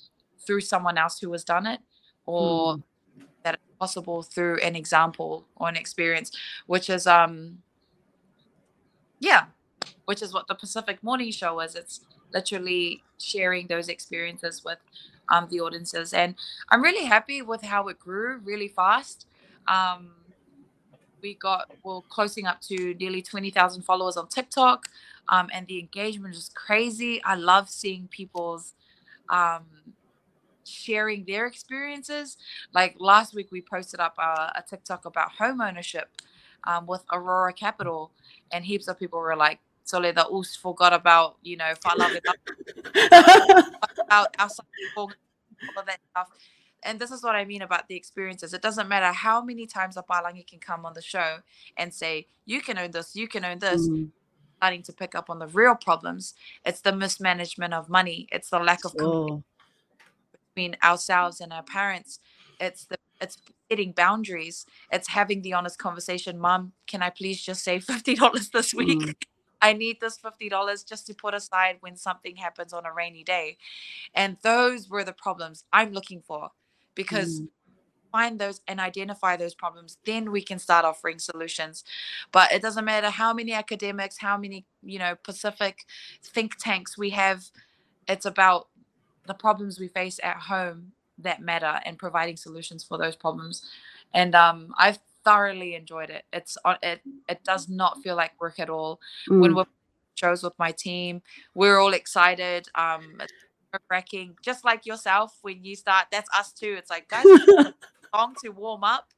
through 0.46 0.62
someone 0.62 0.98
else 0.98 1.20
who 1.20 1.32
has 1.32 1.44
done 1.44 1.66
it 1.66 1.80
or 2.26 2.76
mm. 2.76 2.84
that 3.44 3.56
it's 3.56 3.64
possible 3.80 4.22
through 4.22 4.58
an 4.60 4.76
example 4.76 5.46
or 5.56 5.70
an 5.70 5.76
experience, 5.76 6.32
which 6.68 6.90
is, 6.90 7.08
um, 7.08 7.60
yeah, 9.20 9.46
which 10.06 10.22
is 10.22 10.34
what 10.34 10.48
the 10.48 10.56
Pacific 10.56 11.04
Morning 11.04 11.32
Show 11.32 11.60
is. 11.60 11.76
It's 11.76 12.02
literally 12.34 13.04
sharing 13.20 13.68
those 13.68 13.88
experiences 13.90 14.64
with 14.64 14.80
um, 15.30 15.48
the 15.50 15.60
audiences, 15.60 16.14
and 16.14 16.36
I'm 16.70 16.82
really 16.82 17.06
happy 17.06 17.42
with 17.42 17.62
how 17.62 17.88
it 17.88 18.00
grew 18.00 18.40
really 18.44 18.68
fast. 18.68 19.28
Um, 19.68 20.12
we 21.22 21.36
got 21.36 21.72
we're 21.84 22.02
closing 22.02 22.48
up 22.48 22.62
to 22.62 22.96
nearly 22.96 23.22
20,000 23.22 23.84
followers 23.84 24.18
on 24.18 24.28
TikTok. 24.28 24.88
Um, 25.30 25.50
and 25.54 25.68
the 25.68 25.80
engagement 25.80 26.36
is 26.36 26.50
crazy. 26.54 27.24
I 27.24 27.36
love 27.36 27.70
seeing 27.70 28.08
people's 28.08 28.74
um, 29.30 29.66
sharing 30.72 31.26
their 31.26 31.46
experiences. 31.46 32.38
Like 32.74 32.96
last 33.00 33.34
week, 33.34 33.50
we 33.52 33.62
posted 33.62 34.00
up 34.00 34.16
a, 34.18 34.54
a 34.56 34.64
TikTok 34.68 35.06
about 35.06 35.32
home 35.32 35.62
ownership 35.62 36.10
um, 36.66 36.86
with 36.86 37.04
Aurora 37.12 37.54
Capital, 37.54 38.12
and 38.52 38.66
heaps 38.66 38.88
of 38.88 39.00
people 39.00 39.20
were 39.20 39.36
like, 39.36 39.60
"Sole 39.84 40.14
the 40.14 40.28
us 40.28 40.56
forgot 40.56 40.94
about 40.94 41.38
you 41.42 41.58
know 41.58 41.72
about 41.72 42.00
people, 44.80 45.12
all 45.76 45.80
of 45.80 45.86
that 45.86 46.00
stuff." 46.12 46.30
And 46.84 47.00
this 47.00 47.12
is 47.12 47.22
what 47.24 47.36
I 47.36 47.46
mean 47.46 47.62
about 47.62 47.88
the 47.88 47.96
experiences. 47.96 48.56
It 48.56 48.64
doesn't 48.64 48.88
matter 48.88 49.14
how 49.14 49.44
many 49.44 49.68
times 49.68 49.98
a 49.98 50.02
palangi 50.02 50.48
can 50.48 50.58
come 50.58 50.84
on 50.84 50.94
the 50.94 51.02
show 51.02 51.38
and 51.78 51.94
say, 51.94 52.28
"You 52.46 52.62
can 52.62 52.78
own 52.78 52.92
this, 52.92 53.16
you 53.16 53.28
can 53.28 53.46
own 53.46 53.60
this." 53.60 53.88
Mm 53.88 54.12
starting 54.62 54.84
to 54.84 54.94
pick 54.94 55.16
up 55.16 55.32
on 55.32 55.40
the 55.40 55.48
real 55.48 55.74
problems. 55.74 56.36
It's 56.64 56.82
the 56.82 56.96
mismanagement 56.96 57.74
of 57.74 57.90
money. 57.90 58.28
It's 58.32 58.52
the 58.52 58.60
lack 58.60 58.86
of 58.86 58.94
oh. 59.00 59.44
Between 60.54 60.76
ourselves 60.84 61.42
and 61.42 61.52
our 61.54 61.64
parents. 61.64 62.20
It's 62.60 62.86
the 62.86 62.98
it's 63.20 63.38
setting 63.70 63.92
boundaries. 63.92 64.66
It's 64.92 65.08
having 65.08 65.42
the 65.42 65.54
honest 65.54 65.78
conversation. 65.78 66.40
Mom, 66.40 66.74
can 66.88 67.04
I 67.04 67.10
please 67.10 67.42
just 67.42 67.64
save 67.64 67.84
fifty 67.86 68.16
dollars 68.16 68.50
this 68.50 68.74
week? 68.74 69.00
Mm. 69.00 69.14
I 69.62 69.74
need 69.74 69.98
this 70.02 70.18
fifty 70.18 70.50
dollars 70.50 70.84
just 70.84 71.08
to 71.08 71.14
put 71.14 71.34
aside 71.34 71.78
when 71.82 71.96
something 71.96 72.36
happens 72.36 72.74
on 72.74 72.86
a 72.86 72.94
rainy 72.94 73.24
day. 73.24 73.58
And 74.14 74.38
those 74.42 74.90
were 74.90 75.04
the 75.04 75.14
problems 75.14 75.64
I'm 75.72 75.94
looking 75.94 76.22
for 76.22 76.50
because 76.96 77.42
mm 77.42 77.48
find 78.12 78.40
those 78.40 78.60
and 78.68 78.80
identify 78.80 79.38
those 79.38 79.54
problems 79.54 79.98
then 80.06 80.32
we 80.32 80.42
can 80.42 80.60
start 80.60 80.84
offering 80.84 81.18
solutions 81.18 81.84
but 82.32 82.52
it 82.52 82.62
doesn't 82.62 82.84
matter 82.84 83.10
how 83.10 83.34
many 83.34 83.54
academics 83.54 84.18
how 84.18 84.38
many 84.38 84.66
you 84.84 85.00
know 85.00 85.16
pacific 85.24 85.86
think 86.22 86.58
tanks 86.58 86.98
we 86.98 87.10
have 87.10 87.50
it's 88.08 88.26
about 88.26 88.68
the 89.28 89.34
problems 89.34 89.80
we 89.80 89.88
face 89.88 90.20
at 90.24 90.38
home 90.38 90.92
that 91.18 91.42
matter 91.42 91.80
and 91.86 91.98
providing 91.98 92.38
solutions 92.38 92.84
for 92.84 92.98
those 92.98 93.16
problems 93.16 93.70
and 94.14 94.34
um, 94.36 94.74
i've 94.78 95.00
thoroughly 95.24 95.76
enjoyed 95.76 96.10
it 96.10 96.26
it's 96.34 96.58
it 96.82 97.02
it 97.30 97.44
does 97.44 97.70
not 97.70 98.02
feel 98.02 98.16
like 98.16 98.32
work 98.42 98.60
at 98.60 98.70
all 98.70 99.00
mm. 99.30 99.40
when 99.40 99.54
we're 99.54 99.66
shows 100.16 100.44
with 100.44 100.58
my 100.60 100.72
team 100.72 101.22
we're 101.56 101.80
all 101.80 101.94
excited 101.94 102.68
um 102.76 103.22
wrecking 103.90 104.36
just 104.44 104.66
like 104.66 104.86
yourself 104.86 105.38
when 105.42 105.64
you 105.64 105.76
start 105.76 106.06
that's 106.12 106.30
us 106.36 106.52
too 106.52 106.76
it's 106.78 106.90
like 106.90 107.08
guys 107.08 107.26
long 108.14 108.36
to 108.44 108.50
warm 108.50 108.84
up. 108.84 109.10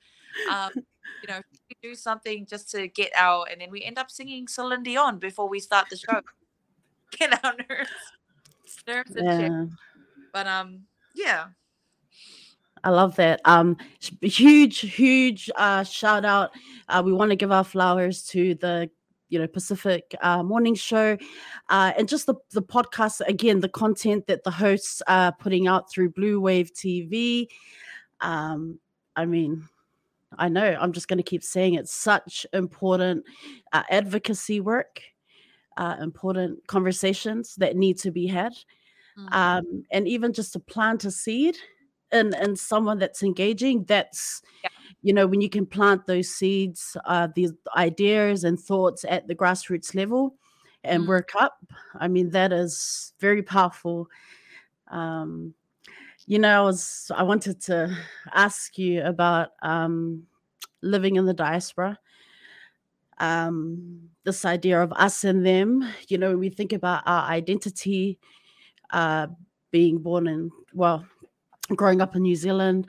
Um, 0.51 0.71
you 0.75 1.27
know, 1.27 1.41
we 1.51 1.89
do 1.89 1.95
something 1.95 2.45
just 2.45 2.71
to 2.71 2.87
get 2.87 3.11
out, 3.15 3.47
and 3.51 3.61
then 3.61 3.69
we 3.69 3.83
end 3.83 3.97
up 3.97 4.09
singing 4.09 4.47
Celine 4.47 4.83
Dion 4.83 5.19
before 5.19 5.47
we 5.47 5.59
start 5.59 5.87
the 5.89 5.97
show. 5.97 6.21
Get 7.17 7.45
our 7.45 7.53
nerves, 7.69 7.91
nerves 8.87 9.11
yeah. 9.15 9.65
But 10.33 10.47
um, 10.47 10.81
yeah. 11.15 11.45
I 12.83 12.89
love 12.89 13.15
that. 13.15 13.39
Um, 13.45 13.77
huge, 14.21 14.79
huge 14.79 15.49
uh, 15.55 15.85
shout 15.85 16.25
out. 16.25 16.51
Uh, 16.89 17.01
we 17.05 17.13
want 17.13 17.29
to 17.31 17.37
give 17.37 17.51
our 17.51 17.63
flowers 17.63 18.23
to 18.27 18.55
the 18.55 18.89
you 19.29 19.39
know 19.39 19.47
Pacific 19.47 20.13
uh, 20.21 20.43
Morning 20.43 20.75
Show, 20.75 21.17
uh, 21.69 21.93
and 21.97 22.09
just 22.09 22.25
the 22.25 22.35
the 22.51 22.61
podcast 22.61 23.21
again, 23.25 23.61
the 23.61 23.69
content 23.69 24.27
that 24.27 24.43
the 24.43 24.51
hosts 24.51 25.01
are 25.07 25.31
putting 25.31 25.65
out 25.65 25.89
through 25.89 26.11
Bluwave 26.11 26.71
TV. 26.73 27.47
Um, 28.19 28.79
I 29.15 29.25
mean, 29.25 29.67
I 30.37 30.49
know 30.49 30.77
I'm 30.79 30.91
just 30.91 31.07
going 31.07 31.17
to 31.17 31.23
keep 31.23 31.43
saying 31.43 31.75
it's 31.75 31.93
such 31.93 32.45
important 32.53 33.23
uh, 33.71 33.83
advocacy 33.89 34.59
work, 34.59 35.01
uh, 35.77 35.95
important 36.01 36.67
conversations 36.67 37.55
that 37.55 37.77
need 37.77 37.97
to 37.99 38.11
be 38.11 38.27
had, 38.27 38.53
mm-hmm. 39.17 39.33
um, 39.33 39.83
and 39.91 40.07
even 40.07 40.33
just 40.33 40.53
to 40.53 40.59
plant 40.59 41.05
a 41.05 41.11
seed 41.11 41.57
in 42.11 42.33
in 42.35 42.55
someone 42.55 42.99
that's 42.99 43.23
engaging. 43.23 43.83
That's 43.85 44.41
yeah. 44.63 44.69
you 45.01 45.13
know 45.13 45.27
when 45.27 45.41
you 45.41 45.49
can 45.49 45.65
plant 45.65 46.05
those 46.05 46.29
seeds, 46.29 46.95
uh, 47.05 47.27
these 47.35 47.51
ideas 47.75 48.43
and 48.43 48.59
thoughts 48.59 49.05
at 49.07 49.27
the 49.27 49.35
grassroots 49.35 49.95
level, 49.95 50.35
and 50.83 51.01
mm-hmm. 51.01 51.09
work 51.09 51.31
up. 51.39 51.59
I 51.99 52.07
mean 52.07 52.29
that 52.31 52.53
is 52.53 53.13
very 53.19 53.43
powerful. 53.43 54.09
Um, 54.89 55.55
you 56.25 56.39
know, 56.39 56.61
I 56.61 56.61
was 56.61 57.11
I 57.13 57.23
wanted 57.23 57.59
to 57.61 57.95
ask 58.33 58.77
you 58.77 59.03
about 59.03 59.49
um, 59.61 60.23
living 60.81 61.15
in 61.15 61.25
the 61.25 61.33
diaspora. 61.33 61.99
Um, 63.19 64.09
this 64.23 64.45
idea 64.45 64.81
of 64.81 64.91
us 64.93 65.23
and 65.23 65.45
them. 65.45 65.87
You 66.07 66.17
know, 66.17 66.29
when 66.29 66.39
we 66.39 66.49
think 66.49 66.73
about 66.73 67.03
our 67.05 67.29
identity, 67.29 68.19
uh, 68.91 69.27
being 69.71 69.99
born 69.99 70.27
in 70.27 70.51
well, 70.73 71.05
growing 71.75 72.01
up 72.01 72.15
in 72.15 72.23
New 72.23 72.35
Zealand. 72.35 72.87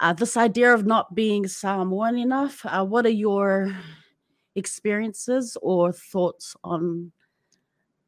Uh, 0.00 0.12
this 0.12 0.36
idea 0.36 0.74
of 0.74 0.84
not 0.84 1.14
being 1.14 1.46
Samoan 1.46 2.18
enough. 2.18 2.64
Uh, 2.66 2.84
what 2.84 3.06
are 3.06 3.08
your 3.08 3.74
experiences 4.54 5.56
or 5.62 5.92
thoughts 5.92 6.54
on 6.62 7.12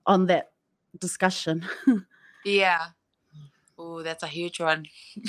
on 0.06 0.26
that 0.26 0.52
discussion? 0.98 1.66
yeah 2.44 2.88
Oh, 3.78 4.02
that's 4.02 4.24
a 4.24 4.26
huge 4.26 4.58
one. 4.58 4.86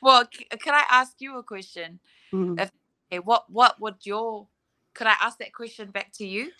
well, 0.00 0.24
c- 0.32 0.46
can 0.62 0.72
I 0.72 0.84
ask 0.88 1.14
you 1.18 1.36
a 1.36 1.42
question? 1.42 1.98
Mm-hmm. 2.32 2.60
If, 2.60 2.70
okay, 3.10 3.18
what 3.18 3.50
what 3.50 3.80
would 3.80 3.96
your 4.04 4.46
could 4.94 5.08
I 5.08 5.16
ask 5.20 5.38
that 5.38 5.52
question 5.52 5.90
back 5.90 6.12
to 6.14 6.26
you? 6.26 6.52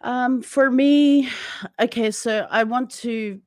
Um, 0.00 0.42
for 0.42 0.70
me, 0.70 1.28
okay, 1.80 2.10
so 2.10 2.46
I 2.50 2.64
want 2.64 2.90
to 3.02 3.40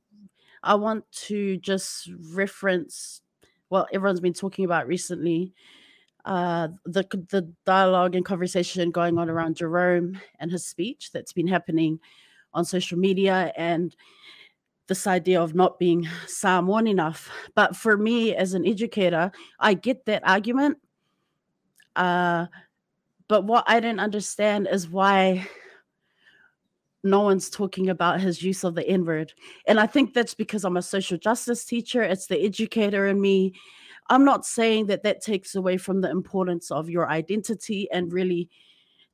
I 0.64 0.76
want 0.76 1.10
to 1.12 1.58
just 1.58 2.10
reference 2.34 3.22
what 3.70 3.88
everyone's 3.93 4.20
been 4.20 4.34
talking 4.34 4.66
about 4.66 4.88
recently. 4.88 5.54
Uh, 6.26 6.68
the 6.86 7.04
the 7.30 7.52
dialogue 7.66 8.16
and 8.16 8.26
conversation 8.26 8.91
going 8.91 9.18
on 9.18 9.30
around 9.30 9.56
Jerome 9.56 10.20
and 10.39 10.52
his 10.52 10.66
speech 10.66 11.12
that's 11.12 11.34
been 11.34 11.47
happening 11.47 11.99
on 12.54 12.66
social 12.66 12.97
media 12.97 13.54
and 13.56 13.95
this 14.88 15.08
idea 15.08 15.41
of 15.41 15.56
not 15.56 15.80
being 15.80 16.08
Samoan 16.28 16.86
enough. 16.86 17.30
But 17.56 17.78
for 17.78 17.95
me 17.95 18.36
as 18.36 18.54
an 18.54 18.68
educator, 18.68 19.32
I 19.58 19.74
get 19.74 20.06
that 20.06 20.28
argument. 20.28 20.80
Uh, 21.95 22.47
but 23.30 23.45
what 23.45 23.64
I 23.68 23.80
didn't 23.80 24.02
understand 24.02 24.68
is 24.70 24.89
why 24.89 25.47
no 27.04 27.22
one's 27.22 27.49
talking 27.49 27.89
about 27.89 28.22
his 28.22 28.43
use 28.43 28.64
of 28.64 28.76
the 28.76 28.88
N 28.88 29.06
word. 29.06 29.34
And 29.66 29.80
I 29.80 29.88
think 29.88 30.14
that's 30.14 30.34
because 30.34 30.64
I'm 30.64 30.78
a 30.78 30.82
social 30.82 31.18
justice 31.18 31.66
teacher, 31.66 32.02
it's 32.04 32.28
the 32.28 32.39
educator 32.39 33.08
in 33.08 33.20
me. 33.20 33.54
I'm 34.10 34.26
not 34.26 34.45
saying 34.45 34.88
that 34.88 35.04
that 35.04 35.22
takes 35.22 35.56
away 35.56 35.78
from 35.78 36.02
the 36.02 36.10
importance 36.10 36.70
of 36.70 36.89
your 36.89 37.10
identity 37.10 37.89
and 37.91 38.12
really 38.12 38.49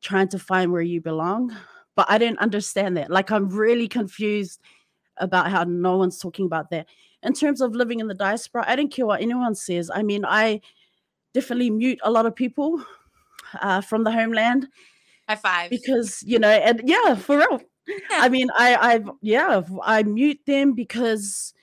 trying 0.02 0.28
to 0.30 0.40
find 0.40 0.72
where 0.72 0.82
you 0.82 1.02
belong. 1.02 1.56
But 1.96 2.08
I 2.10 2.18
didn't 2.18 2.40
understand 2.40 2.98
that. 2.98 3.10
Like, 3.10 3.32
I'm 3.32 3.50
really 3.50 3.88
confused 3.88 4.62
about 5.18 5.50
how 5.50 5.64
no 5.64 5.98
one's 5.98 6.20
talking 6.20 6.46
about 6.46 6.70
that. 6.70 6.88
In 7.24 7.34
terms 7.34 7.62
of 7.62 7.76
living 7.76 8.00
in 8.00 8.08
the 8.08 8.14
diaspora, 8.14 8.66
I 8.68 8.76
don't 8.76 8.92
care 8.92 9.06
what 9.06 9.22
anyone 9.22 9.56
says. 9.56 9.90
I 9.94 10.04
mean, 10.04 10.24
I 10.26 10.62
definitely 11.34 11.70
mute 11.70 12.00
a 12.04 12.12
lot 12.12 12.26
of 12.26 12.36
people 12.36 12.84
uh, 13.62 13.82
from 13.82 14.04
the 14.04 14.12
homeland. 14.12 14.68
High 15.28 15.36
five. 15.36 15.70
Because, 15.70 16.24
you 16.24 16.40
know, 16.40 16.50
and 16.50 16.82
yeah, 16.86 17.16
for 17.16 17.38
real. 17.38 17.62
I 18.12 18.30
mean, 18.30 18.50
I, 18.58 18.76
I've, 18.76 19.10
yeah, 19.22 19.62
I 19.84 20.04
mute 20.04 20.40
them 20.46 20.74
because, 20.74 21.54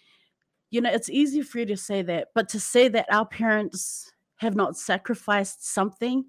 you 0.70 0.80
know, 0.80 0.90
it's 0.90 1.10
easy 1.10 1.42
for 1.42 1.60
you 1.60 1.66
to 1.66 1.76
say 1.76 2.02
that, 2.02 2.28
but 2.34 2.48
to 2.50 2.60
say 2.60 2.88
that 2.88 3.06
our 3.12 3.26
parents 3.26 4.12
have 4.36 4.56
not 4.56 4.76
sacrificed 4.76 5.66
something 5.66 6.24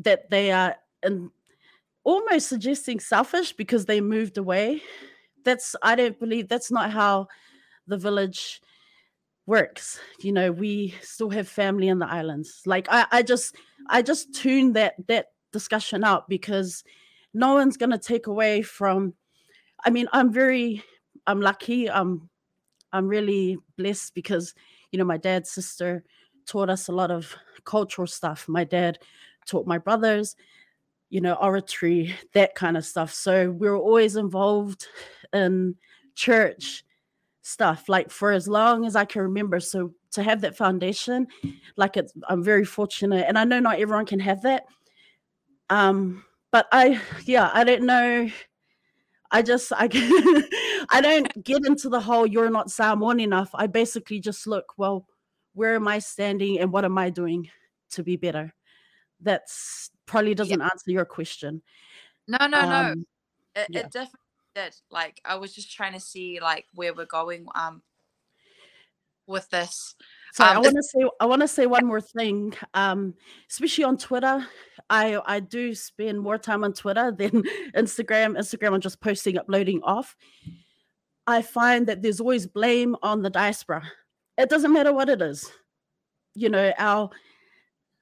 that 0.00 0.30
they 0.30 0.52
are 0.52 0.76
and 1.02 1.30
almost 2.04 2.48
suggesting 2.48 3.00
selfish 3.00 3.52
because 3.52 3.84
they 3.84 4.00
moved 4.00 4.38
away 4.38 4.82
that's 5.44 5.74
I 5.82 5.94
don't 5.94 6.18
believe 6.18 6.48
that's 6.48 6.70
not 6.70 6.90
how 6.90 7.28
the 7.86 7.96
village 7.96 8.60
works. 9.46 9.98
You 10.20 10.32
know, 10.32 10.52
we 10.52 10.94
still 11.00 11.30
have 11.30 11.48
family 11.48 11.88
in 11.88 11.98
the 11.98 12.06
islands. 12.06 12.62
Like 12.66 12.86
I, 12.90 13.06
I 13.10 13.22
just 13.22 13.56
I 13.88 14.02
just 14.02 14.34
tune 14.34 14.74
that 14.74 14.94
that 15.06 15.28
discussion 15.52 16.04
out 16.04 16.28
because 16.28 16.84
no 17.34 17.54
one's 17.54 17.76
gonna 17.76 17.98
take 17.98 18.26
away 18.26 18.62
from 18.62 19.14
I 19.84 19.90
mean, 19.90 20.08
I'm 20.12 20.32
very 20.32 20.82
I'm 21.26 21.40
lucky. 21.40 21.90
I'm 21.90 22.28
I'm 22.92 23.06
really 23.06 23.58
blessed 23.76 24.14
because, 24.14 24.54
you 24.92 24.98
know, 24.98 25.04
my 25.04 25.18
dad's 25.18 25.50
sister 25.50 26.04
taught 26.46 26.70
us 26.70 26.88
a 26.88 26.92
lot 26.92 27.10
of 27.10 27.36
cultural 27.64 28.06
stuff. 28.06 28.48
My 28.48 28.64
dad 28.64 28.98
taught 29.46 29.66
my 29.66 29.78
brothers, 29.78 30.36
you 31.10 31.20
know, 31.20 31.34
oratory, 31.34 32.14
that 32.32 32.54
kind 32.54 32.76
of 32.76 32.84
stuff. 32.84 33.12
So 33.12 33.50
we 33.50 33.68
we're 33.68 33.76
always 33.76 34.16
involved 34.16 34.86
in 35.32 35.76
church 36.14 36.84
stuff 37.42 37.88
like 37.88 38.10
for 38.10 38.32
as 38.32 38.48
long 38.48 38.84
as 38.84 38.96
I 38.96 39.04
can 39.04 39.22
remember. 39.22 39.60
So 39.60 39.92
to 40.12 40.22
have 40.22 40.40
that 40.40 40.56
foundation, 40.56 41.26
like 41.76 41.96
it's 41.96 42.12
I'm 42.28 42.42
very 42.42 42.64
fortunate, 42.64 43.26
and 43.28 43.38
I 43.38 43.44
know 43.44 43.60
not 43.60 43.78
everyone 43.78 44.06
can 44.06 44.20
have 44.20 44.42
that. 44.42 44.64
Um, 45.70 46.24
but 46.50 46.66
I 46.72 47.00
yeah, 47.24 47.50
I 47.52 47.64
don't 47.64 47.84
know. 47.84 48.30
I 49.30 49.42
just 49.42 49.72
I 49.72 49.88
I 50.90 51.00
don't 51.00 51.44
get 51.44 51.66
into 51.66 51.88
the 51.88 52.00
whole 52.00 52.26
you're 52.26 52.50
not 52.50 52.70
Samoan 52.70 53.20
enough. 53.20 53.50
I 53.54 53.66
basically 53.66 54.20
just 54.20 54.46
look, 54.46 54.72
well, 54.76 55.06
where 55.54 55.74
am 55.74 55.88
I 55.88 55.98
standing 55.98 56.58
and 56.60 56.72
what 56.72 56.84
am 56.84 56.96
I 56.96 57.10
doing 57.10 57.50
to 57.90 58.02
be 58.02 58.16
better? 58.16 58.54
That's 59.20 59.90
probably 60.06 60.34
doesn't 60.34 60.60
yeah. 60.60 60.68
answer 60.72 60.90
your 60.90 61.04
question. 61.04 61.62
No, 62.26 62.46
no, 62.46 62.60
um, 62.60 62.68
no. 62.68 62.94
It, 63.62 63.66
yeah. 63.70 63.80
it 63.80 63.90
definitely 63.90 64.20
did. 64.54 64.74
Like 64.90 65.20
I 65.24 65.36
was 65.36 65.54
just 65.54 65.72
trying 65.72 65.92
to 65.92 66.00
see 66.00 66.40
like 66.40 66.66
where 66.74 66.94
we're 66.94 67.06
going 67.06 67.46
um 67.54 67.82
with 69.26 69.48
this. 69.50 69.94
So 70.32 70.44
um, 70.44 70.56
I 70.56 70.58
want 70.60 70.76
to 70.76 70.82
say 70.82 71.08
I 71.20 71.26
want 71.26 71.42
to 71.42 71.48
say 71.48 71.66
one 71.66 71.86
more 71.86 72.00
thing. 72.00 72.54
Um, 72.74 73.14
especially 73.50 73.84
on 73.84 73.96
Twitter, 73.96 74.46
I 74.90 75.20
I 75.24 75.40
do 75.40 75.74
spend 75.74 76.20
more 76.20 76.38
time 76.38 76.64
on 76.64 76.72
Twitter 76.72 77.12
than 77.12 77.30
Instagram. 77.76 78.36
Instagram, 78.36 78.74
I'm 78.74 78.80
just 78.80 79.00
posting, 79.00 79.38
uploading 79.38 79.82
off. 79.82 80.16
I 81.26 81.42
find 81.42 81.86
that 81.86 82.02
there's 82.02 82.20
always 82.20 82.46
blame 82.46 82.96
on 83.02 83.22
the 83.22 83.30
diaspora. 83.30 83.82
It 84.38 84.48
doesn't 84.48 84.72
matter 84.72 84.92
what 84.92 85.08
it 85.08 85.20
is. 85.20 85.50
You 86.34 86.48
know, 86.48 86.72
our 86.78 87.10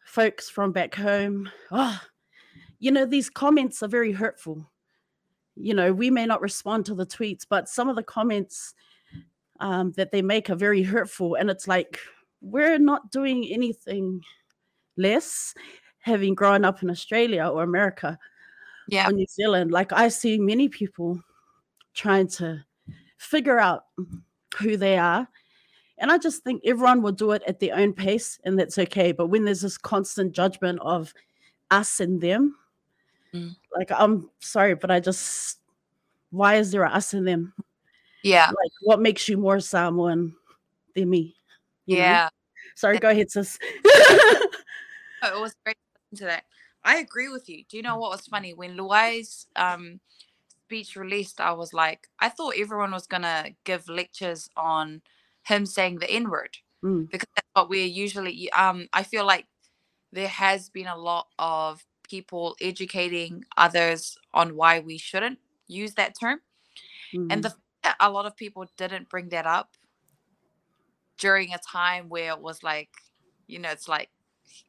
folks 0.05 0.49
from 0.49 0.73
back 0.73 0.95
home. 0.95 1.51
Oh, 1.71 2.01
you 2.79 2.91
know, 2.91 3.07
these 3.07 3.31
comments 3.31 3.83
are 3.83 3.89
very 3.89 4.13
hurtful. 4.13 4.71
You 5.57 5.75
know, 5.75 5.93
we 5.93 6.11
may 6.11 6.27
not 6.27 6.43
respond 6.43 6.87
to 6.87 6.95
the 6.95 7.07
tweets, 7.07 7.47
but 7.49 7.69
some 7.69 7.89
of 7.89 7.97
the 7.97 8.03
comments 8.03 8.75
um, 9.61 9.93
that 9.93 10.13
they 10.13 10.23
make 10.23 10.51
are 10.51 10.55
very 10.57 10.83
hurtful. 10.83 11.35
And 11.35 11.51
it's 11.51 11.67
like, 11.67 11.99
we're 12.41 12.79
not 12.79 13.11
doing 13.11 13.47
anything 13.47 14.23
less 14.97 15.55
having 16.01 16.35
grown 16.35 16.65
up 16.65 16.83
in 16.83 16.91
Australia 16.91 17.47
or 17.47 17.63
America 17.63 18.19
yeah. 18.89 19.09
or 19.09 19.13
New 19.13 19.27
Zealand. 19.27 19.71
Like, 19.73 19.93
I 19.93 20.09
see 20.09 20.39
many 20.39 20.69
people 20.69 21.23
trying 21.95 22.29
to 22.29 22.65
figure 23.17 23.59
out 23.59 23.85
who 24.59 24.77
they 24.77 24.99
are. 24.99 25.29
And 25.99 26.13
I 26.13 26.19
just 26.19 26.45
think 26.45 26.63
everyone 26.65 27.03
will 27.03 27.13
do 27.13 27.33
it 27.33 27.43
at 27.47 27.59
their 27.59 27.75
own 27.75 27.95
pace, 27.95 28.39
and 28.45 28.59
that's 28.59 28.79
okay. 28.79 29.13
But 29.13 29.29
when 29.29 29.45
there's 29.45 29.63
this 29.63 29.79
constant 29.79 30.33
judgment 30.33 30.79
of 30.83 31.15
us 31.71 32.01
and 32.01 32.21
them, 32.21 32.57
mm. 33.33 33.57
like, 33.75 33.91
I'm 33.91 34.29
sorry, 34.41 34.75
but 34.75 34.91
I 34.91 35.01
just, 35.01 35.59
why 36.31 36.57
is 36.57 36.71
there 36.71 36.85
us 36.85 37.15
and 37.15 37.27
them? 37.27 37.55
Yeah. 38.23 38.47
Like, 38.49 38.73
what 38.83 39.01
makes 39.01 39.29
you 39.29 39.39
more 39.39 39.59
Samoan 39.61 40.35
than 40.95 41.09
me? 41.09 41.36
Yeah. 41.87 42.25
Know? 42.25 42.29
Sorry, 42.75 42.99
go 42.99 43.11
ahead, 43.11 43.31
sis. 43.31 43.59
it 43.85 44.51
was 45.23 45.55
great 45.65 45.77
to 46.17 46.25
that. 46.25 46.45
I 46.85 46.99
agree 46.99 47.29
with 47.29 47.49
you. 47.49 47.65
Do 47.69 47.77
you 47.77 47.83
know 47.83 47.97
what 47.97 48.11
was 48.11 48.27
funny? 48.27 48.55
When 48.55 48.77
Luai's 48.77 49.47
um, 49.57 50.01
speech 50.65 50.95
released, 50.97 51.41
I 51.41 51.53
was 51.53 51.73
like, 51.73 52.09
I 52.21 52.29
thought 52.29 52.55
everyone 52.57 52.93
was 52.93 53.07
gonna 53.07 53.51
give 53.65 53.89
lectures 53.89 54.49
on 54.57 55.03
him 55.45 55.67
saying 55.67 55.99
the 55.99 56.11
N 56.11 56.31
word 56.31 56.57
mm. 56.85 57.11
because 57.11 57.29
that's 57.35 57.49
what 57.55 57.69
we're 57.69 57.87
usually. 57.87 58.51
Um, 58.53 58.89
I 58.93 59.03
feel 59.03 59.27
like 59.27 59.47
there 60.13 60.29
has 60.29 60.69
been 60.69 60.87
a 60.87 60.97
lot 60.97 61.27
of 61.39 61.85
people 62.09 62.57
educating 62.61 63.45
others 63.57 64.17
on 64.33 64.55
why 64.55 64.79
we 64.79 64.97
shouldn't 64.97 65.39
use 65.67 65.95
that 65.95 66.15
term, 66.19 66.41
mm. 67.13 67.27
and 67.31 67.43
the 67.43 67.49
mm-hmm 67.49 67.61
a 68.01 68.11
lot 68.11 68.27
of 68.27 68.37
people 68.37 68.67
didn't 68.77 69.09
bring 69.09 69.29
that 69.31 69.47
up 69.47 69.71
during 71.19 71.53
a 71.53 71.59
time 71.59 72.09
where 72.09 72.31
it 72.31 72.41
was 72.41 72.63
like, 72.63 72.91
you 73.47 73.59
know, 73.59 73.71
it's 73.71 73.89
like 73.89 74.11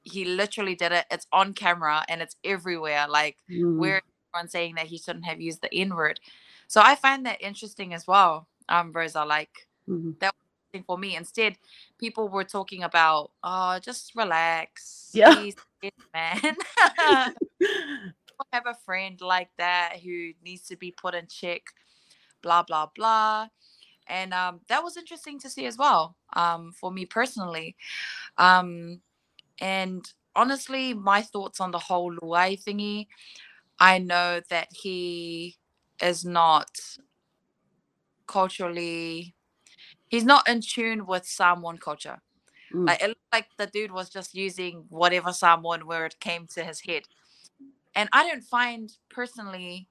he 0.04 0.26
literally 0.26 0.76
did 0.76 0.92
it. 0.92 1.06
It's 1.12 1.28
on 1.32 1.54
camera 1.54 2.04
and 2.10 2.22
it's 2.22 2.36
everywhere. 2.44 3.08
Like 3.10 3.38
mm. 3.50 3.78
where 3.78 4.02
everyone 4.34 4.50
saying 4.50 4.76
that 4.76 4.88
he 4.88 4.98
shouldn't 4.98 5.26
have 5.26 5.42
used 5.42 5.62
the 5.62 5.74
N 5.74 5.96
word. 5.96 6.20
So 6.68 6.82
I 6.84 6.96
find 6.96 7.26
that 7.26 7.42
interesting 7.42 7.94
as 7.94 8.08
well, 8.08 8.48
um, 8.70 8.92
Rosa. 8.92 9.24
Like 9.24 9.68
mm-hmm. 9.88 10.12
that 10.20 10.34
was 10.74 10.84
for 10.86 10.98
me. 10.98 11.16
Instead, 11.16 11.58
people 11.98 12.28
were 12.30 12.44
talking 12.44 12.84
about, 12.84 13.32
oh, 13.44 13.80
just 13.80 14.14
relax. 14.16 15.10
Yeah. 15.14 15.34
Please, 15.34 15.56
man. 16.14 16.56
have 18.54 18.68
a 18.68 18.78
friend 18.86 19.20
like 19.22 19.50
that 19.58 19.98
who 20.04 20.32
needs 20.44 20.64
to 20.68 20.76
be 20.76 20.92
put 20.92 21.16
in 21.16 21.28
check 21.28 21.62
blah 22.42 22.64
blah 22.64 22.88
blah 22.96 23.48
and 24.10 24.34
um, 24.34 24.60
that 24.68 24.84
was 24.84 24.98
interesting 24.98 25.40
to 25.40 25.50
see 25.50 25.66
as 25.66 25.78
well 25.78 26.16
um, 26.34 26.72
for 26.72 26.92
me 26.92 27.06
personally 27.06 27.76
um, 28.38 29.02
and 29.60 30.14
honestly 30.36 30.94
my 30.94 31.22
thoughts 31.22 31.60
on 31.60 31.72
the 31.72 31.80
whole 31.80 32.14
luai 32.16 32.62
thingy 32.62 33.08
i 33.80 33.98
know 33.98 34.40
that 34.50 34.68
he 34.72 35.56
is 36.02 36.24
not 36.24 36.70
culturally 38.28 39.34
he's 40.10 40.26
not 40.26 40.48
in 40.48 40.62
tune 40.62 41.06
with 41.06 41.26
samoan 41.26 41.78
culture 41.78 42.20
mm. 42.74 42.88
like 42.88 43.02
it 43.02 43.08
looked 43.08 43.34
like 43.34 43.48
the 43.58 43.68
dude 43.68 43.92
was 43.92 44.10
just 44.10 44.36
using 44.36 44.86
whatever 44.90 45.34
samoan 45.34 45.88
word 45.88 46.16
came 46.20 46.46
to 46.46 46.64
his 46.64 46.82
head 46.82 47.04
and 47.96 48.08
i 48.12 48.28
don't 48.28 48.44
find 48.44 48.92
personally 49.10 49.88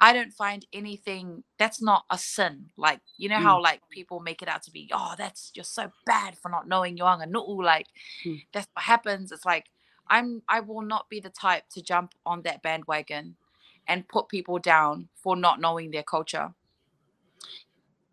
I 0.00 0.12
don't 0.12 0.32
find 0.32 0.64
anything 0.72 1.42
that's 1.58 1.82
not 1.82 2.04
a 2.10 2.18
sin. 2.18 2.66
Like, 2.76 3.00
you 3.16 3.28
know 3.28 3.36
mm. 3.38 3.42
how 3.42 3.60
like 3.60 3.80
people 3.90 4.20
make 4.20 4.42
it 4.42 4.48
out 4.48 4.62
to 4.64 4.70
be, 4.70 4.88
oh, 4.92 5.14
that's 5.18 5.50
just 5.50 5.74
so 5.74 5.90
bad 6.06 6.38
for 6.38 6.50
not 6.50 6.68
knowing 6.68 6.96
Yoanga 6.96 7.28
Nu'u. 7.28 7.62
Like 7.62 7.86
mm. 8.24 8.42
that's 8.52 8.68
what 8.74 8.84
happens. 8.84 9.32
It's 9.32 9.44
like 9.44 9.66
I'm 10.08 10.42
I 10.48 10.60
will 10.60 10.82
not 10.82 11.08
be 11.08 11.20
the 11.20 11.30
type 11.30 11.64
to 11.70 11.82
jump 11.82 12.14
on 12.24 12.42
that 12.42 12.62
bandwagon 12.62 13.36
and 13.86 14.08
put 14.08 14.28
people 14.28 14.58
down 14.58 15.08
for 15.14 15.36
not 15.36 15.60
knowing 15.60 15.90
their 15.90 16.02
culture. 16.02 16.54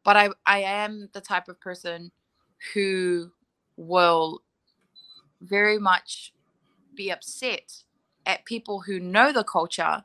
But 0.03 0.17
I 0.17 0.29
I 0.45 0.59
am 0.59 1.09
the 1.13 1.21
type 1.21 1.47
of 1.47 1.59
person 1.59 2.11
who 2.73 3.31
will 3.77 4.41
very 5.41 5.77
much 5.77 6.33
be 6.95 7.11
upset 7.11 7.83
at 8.25 8.45
people 8.45 8.81
who 8.81 8.99
know 8.99 9.31
the 9.31 9.43
culture 9.43 10.03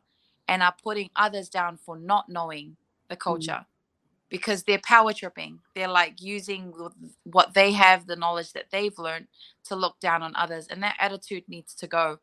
and 0.51 0.64
are 0.64 0.74
putting 0.82 1.09
others 1.14 1.48
down 1.48 1.76
for 1.76 1.96
not 1.96 2.28
knowing 2.28 2.76
the 3.09 3.16
mm. 3.16 3.20
culture 3.20 3.61
mm. 3.61 3.66
because 4.28 4.64
they're 4.64 4.80
power 4.84 5.12
tripping. 5.12 5.61
They're 5.76 5.88
like 5.88 6.20
using 6.20 6.74
what 7.22 7.55
they 7.55 7.70
have, 7.72 8.07
the 8.07 8.16
knowledge 8.16 8.53
that 8.55 8.66
they've 8.72 8.98
learned 8.98 9.28
to 9.64 9.76
look 9.76 10.01
down 10.01 10.22
on 10.22 10.34
others. 10.34 10.66
And 10.66 10.82
that 10.82 10.96
attitude 10.98 11.44
needs 11.48 11.72
to 11.76 11.86
go. 11.86 12.18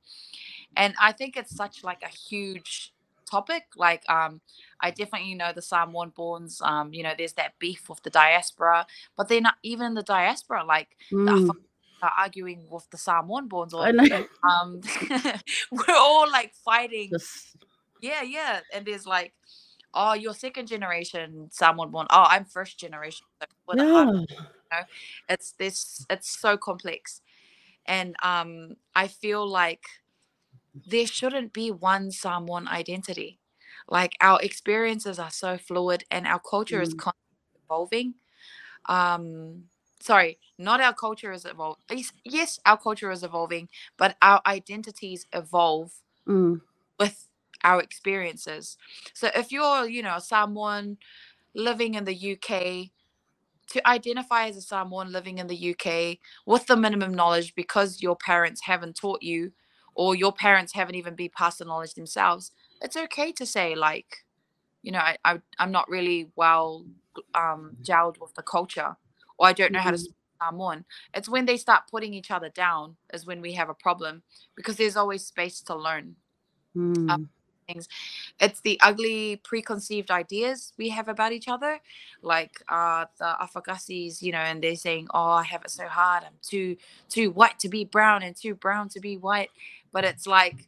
And 0.75 0.93
I 0.99 1.13
think 1.13 1.37
it's 1.37 1.55
such 1.55 1.85
like 1.85 2.03
a 2.03 2.09
huge 2.09 2.93
topic. 3.25 3.63
Like, 3.77 4.03
um, 4.09 4.41
I 4.81 4.91
definitely 4.91 5.33
know 5.33 5.53
the 5.55 5.61
Samoan 5.61 6.11
borns, 6.11 6.61
um, 6.61 6.93
you 6.93 7.03
know, 7.03 7.13
there's 7.17 7.33
that 7.33 7.57
beef 7.59 7.87
with 7.87 8.03
the 8.03 8.09
diaspora, 8.09 8.85
but 9.15 9.29
they're 9.29 9.39
not 9.39 9.55
even 9.63 9.87
in 9.87 9.93
the 9.93 10.03
diaspora, 10.03 10.65
like 10.65 10.89
mm. 11.11 11.25
the 11.25 11.53
are 12.01 12.11
arguing 12.15 12.63
with 12.69 12.87
the 12.91 12.97
Samoan 12.97 13.49
borns 13.49 13.73
or 13.73 13.87
um 14.47 14.81
we're 15.71 15.95
all 15.95 16.29
like 16.29 16.53
fighting 16.63 17.09
Just 17.11 17.57
yeah, 18.01 18.21
yeah. 18.21 18.59
And 18.73 18.85
there's 18.85 19.05
like, 19.05 19.33
oh, 19.93 20.13
you're 20.13 20.33
second 20.33 20.67
generation 20.67 21.49
Samoan 21.51 21.91
born. 21.91 22.07
Oh, 22.09 22.25
I'm 22.27 22.45
first 22.45 22.79
generation. 22.79 23.25
yeah. 23.41 23.45
You 23.75 23.85
know? 23.85 24.25
It's 25.29 25.53
this. 25.53 26.05
It's 26.09 26.39
so 26.39 26.57
complex, 26.57 27.21
and 27.85 28.15
um, 28.23 28.75
I 28.95 29.07
feel 29.07 29.47
like 29.47 29.85
there 30.85 31.07
shouldn't 31.07 31.53
be 31.53 31.71
one 31.71 32.11
Samoan 32.11 32.67
identity. 32.67 33.39
Like 33.89 34.15
our 34.21 34.41
experiences 34.41 35.19
are 35.19 35.31
so 35.31 35.57
fluid, 35.57 36.03
and 36.11 36.27
our 36.27 36.39
culture 36.39 36.79
mm. 36.79 36.83
is 36.83 36.93
constantly 36.93 37.61
evolving. 37.65 38.15
Um, 38.87 39.63
sorry, 40.01 40.39
not 40.57 40.81
our 40.81 40.93
culture 40.93 41.31
is 41.31 41.45
evolving. 41.45 42.03
Yes, 42.25 42.59
our 42.65 42.77
culture 42.77 43.11
is 43.11 43.23
evolving, 43.23 43.69
but 43.97 44.17
our 44.21 44.41
identities 44.45 45.25
evolve 45.33 45.93
mm. 46.27 46.61
with 46.99 47.26
our 47.63 47.81
experiences. 47.81 48.77
So 49.13 49.29
if 49.35 49.51
you're, 49.51 49.87
you 49.87 50.03
know, 50.03 50.19
someone 50.19 50.97
living 51.55 51.95
in 51.95 52.05
the 52.05 52.37
UK, 52.37 52.91
to 53.69 53.87
identify 53.87 54.47
as 54.47 54.55
a 54.55 54.61
Samoan 54.61 55.11
living 55.11 55.39
in 55.39 55.47
the 55.47 55.75
UK 55.75 56.17
with 56.45 56.65
the 56.67 56.77
minimum 56.77 57.13
knowledge 57.13 57.53
because 57.55 58.01
your 58.01 58.15
parents 58.15 58.61
haven't 58.61 58.95
taught 58.95 59.21
you 59.21 59.51
or 59.93 60.15
your 60.15 60.31
parents 60.31 60.73
haven't 60.73 60.95
even 60.95 61.15
been 61.15 61.31
passed 61.35 61.59
the 61.59 61.65
knowledge 61.65 61.93
themselves, 61.93 62.51
it's 62.81 62.95
okay 62.95 63.31
to 63.33 63.45
say 63.45 63.75
like, 63.75 64.23
you 64.83 64.91
know, 64.91 64.99
I, 64.99 65.17
I 65.25 65.39
am 65.59 65.71
not 65.71 65.89
really 65.89 66.31
well 66.35 66.85
um 67.33 67.75
gelled 67.81 68.21
with 68.21 68.33
the 68.35 68.43
culture 68.43 68.95
or 69.37 69.47
I 69.47 69.53
don't 69.53 69.71
know 69.71 69.79
mm-hmm. 69.79 69.85
how 69.85 69.91
to 69.91 69.97
mm-hmm. 69.97 70.03
speak 70.03 70.15
Samoan. 70.41 70.85
It's 71.13 71.27
when 71.27 71.45
they 71.45 71.57
start 71.57 71.83
putting 71.89 72.13
each 72.13 72.31
other 72.31 72.49
down 72.49 72.95
is 73.13 73.25
when 73.25 73.41
we 73.41 73.53
have 73.53 73.69
a 73.69 73.73
problem 73.73 74.23
because 74.55 74.77
there's 74.77 74.95
always 74.95 75.25
space 75.25 75.61
to 75.61 75.75
learn. 75.75 76.15
Mm. 76.75 77.09
Um, 77.09 77.29
things. 77.67 77.87
It's 78.39 78.61
the 78.61 78.79
ugly 78.81 79.37
preconceived 79.43 80.11
ideas 80.11 80.73
we 80.77 80.89
have 80.89 81.07
about 81.07 81.31
each 81.31 81.47
other, 81.47 81.79
like 82.21 82.61
uh, 82.69 83.05
the 83.19 83.35
Afakasis, 83.41 84.21
you 84.21 84.31
know, 84.31 84.39
and 84.39 84.63
they're 84.63 84.75
saying, 84.75 85.07
"Oh, 85.13 85.29
I 85.31 85.43
have 85.43 85.63
it 85.63 85.71
so 85.71 85.87
hard. 85.87 86.23
I'm 86.23 86.33
too 86.41 86.77
too 87.09 87.31
white 87.31 87.59
to 87.59 87.69
be 87.69 87.85
brown 87.85 88.23
and 88.23 88.35
too 88.35 88.55
brown 88.55 88.89
to 88.89 88.99
be 88.99 89.17
white." 89.17 89.51
But 89.91 90.03
it's 90.05 90.27
like 90.27 90.67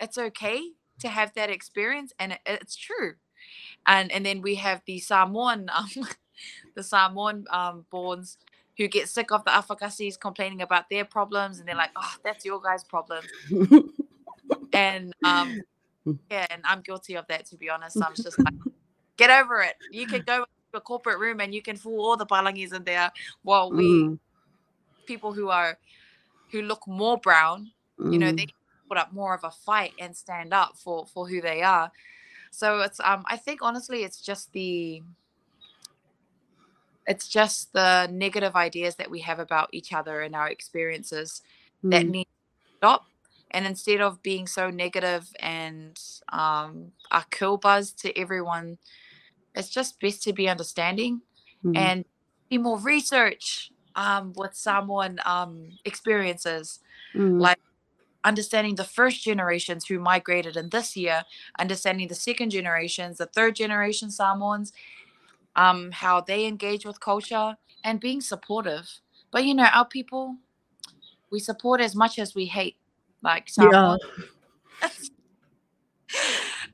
it's 0.00 0.18
okay 0.18 0.62
to 1.00 1.08
have 1.08 1.34
that 1.34 1.50
experience, 1.50 2.12
and 2.18 2.32
it, 2.32 2.40
it's 2.46 2.76
true. 2.76 3.14
And 3.86 4.12
and 4.12 4.24
then 4.26 4.42
we 4.42 4.56
have 4.56 4.82
the 4.86 4.98
Samoan, 5.00 5.70
um, 5.76 6.08
the 6.74 6.82
Samoan 6.82 7.46
um, 7.50 7.86
borns 7.92 8.36
who 8.78 8.88
get 8.88 9.08
sick 9.08 9.32
of 9.32 9.44
the 9.44 9.50
Afakasis 9.52 10.18
complaining 10.20 10.62
about 10.62 10.90
their 10.90 11.04
problems, 11.04 11.58
and 11.58 11.68
they're 11.68 11.76
like, 11.76 11.92
"Oh, 11.96 12.14
that's 12.24 12.44
your 12.44 12.60
guys' 12.60 12.84
problem." 12.84 13.24
and 14.78 15.14
um, 15.24 15.60
yeah, 16.30 16.46
and 16.50 16.62
I'm 16.64 16.82
guilty 16.82 17.16
of 17.16 17.26
that 17.28 17.46
to 17.46 17.56
be 17.56 17.70
honest. 17.70 18.00
I'm 18.02 18.14
just 18.14 18.38
like, 18.44 18.54
get 19.16 19.30
over 19.30 19.60
it. 19.62 19.74
You 19.90 20.06
can 20.06 20.22
go 20.22 20.40
to 20.44 20.78
a 20.78 20.80
corporate 20.80 21.18
room 21.18 21.40
and 21.40 21.54
you 21.54 21.62
can 21.62 21.76
fool 21.76 22.04
all 22.04 22.16
the 22.16 22.26
palangis 22.26 22.74
in 22.74 22.84
there, 22.84 23.12
while 23.42 23.72
we 23.72 24.04
Mm, 24.04 24.18
people 25.06 25.32
who 25.32 25.48
are 25.48 25.78
who 26.52 26.62
look 26.62 26.86
more 26.86 27.18
brown, 27.18 27.70
you 28.10 28.18
know, 28.18 28.32
mm, 28.32 28.36
they 28.36 28.46
put 28.88 28.98
up 28.98 29.12
more 29.12 29.34
of 29.34 29.44
a 29.44 29.50
fight 29.50 29.92
and 29.98 30.16
stand 30.16 30.52
up 30.54 30.76
for 30.76 31.06
for 31.06 31.28
who 31.28 31.40
they 31.40 31.62
are. 31.62 31.90
So 32.50 32.80
it's 32.80 33.00
um, 33.00 33.24
I 33.26 33.36
think 33.36 33.60
honestly, 33.62 34.04
it's 34.04 34.20
just 34.20 34.52
the 34.52 35.02
it's 37.06 37.28
just 37.28 37.72
the 37.72 38.06
negative 38.12 38.54
ideas 38.54 38.96
that 38.96 39.10
we 39.10 39.20
have 39.20 39.38
about 39.40 39.70
each 39.72 39.92
other 39.92 40.20
and 40.20 40.36
our 40.36 40.48
experiences 40.48 41.42
that 41.90 42.06
mm, 42.06 42.10
need 42.10 42.24
to 42.24 42.78
stop. 42.78 43.07
And 43.50 43.66
instead 43.66 44.00
of 44.00 44.22
being 44.22 44.46
so 44.46 44.70
negative 44.70 45.28
and 45.40 45.98
um, 46.30 46.92
a 47.10 47.24
kill 47.30 47.56
buzz 47.56 47.92
to 47.92 48.16
everyone, 48.18 48.78
it's 49.54 49.68
just 49.68 50.00
best 50.00 50.22
to 50.24 50.32
be 50.32 50.48
understanding 50.48 51.22
mm, 51.64 51.76
and 51.76 52.04
be 52.50 52.58
more 52.58 52.78
research 52.78 53.72
um, 53.96 54.32
with 54.36 54.54
someone 54.54 55.18
um, 55.24 55.70
experiences, 55.84 56.80
mm, 57.14 57.40
like 57.40 57.58
understanding 58.24 58.74
the 58.74 58.84
first 58.84 59.22
generations 59.22 59.86
who 59.86 59.98
migrated 59.98 60.56
in 60.56 60.68
this 60.68 60.96
year, 60.96 61.24
understanding 61.58 62.08
the 62.08 62.14
second 62.14 62.50
generations, 62.50 63.18
the 63.18 63.26
third 63.26 63.56
generation 63.56 64.10
Samoans, 64.10 64.72
um, 65.56 65.90
how 65.90 66.20
they 66.20 66.46
engage 66.46 66.84
with 66.84 67.00
culture, 67.00 67.56
and 67.84 68.00
being 68.00 68.20
supportive. 68.20 68.88
But 69.30 69.44
you 69.44 69.54
know, 69.54 69.68
our 69.72 69.86
people, 69.86 70.36
we 71.30 71.40
support 71.40 71.80
as 71.80 71.94
much 71.94 72.18
as 72.18 72.34
we 72.34 72.46
hate. 72.46 72.76
Like 73.22 73.50
yeah. 73.58 73.96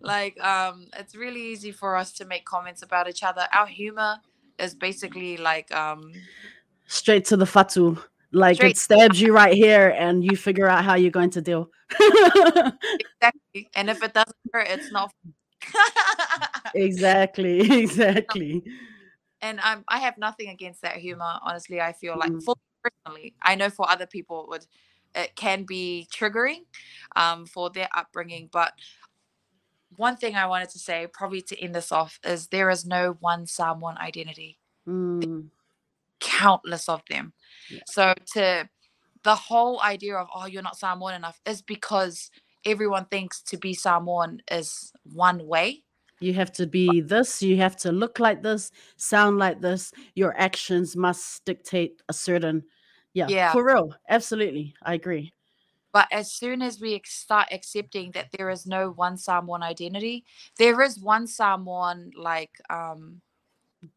Like 0.01 0.39
um, 0.45 0.87
it's 0.99 1.17
really 1.17 1.41
easy 1.41 1.73
for 1.73 1.97
us 1.97 2.13
to 2.15 2.27
make 2.27 2.45
comments 2.45 2.83
about 2.83 3.09
each 3.09 3.23
other. 3.23 3.47
Our 3.53 3.67
humor 3.67 4.19
is 4.59 4.75
basically 4.75 5.39
like 5.39 5.75
um, 5.75 6.13
Straight 6.87 7.25
to 7.27 7.37
the 7.37 7.47
fatu. 7.47 7.97
Like 8.31 8.63
it 8.63 8.77
stabs 8.77 9.21
you 9.21 9.33
right 9.33 9.55
here, 9.55 9.95
and 9.97 10.23
you 10.25 10.37
figure 10.37 10.69
out 10.69 10.85
how 10.85 10.97
you're 10.97 11.11
going 11.11 11.31
to 11.31 11.41
deal. 11.41 11.71
exactly, 11.91 13.71
and 13.75 13.89
if 13.89 14.03
it 14.03 14.13
doesn't 14.13 14.37
hurt, 14.53 14.67
it's 14.69 14.91
not. 14.93 15.11
exactly. 16.75 17.61
Exactly. 17.81 18.63
and 19.41 19.61
um, 19.61 19.85
I 19.89 20.01
have 20.01 20.19
nothing 20.19 20.49
against 20.49 20.83
that 20.83 20.97
humor. 20.97 21.39
Honestly, 21.43 21.81
I 21.81 21.93
feel 21.93 22.19
like 22.19 22.33
Mm. 22.33 22.43
for 22.43 22.57
personally, 22.83 23.35
I 23.41 23.55
know 23.55 23.71
for 23.71 23.89
other 23.89 24.07
people 24.07 24.43
it 24.43 24.49
would 24.51 24.67
it 25.15 25.37
can 25.37 25.65
be 25.65 26.09
triggering 26.13 26.65
um, 27.17 27.47
for 27.47 27.71
their 27.71 27.89
upbringing. 27.95 28.49
But 28.53 28.73
one 29.97 30.17
thing 30.17 30.35
I 30.35 30.47
wanted 30.47 30.71
to 30.71 30.79
say, 30.79 31.07
probably 31.13 31.41
to 31.43 31.63
end 31.63 31.75
this 31.75 31.93
off, 31.93 32.19
is 32.25 32.49
there 32.49 32.71
is 32.71 32.85
no 32.85 33.17
one 33.21 33.47
Samoan 33.47 33.97
identity. 33.99 34.59
Mm, 34.89 35.49
Countless 36.21 36.89
of 36.89 37.03
them. 37.09 37.33
Yeah. 37.71 37.81
So 37.87 38.15
to 38.35 38.69
the 39.23 39.35
whole 39.35 39.81
idea 39.83 40.17
of 40.17 40.29
oh 40.35 40.47
you're 40.47 40.63
not 40.63 40.77
Samoan 40.77 41.15
enough 41.15 41.41
is 41.47 41.63
because 41.63 42.31
everyone 42.65 43.07
thinks 43.07 43.43
to 43.43 43.57
be 43.57 43.75
Samoan 43.75 44.41
is 44.51 44.93
one 45.05 45.47
way. 45.47 45.83
You 46.21 46.33
have 46.35 46.53
to 46.53 46.67
be 46.67 47.01
this, 47.01 47.43
you 47.43 47.57
have 47.59 47.77
to 47.79 47.93
look 47.93 48.19
like 48.19 48.43
this, 48.43 48.71
sound 48.97 49.39
like 49.39 49.61
this. 49.61 49.93
Your 50.15 50.35
actions 50.39 50.97
must 50.97 51.45
dictate 51.45 52.01
a 52.09 52.13
certain 52.13 52.63
yeah, 53.15 53.31
Yeah. 53.31 53.53
for 53.53 53.65
real. 53.65 53.95
Absolutely. 54.09 54.75
I 54.83 54.95
agree. 54.95 55.33
But 55.93 56.09
as 56.13 56.33
soon 56.33 56.61
as 56.63 56.81
we 56.81 56.95
ex- 56.95 57.15
start 57.15 57.49
accepting 57.53 58.11
that 58.13 58.31
there 58.37 58.51
is 58.51 58.67
no 58.67 58.91
one 58.91 59.17
Samoan 59.17 59.63
identity, 59.63 60.25
there 60.59 60.81
is 60.83 60.99
one 60.99 61.27
Samoan 61.27 62.11
like 62.17 62.51
um, 62.69 63.23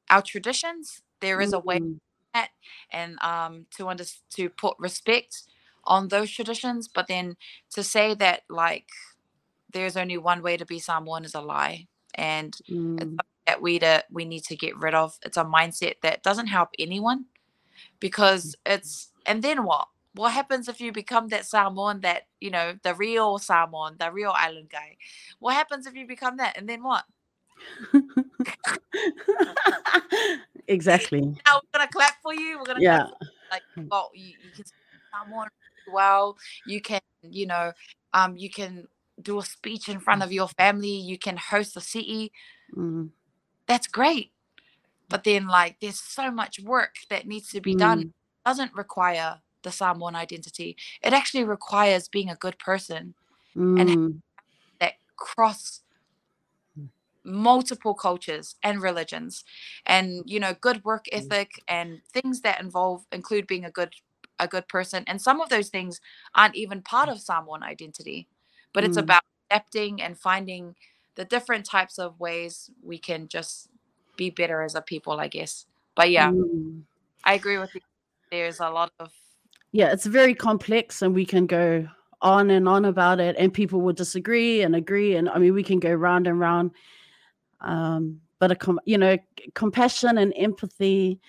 our 0.09 0.21
traditions. 0.21 1.01
There 1.21 1.41
is 1.41 1.53
a 1.53 1.59
way 1.59 1.79
Mm, 1.79 2.49
and 2.91 3.19
um, 3.21 3.65
to 3.77 3.87
under- 3.89 4.05
to 4.35 4.49
put 4.49 4.75
respect 4.79 5.43
on 5.85 6.09
those 6.09 6.31
traditions. 6.31 6.87
But 6.87 7.07
then 7.07 7.37
to 7.71 7.83
say 7.83 8.13
that 8.15 8.43
like 8.49 8.89
there's 9.73 9.97
only 9.97 10.17
one 10.17 10.41
way 10.43 10.57
to 10.57 10.65
be 10.65 10.79
Samoan 10.79 11.25
is 11.25 11.35
a 11.35 11.41
lie, 11.41 11.87
and 12.15 12.55
mm, 12.69 13.19
that 13.47 13.61
we 13.61 13.79
to 13.79 14.03
we 14.11 14.25
need 14.25 14.43
to 14.45 14.55
get 14.55 14.77
rid 14.77 14.93
of. 14.95 15.17
It's 15.23 15.37
a 15.37 15.45
mindset 15.45 15.95
that 16.03 16.23
doesn't 16.23 16.47
help 16.47 16.69
anyone 16.79 17.25
because 17.99 18.55
it's 18.65 19.11
and 19.25 19.43
then 19.43 19.63
what? 19.63 19.87
What 20.13 20.33
happens 20.33 20.67
if 20.67 20.81
you 20.81 20.91
become 20.91 21.27
that 21.27 21.45
Samoan 21.45 22.01
that 22.01 22.23
you 22.39 22.49
know 22.49 22.75
the 22.83 22.95
real 22.95 23.37
Samoan, 23.37 23.97
the 23.99 24.11
real 24.11 24.33
island 24.35 24.69
guy? 24.69 24.97
What 25.39 25.53
happens 25.53 25.85
if 25.85 25.95
you 25.95 26.07
become 26.07 26.37
that? 26.37 26.57
And 26.57 26.67
then 26.67 26.83
what? 26.83 27.03
exactly. 30.67 31.21
Now 31.45 31.61
we're 31.73 31.79
gonna 31.79 31.91
clap 31.91 32.21
for 32.21 32.33
you. 32.33 32.57
We're 32.57 32.65
gonna 32.65 32.81
Yeah. 32.81 32.97
clap 32.97 33.09
for 33.09 33.25
you. 33.25 33.31
like 33.51 33.63
well, 33.89 34.11
you, 34.13 34.33
you 34.41 34.51
can 34.51 34.65
Samoan 35.13 35.47
well. 35.87 36.37
You 36.65 36.81
can 36.81 37.01
you 37.21 37.45
know 37.45 37.73
um 38.13 38.37
you 38.37 38.49
can 38.49 38.87
do 39.21 39.39
a 39.39 39.43
speech 39.43 39.89
in 39.89 39.99
front 39.99 40.23
of 40.23 40.31
your 40.31 40.47
family. 40.49 40.95
You 40.95 41.17
can 41.17 41.37
host 41.37 41.77
a 41.77 41.81
city. 41.81 42.31
Mm, 42.75 43.09
That's 43.67 43.87
great. 43.87 44.31
But 45.09 45.23
then 45.23 45.47
like 45.47 45.77
there's 45.81 45.99
so 45.99 46.31
much 46.31 46.59
work 46.59 46.95
that 47.09 47.27
needs 47.27 47.49
to 47.51 47.61
be 47.61 47.75
done. 47.75 48.03
mm, 48.03 48.11
doesn't 48.45 48.73
require 48.75 49.41
the 49.63 49.71
Samoan 49.71 50.15
identity. 50.15 50.77
It 51.03 51.13
actually 51.13 51.43
requires 51.43 52.07
being 52.07 52.29
a 52.29 52.35
good 52.35 52.57
person 52.59 53.15
mm, 53.55 54.21
that 54.79 54.93
cross 55.15 55.81
multiple 57.23 57.93
cultures 57.93 58.55
and 58.63 58.81
religions 58.81 59.43
and 59.85 60.23
you 60.25 60.39
know 60.39 60.53
good 60.61 60.83
work 60.85 61.05
ethic 61.11 61.61
and 61.67 61.99
things 62.13 62.41
that 62.41 62.61
involve 62.61 63.05
include 63.11 63.45
being 63.45 63.65
a 63.65 63.71
good 63.71 63.93
a 64.39 64.47
good 64.47 64.67
person 64.69 65.03
and 65.07 65.21
some 65.21 65.41
of 65.41 65.49
those 65.49 65.67
things 65.69 65.99
aren't 66.35 66.55
even 66.55 66.81
part 66.81 67.09
of 67.09 67.19
Samoan 67.19 67.63
identity 67.63 68.27
but 68.73 68.83
it's 68.85 68.95
Mm. 68.95 69.03
about 69.03 69.23
adapting 69.51 70.01
and 70.01 70.17
finding 70.17 70.75
the 71.15 71.25
different 71.25 71.65
types 71.65 71.97
of 71.99 72.17
ways 72.19 72.69
we 72.81 72.97
can 72.97 73.27
just 73.27 73.69
be 74.17 74.29
better 74.29 74.61
as 74.61 74.75
a 74.75 74.81
people 74.81 75.19
I 75.19 75.27
guess 75.27 75.65
but 75.95 76.11
yeah 76.11 76.31
mm. 76.31 76.81
I 77.23 77.33
agree 77.35 77.57
with 77.57 77.73
you 77.75 77.81
there's 78.31 78.59
a 78.59 78.69
lot 78.69 78.91
of 78.99 79.11
yeah, 79.71 79.91
it's 79.91 80.05
very 80.05 80.33
complex 80.33 81.01
and 81.01 81.13
we 81.13 81.25
can 81.25 81.45
go 81.45 81.87
on 82.21 82.49
and 82.49 82.67
on 82.67 82.85
about 82.85 83.19
it 83.19 83.35
and 83.37 83.53
people 83.53 83.81
will 83.81 83.93
disagree 83.93 84.61
and 84.63 84.75
agree 84.75 85.15
and 85.15 85.29
I 85.29 85.37
mean 85.37 85.53
we 85.53 85.63
can 85.63 85.79
go 85.79 85.93
round 85.93 86.25
and 86.25 86.39
round 86.39 86.71
um 87.61 88.19
but 88.39 88.51
a 88.51 88.55
com- 88.55 88.79
you 88.85 88.97
know 88.97 89.17
compassion 89.53 90.17
and 90.17 90.33
empathy 90.35 91.19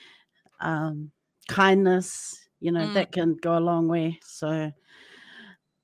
um 0.60 1.10
kindness 1.46 2.38
you 2.60 2.72
know 2.72 2.86
Mm. 2.86 2.94
that 2.94 3.12
can 3.12 3.34
go 3.34 3.58
a 3.58 3.60
long 3.60 3.86
way 3.86 4.18
so 4.24 4.72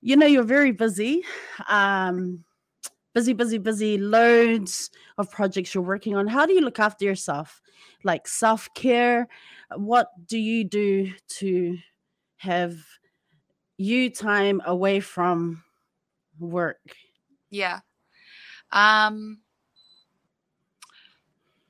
you 0.00 0.16
know 0.16 0.26
you're 0.26 0.42
very 0.42 0.72
busy 0.72 1.22
um 1.68 2.44
busy 3.14 3.32
busy 3.32 3.58
busy 3.58 3.98
loads 3.98 4.90
of 5.18 5.30
projects 5.30 5.74
you're 5.74 5.84
working 5.84 6.16
on 6.16 6.26
how 6.26 6.46
do 6.46 6.52
you 6.52 6.60
look 6.60 6.78
after 6.80 7.04
yourself 7.04 7.62
like 8.04 8.26
self-care 8.28 9.28
what 9.76 10.08
do 10.26 10.38
you 10.38 10.64
do 10.64 11.12
to 11.28 11.78
have 12.38 12.76
you 13.78 14.10
time 14.10 14.60
away 14.66 15.00
from 15.00 15.62
work 16.38 16.96
Yeah. 17.50 17.80
Um 18.72 19.42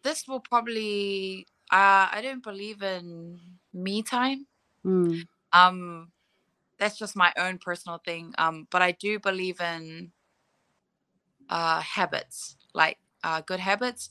this 0.03 0.27
will 0.29 0.41
probably 0.41 1.47
uh 1.73 2.09
I 2.13 2.21
don't 2.23 2.43
believe 2.43 2.83
in 2.83 3.41
me 3.73 4.03
time. 4.03 4.47
Mm, 4.85 5.25
Um 5.53 6.13
that's 6.79 6.99
just 6.99 7.17
my 7.17 7.33
own 7.39 7.59
personal 7.59 7.99
thing. 7.99 8.35
Um 8.39 8.69
but 8.71 8.83
I 8.83 8.93
do 8.93 9.21
believe 9.21 9.61
in 9.61 10.13
uh 11.51 11.81
habits, 11.81 12.57
like 12.75 12.99
uh 13.23 13.41
good 13.43 13.61
habits. 13.61 14.11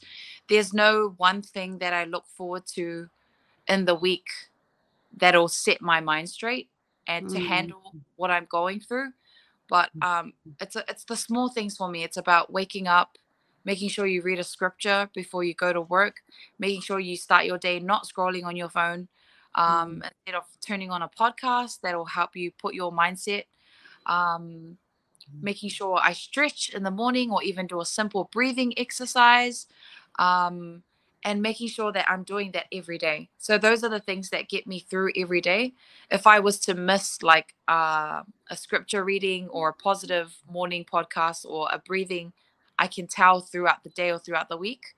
There's 0.49 0.73
no 0.73 1.13
one 1.17 1.41
thing 1.41 1.79
that 1.79 1.93
I 1.93 2.05
look 2.05 2.25
forward 2.27 2.65
to 2.75 3.09
in 3.67 3.85
the 3.85 3.95
week 3.95 4.27
that'll 5.17 5.47
set 5.47 5.81
my 5.81 5.99
mind 6.01 6.29
straight 6.29 6.69
and 7.07 7.29
to 7.29 7.39
Mm. 7.39 7.45
handle 7.47 7.95
what 8.15 8.31
I'm 8.31 8.45
going 8.49 8.79
through 8.79 9.11
but 9.69 9.89
um, 10.01 10.33
it's 10.59 10.75
a, 10.75 10.83
it's 10.87 11.03
the 11.05 11.15
small 11.15 11.49
things 11.49 11.75
for 11.77 11.89
me. 11.89 12.03
It's 12.03 12.17
about 12.17 12.51
waking 12.53 12.87
up, 12.87 13.17
making 13.65 13.89
sure 13.89 14.05
you 14.05 14.21
read 14.21 14.39
a 14.39 14.43
scripture 14.43 15.09
before 15.15 15.43
you 15.43 15.53
go 15.55 15.73
to 15.73 15.81
work, 15.81 16.17
making 16.59 16.81
sure 16.81 16.99
you 16.99 17.17
start 17.17 17.45
your 17.45 17.57
day 17.57 17.79
not 17.79 18.05
scrolling 18.07 18.45
on 18.45 18.55
your 18.55 18.69
phone, 18.69 19.07
um, 19.55 20.01
mm. 20.01 20.11
instead 20.25 20.35
of 20.35 20.43
turning 20.61 20.91
on 20.91 21.01
a 21.01 21.09
podcast 21.09 21.81
that 21.81 21.95
will 21.97 22.05
help 22.05 22.35
you 22.35 22.51
put 22.51 22.75
your 22.75 22.91
mindset. 22.91 23.45
Um, 24.05 24.77
making 25.41 25.69
sure 25.69 25.99
I 26.01 26.13
stretch 26.13 26.69
in 26.69 26.83
the 26.83 26.91
morning 26.91 27.31
or 27.31 27.43
even 27.43 27.67
do 27.67 27.81
a 27.81 27.85
simple 27.85 28.29
breathing 28.31 28.73
exercise. 28.77 29.67
Um, 30.19 30.83
and 31.25 31.41
making 31.41 31.69
sure 31.69 31.91
that 31.91 32.09
I'm 32.09 32.23
doing 32.23 32.51
that 32.51 32.65
every 32.71 32.97
day. 32.97 33.29
So 33.37 33.57
those 33.57 33.83
are 33.83 33.89
the 33.89 33.99
things 33.99 34.29
that 34.31 34.49
get 34.49 34.67
me 34.67 34.79
through 34.79 35.11
every 35.15 35.41
day. 35.41 35.73
If 36.11 36.27
I 36.27 36.39
was 36.39 36.59
to 36.61 36.73
miss 36.73 37.23
like 37.23 37.55
uh, 37.67 38.23
a 38.49 38.57
scripture 38.57 39.03
reading 39.03 39.47
or 39.49 39.69
a 39.69 39.73
positive 39.73 40.35
morning 40.51 40.85
podcast 40.85 41.45
or 41.45 41.69
a 41.71 41.79
breathing, 41.79 42.33
I 42.77 42.87
can 42.87 43.07
tell 43.07 43.39
throughout 43.39 43.83
the 43.83 43.89
day 43.89 44.11
or 44.11 44.19
throughout 44.19 44.49
the 44.49 44.57
week, 44.57 44.95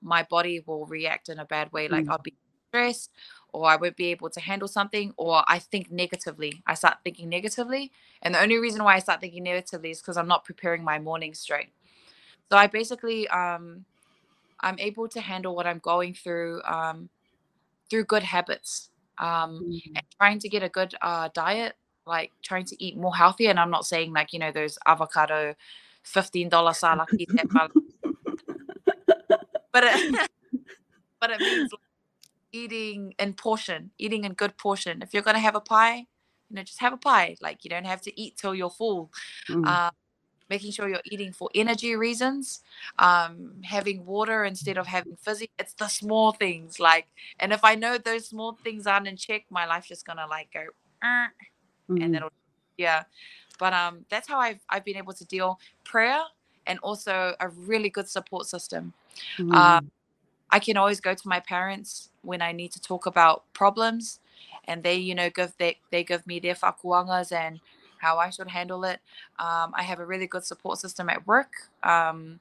my 0.00 0.22
body 0.22 0.62
will 0.64 0.86
react 0.86 1.28
in 1.28 1.38
a 1.38 1.44
bad 1.44 1.72
way. 1.72 1.88
Like 1.88 2.06
mm. 2.06 2.10
I'll 2.10 2.18
be 2.18 2.34
stressed 2.68 3.10
or 3.56 3.68
I 3.70 3.76
won't 3.76 3.96
be 3.96 4.06
able 4.08 4.28
to 4.30 4.40
handle 4.40 4.68
something 4.68 5.14
or 5.16 5.42
I 5.48 5.58
think 5.58 5.90
negatively. 5.90 6.62
I 6.66 6.74
start 6.74 6.98
thinking 7.02 7.30
negatively. 7.30 7.90
And 8.20 8.34
the 8.34 8.42
only 8.42 8.58
reason 8.58 8.84
why 8.84 8.96
I 8.96 8.98
start 8.98 9.22
thinking 9.22 9.44
negatively 9.44 9.90
is 9.90 10.00
because 10.00 10.18
I'm 10.18 10.28
not 10.28 10.44
preparing 10.44 10.84
my 10.84 10.98
morning 10.98 11.32
straight. 11.32 11.70
So 12.50 12.58
I 12.58 12.66
basically 12.66 13.26
um 13.28 13.86
I'm 14.60 14.78
able 14.78 15.08
to 15.08 15.20
handle 15.20 15.54
what 15.54 15.66
I'm 15.66 15.78
going 15.78 16.14
through 16.14 16.62
um, 16.64 17.08
through 17.88 18.04
good 18.04 18.22
habits 18.22 18.90
um, 19.18 19.64
mm-hmm. 19.64 19.96
and 19.96 20.04
trying 20.18 20.38
to 20.40 20.48
get 20.48 20.62
a 20.62 20.68
good 20.68 20.94
uh, 21.02 21.28
diet, 21.34 21.74
like 22.06 22.32
trying 22.42 22.64
to 22.66 22.84
eat 22.84 22.96
more 22.96 23.14
healthy. 23.14 23.46
And 23.46 23.58
I'm 23.58 23.70
not 23.70 23.86
saying 23.86 24.12
like 24.12 24.32
you 24.32 24.38
know 24.38 24.52
those 24.52 24.78
avocado 24.86 25.54
fifteen 26.02 26.48
dollar 26.48 26.72
salaki, 26.72 27.26
but 29.72 29.84
it, 29.84 30.28
but 31.20 31.30
it 31.30 31.40
means 31.40 31.72
like 31.72 31.80
eating 32.56 33.14
in 33.18 33.34
portion, 33.34 33.90
eating 33.98 34.24
in 34.24 34.32
good 34.32 34.56
portion. 34.56 35.02
If 35.02 35.12
you're 35.12 35.22
gonna 35.22 35.38
have 35.38 35.54
a 35.54 35.60
pie, 35.60 36.06
you 36.48 36.56
know, 36.56 36.62
just 36.62 36.80
have 36.80 36.92
a 36.92 36.96
pie. 36.96 37.36
Like 37.40 37.64
you 37.64 37.70
don't 37.70 37.86
have 37.86 38.02
to 38.02 38.20
eat 38.20 38.36
till 38.36 38.54
you're 38.54 38.70
full. 38.70 39.10
Mm. 39.48 39.66
Uh, 39.66 39.90
making 40.48 40.70
sure 40.70 40.88
you're 40.88 41.00
eating 41.06 41.32
for 41.32 41.50
energy 41.54 41.96
reasons, 41.96 42.60
um, 43.00 43.52
having 43.64 44.06
water 44.06 44.44
instead 44.44 44.78
of 44.78 44.86
having 44.86 45.16
fizzy. 45.16 45.50
It's 45.58 45.74
the 45.74 45.88
small 45.88 46.32
things, 46.32 46.78
like, 46.78 47.06
and 47.40 47.52
if 47.52 47.64
I 47.64 47.74
know 47.74 47.98
those 47.98 48.28
small 48.28 48.56
things 48.62 48.86
aren't 48.86 49.08
in 49.08 49.16
check, 49.16 49.44
my 49.50 49.66
life's 49.66 49.88
just 49.88 50.06
gonna 50.06 50.26
like 50.28 50.52
go, 50.52 50.66
uh, 51.02 51.26
mm-hmm. 51.90 52.02
and 52.02 52.16
it'll, 52.16 52.32
yeah. 52.76 53.04
But 53.58 53.72
um, 53.72 54.04
that's 54.08 54.28
how 54.28 54.38
I've 54.38 54.60
I've 54.68 54.84
been 54.84 54.96
able 54.96 55.14
to 55.14 55.24
deal 55.24 55.58
prayer 55.84 56.22
and 56.66 56.78
also 56.80 57.34
a 57.40 57.48
really 57.48 57.90
good 57.90 58.08
support 58.08 58.46
system. 58.46 58.92
Mm-hmm. 59.38 59.52
Um, 59.52 59.90
I 60.50 60.58
can 60.58 60.76
always 60.76 61.00
go 61.00 61.14
to 61.14 61.28
my 61.28 61.40
parents 61.40 62.10
when 62.22 62.42
I 62.42 62.52
need 62.52 62.72
to 62.72 62.80
talk 62.80 63.06
about 63.06 63.44
problems, 63.52 64.20
and 64.64 64.82
they, 64.82 64.94
you 64.94 65.14
know, 65.14 65.30
give 65.30 65.52
they 65.58 65.78
they 65.90 66.04
give 66.04 66.26
me 66.26 66.38
their 66.38 66.54
fakuangas 66.54 67.32
and 67.32 67.60
how 67.98 68.18
I 68.18 68.30
should 68.30 68.48
handle 68.48 68.84
it. 68.84 69.00
Um, 69.38 69.72
I 69.74 69.82
have 69.82 70.00
a 70.00 70.06
really 70.06 70.26
good 70.26 70.44
support 70.44 70.78
system 70.78 71.08
at 71.08 71.26
work. 71.26 71.52
Um, 71.82 72.40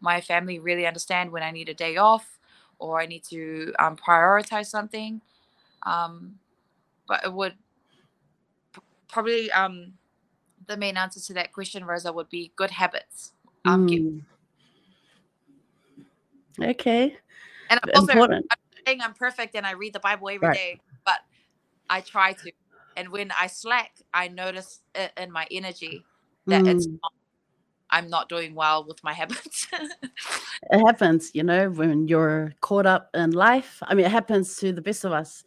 my 0.00 0.20
family 0.20 0.58
really 0.58 0.86
understand 0.86 1.30
when 1.30 1.42
I 1.42 1.50
need 1.50 1.68
a 1.68 1.74
day 1.74 1.96
off 1.96 2.38
or 2.78 3.00
I 3.00 3.06
need 3.06 3.24
to 3.24 3.72
um, 3.78 3.96
prioritize 3.96 4.66
something. 4.66 5.20
Um, 5.84 6.38
but 7.06 7.24
it 7.24 7.32
would 7.32 7.54
probably 9.08 9.50
um, 9.52 9.94
the 10.66 10.76
main 10.76 10.96
answer 10.96 11.20
to 11.20 11.34
that 11.34 11.52
question, 11.52 11.84
Rosa, 11.84 12.12
would 12.12 12.28
be 12.30 12.52
good 12.56 12.70
habits. 12.70 13.32
Um, 13.64 13.88
mm. 13.88 14.22
Okay. 16.62 17.16
And 17.70 17.80
I'm 17.82 17.90
also 17.94 18.12
Important. 18.12 18.46
I'm 18.50 18.58
saying 18.86 19.00
I'm 19.00 19.14
perfect 19.14 19.54
and 19.54 19.66
I 19.66 19.72
read 19.72 19.94
the 19.94 20.00
Bible 20.00 20.28
every 20.28 20.48
right. 20.48 20.56
day, 20.56 20.80
but 21.06 21.20
I 21.88 22.02
try 22.02 22.34
to 22.34 22.52
and 22.96 23.08
when 23.10 23.30
i 23.40 23.46
slack 23.46 23.92
i 24.12 24.28
notice 24.28 24.80
it 24.94 25.12
in 25.16 25.30
my 25.30 25.46
energy 25.50 26.04
that 26.46 26.62
mm. 26.62 26.68
it's 26.68 26.86
not, 26.86 27.12
i'm 27.90 28.08
not 28.08 28.28
doing 28.28 28.54
well 28.54 28.84
with 28.84 29.02
my 29.04 29.12
habits 29.20 29.66
it 29.72 30.86
happens 30.86 31.30
you 31.32 31.42
know 31.42 31.70
when 31.70 32.08
you're 32.08 32.52
caught 32.60 32.86
up 32.86 33.08
in 33.14 33.30
life 33.30 33.78
i 33.84 33.94
mean 33.94 34.04
it 34.04 34.10
happens 34.10 34.56
to 34.56 34.72
the 34.72 34.82
best 34.82 35.04
of 35.04 35.12
us 35.12 35.44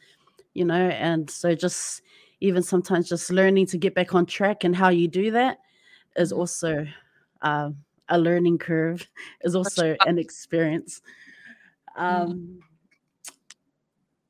you 0.53 0.65
know 0.65 0.87
and 0.89 1.29
so 1.29 1.53
just 1.53 2.01
even 2.39 2.63
sometimes 2.63 3.07
just 3.07 3.29
learning 3.29 3.65
to 3.65 3.77
get 3.77 3.95
back 3.95 4.13
on 4.13 4.25
track 4.25 4.63
and 4.63 4.75
how 4.75 4.89
you 4.89 5.07
do 5.07 5.31
that 5.31 5.59
is 6.17 6.31
mm-hmm. 6.31 6.39
also 6.39 6.85
uh, 7.41 7.69
a 8.09 8.17
learning 8.17 8.57
curve 8.57 9.07
is 9.41 9.55
also 9.55 9.95
an 10.05 10.19
experience. 10.19 11.01
Um, 11.95 12.59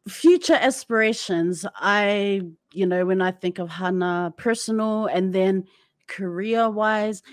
future 0.10 0.58
aspirations 0.60 1.66
i 1.76 2.42
you 2.74 2.86
know 2.86 3.06
when 3.06 3.22
i 3.22 3.32
think 3.32 3.58
of 3.58 3.70
hana 3.70 4.34
personal 4.36 5.06
and 5.06 5.32
then 5.32 5.64
career 6.08 6.70
wise 6.70 7.24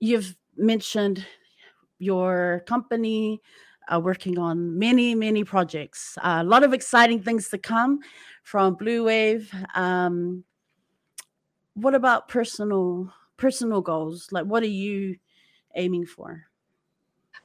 you've 0.00 0.36
mentioned 0.56 1.24
your 1.98 2.64
company 2.66 3.40
uh, 3.92 4.00
working 4.00 4.38
on 4.38 4.78
many 4.78 5.14
many 5.14 5.44
projects. 5.44 6.16
Uh, 6.22 6.38
a 6.40 6.44
lot 6.44 6.62
of 6.62 6.72
exciting 6.72 7.22
things 7.22 7.48
to 7.48 7.58
come 7.58 8.00
from 8.42 8.76
Bluwave. 8.76 9.48
Um, 9.76 10.44
what 11.74 11.94
about 11.94 12.28
personal 12.28 13.12
personal 13.36 13.80
goals? 13.80 14.28
Like 14.30 14.46
what 14.46 14.62
are 14.62 14.66
you 14.66 15.16
aiming 15.74 16.06
for 16.06 16.44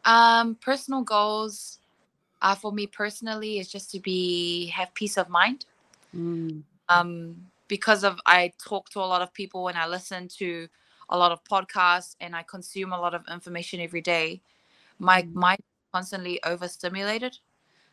um 0.05 0.55
personal 0.55 1.01
goals 1.01 1.79
uh, 2.41 2.55
for 2.55 2.71
me 2.71 2.87
personally 2.87 3.59
is 3.59 3.69
just 3.69 3.91
to 3.91 3.99
be 3.99 4.67
have 4.67 4.93
peace 4.93 5.17
of 5.17 5.29
mind. 5.29 5.65
Mm. 6.15 6.63
um, 6.87 7.35
because 7.67 8.03
of 8.03 8.19
i 8.25 8.51
talk 8.57 8.89
to 8.89 8.99
a 8.99 9.05
lot 9.05 9.21
of 9.21 9.31
people 9.31 9.67
and 9.67 9.77
i 9.77 9.85
listen 9.85 10.27
to 10.27 10.67
a 11.09 11.17
lot 11.17 11.31
of 11.31 11.43
podcasts 11.43 12.15
and 12.19 12.35
i 12.35 12.41
consume 12.41 12.91
a 12.93 12.99
lot 12.99 13.13
of 13.13 13.23
information 13.31 13.79
every 13.79 14.01
day. 14.01 14.41
My 14.97 15.21
mm. 15.21 15.33
mind 15.33 15.59
constantly 15.93 16.39
overstimulated. 16.43 17.37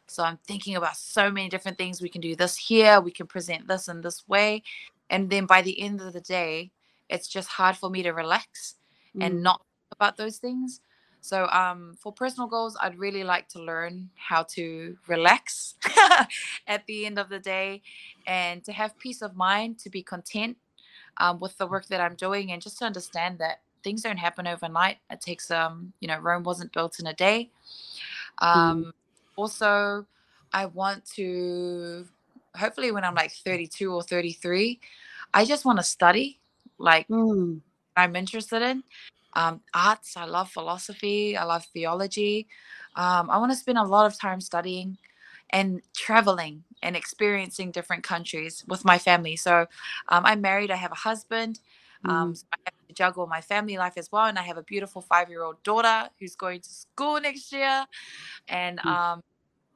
So 0.06 0.22
i'm 0.22 0.38
thinking 0.46 0.76
about 0.76 0.96
so 0.96 1.30
many 1.30 1.48
different 1.48 1.76
things. 1.76 2.00
We 2.00 2.08
can 2.08 2.22
do 2.22 2.34
this 2.34 2.56
here. 2.56 3.00
We 3.00 3.10
can 3.10 3.26
present 3.26 3.68
this 3.68 3.88
in 3.88 4.00
this 4.00 4.26
way. 4.26 4.62
And 5.10 5.28
then 5.28 5.44
by 5.46 5.60
the 5.62 5.78
end 5.80 6.00
of 6.00 6.12
the 6.14 6.20
day 6.22 6.70
it's 7.10 7.28
just 7.28 7.48
hard 7.48 7.76
for 7.76 7.90
me 7.90 8.02
to 8.02 8.12
relax 8.12 8.76
mm. 9.14 9.24
and 9.24 9.42
not 9.42 9.60
about 9.92 10.16
those 10.16 10.38
things 10.38 10.80
so 11.26 11.48
um, 11.48 11.94
for 11.98 12.12
personal 12.12 12.46
goals, 12.46 12.76
I'd 12.80 12.96
really 12.96 13.24
like 13.24 13.48
to 13.48 13.60
learn 13.60 14.10
how 14.14 14.44
to 14.54 14.96
relax 15.08 15.74
at 16.68 16.86
the 16.86 17.04
end 17.04 17.18
of 17.18 17.28
the 17.28 17.40
day 17.40 17.82
and 18.28 18.62
to 18.64 18.72
have 18.72 18.96
peace 18.96 19.22
of 19.22 19.34
mind, 19.34 19.80
to 19.80 19.90
be 19.90 20.04
content 20.04 20.56
um, 21.16 21.40
with 21.40 21.58
the 21.58 21.66
work 21.66 21.86
that 21.86 22.00
I'm 22.00 22.14
doing, 22.14 22.52
and 22.52 22.62
just 22.62 22.78
to 22.78 22.84
understand 22.84 23.40
that 23.40 23.62
things 23.82 24.02
don't 24.02 24.18
happen 24.18 24.46
overnight. 24.46 24.98
It 25.10 25.20
takes, 25.20 25.50
um, 25.50 25.92
you 25.98 26.06
know, 26.06 26.18
Rome 26.18 26.44
wasn't 26.44 26.72
built 26.72 27.00
in 27.00 27.08
a 27.08 27.14
day. 27.14 27.50
Um, 28.38 28.84
mm. 28.84 28.92
Also, 29.34 30.06
I 30.52 30.66
want 30.66 31.04
to, 31.16 32.06
hopefully, 32.54 32.92
when 32.92 33.02
I'm 33.02 33.16
like 33.16 33.32
32 33.32 33.92
or 33.92 34.04
33, 34.04 34.78
I 35.34 35.44
just 35.44 35.64
want 35.64 35.80
to 35.80 35.82
study 35.82 36.38
like 36.78 37.08
mm. 37.08 37.60
I'm 37.96 38.14
interested 38.14 38.62
in 38.62 38.84
um, 39.36 39.60
arts. 39.74 40.16
I 40.16 40.24
love 40.24 40.50
philosophy. 40.50 41.36
I 41.36 41.44
love 41.44 41.64
theology. 41.66 42.48
Um, 42.96 43.30
I 43.30 43.36
want 43.36 43.52
to 43.52 43.56
spend 43.56 43.78
a 43.78 43.84
lot 43.84 44.06
of 44.06 44.18
time 44.18 44.40
studying 44.40 44.96
and 45.50 45.82
traveling 45.94 46.64
and 46.82 46.96
experiencing 46.96 47.70
different 47.70 48.02
countries 48.02 48.64
with 48.66 48.84
my 48.84 48.98
family. 48.98 49.36
So 49.36 49.66
um, 50.08 50.24
I'm 50.24 50.40
married. 50.40 50.70
I 50.70 50.76
have 50.76 50.90
a 50.90 50.96
husband. 50.96 51.60
Um, 52.06 52.32
mm. 52.32 52.36
So 52.38 52.46
I 52.52 52.56
have 52.64 52.88
to 52.88 52.94
juggle 52.94 53.26
my 53.26 53.42
family 53.42 53.76
life 53.76 53.94
as 53.96 54.10
well, 54.10 54.24
and 54.24 54.38
I 54.38 54.42
have 54.42 54.56
a 54.56 54.62
beautiful 54.62 55.02
five-year-old 55.02 55.62
daughter 55.62 56.08
who's 56.18 56.34
going 56.34 56.60
to 56.62 56.68
school 56.70 57.20
next 57.20 57.52
year. 57.52 57.84
And 58.48 58.78
mm. 58.78 58.86
um, 58.86 59.22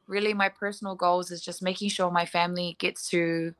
really, 0.06 0.32
my 0.32 0.48
personal 0.48 0.94
goals 0.94 1.30
is 1.30 1.42
just 1.42 1.62
making 1.62 1.90
sure 1.90 2.10
my 2.10 2.24
family 2.24 2.76
gets 2.78 3.10
to 3.10 3.54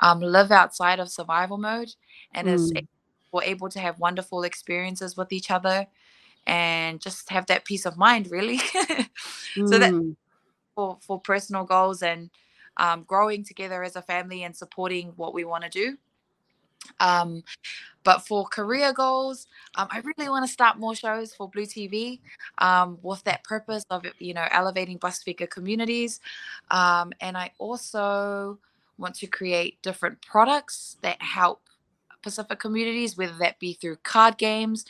um, 0.00 0.20
live 0.20 0.50
outside 0.50 1.00
of 1.00 1.10
survival 1.10 1.58
mode 1.58 1.94
and 2.32 2.48
mm. 2.48 2.54
is 2.54 2.72
we're 3.34 3.42
able 3.42 3.68
to 3.68 3.80
have 3.80 3.98
wonderful 3.98 4.44
experiences 4.44 5.16
with 5.16 5.32
each 5.32 5.50
other 5.50 5.86
and 6.46 7.00
just 7.00 7.28
have 7.30 7.46
that 7.46 7.64
peace 7.64 7.84
of 7.84 7.96
mind 7.98 8.30
really 8.30 8.58
mm. 8.58 9.08
so 9.68 9.78
that 9.78 9.92
mm. 9.92 10.14
for 10.74 10.96
for 11.00 11.20
personal 11.20 11.64
goals 11.64 12.02
and 12.02 12.30
um, 12.76 13.04
growing 13.04 13.44
together 13.44 13.82
as 13.84 13.96
a 13.96 14.02
family 14.02 14.42
and 14.44 14.56
supporting 14.56 15.12
what 15.16 15.34
we 15.34 15.44
want 15.44 15.64
to 15.64 15.70
do 15.70 15.96
um, 17.00 17.42
but 18.04 18.26
for 18.26 18.44
career 18.44 18.92
goals 18.92 19.46
um, 19.74 19.88
i 19.90 20.00
really 20.00 20.28
want 20.28 20.46
to 20.46 20.52
start 20.52 20.78
more 20.78 20.94
shows 20.94 21.34
for 21.34 21.48
blue 21.48 21.66
tv 21.66 22.20
um, 22.58 22.98
with 23.02 23.22
that 23.24 23.42
purpose 23.42 23.84
of 23.90 24.04
you 24.18 24.34
know 24.34 24.46
elevating 24.52 24.98
Pasifika 24.98 25.50
communities 25.50 26.20
um, 26.70 27.12
and 27.20 27.36
i 27.36 27.50
also 27.58 28.58
want 28.96 29.14
to 29.16 29.26
create 29.26 29.80
different 29.82 30.20
products 30.22 30.98
that 31.02 31.20
help 31.20 31.60
Pacific 32.24 32.58
communities, 32.58 33.16
whether 33.16 33.34
that 33.38 33.60
be 33.60 33.74
through 33.74 33.96
card 34.02 34.36
games, 34.38 34.84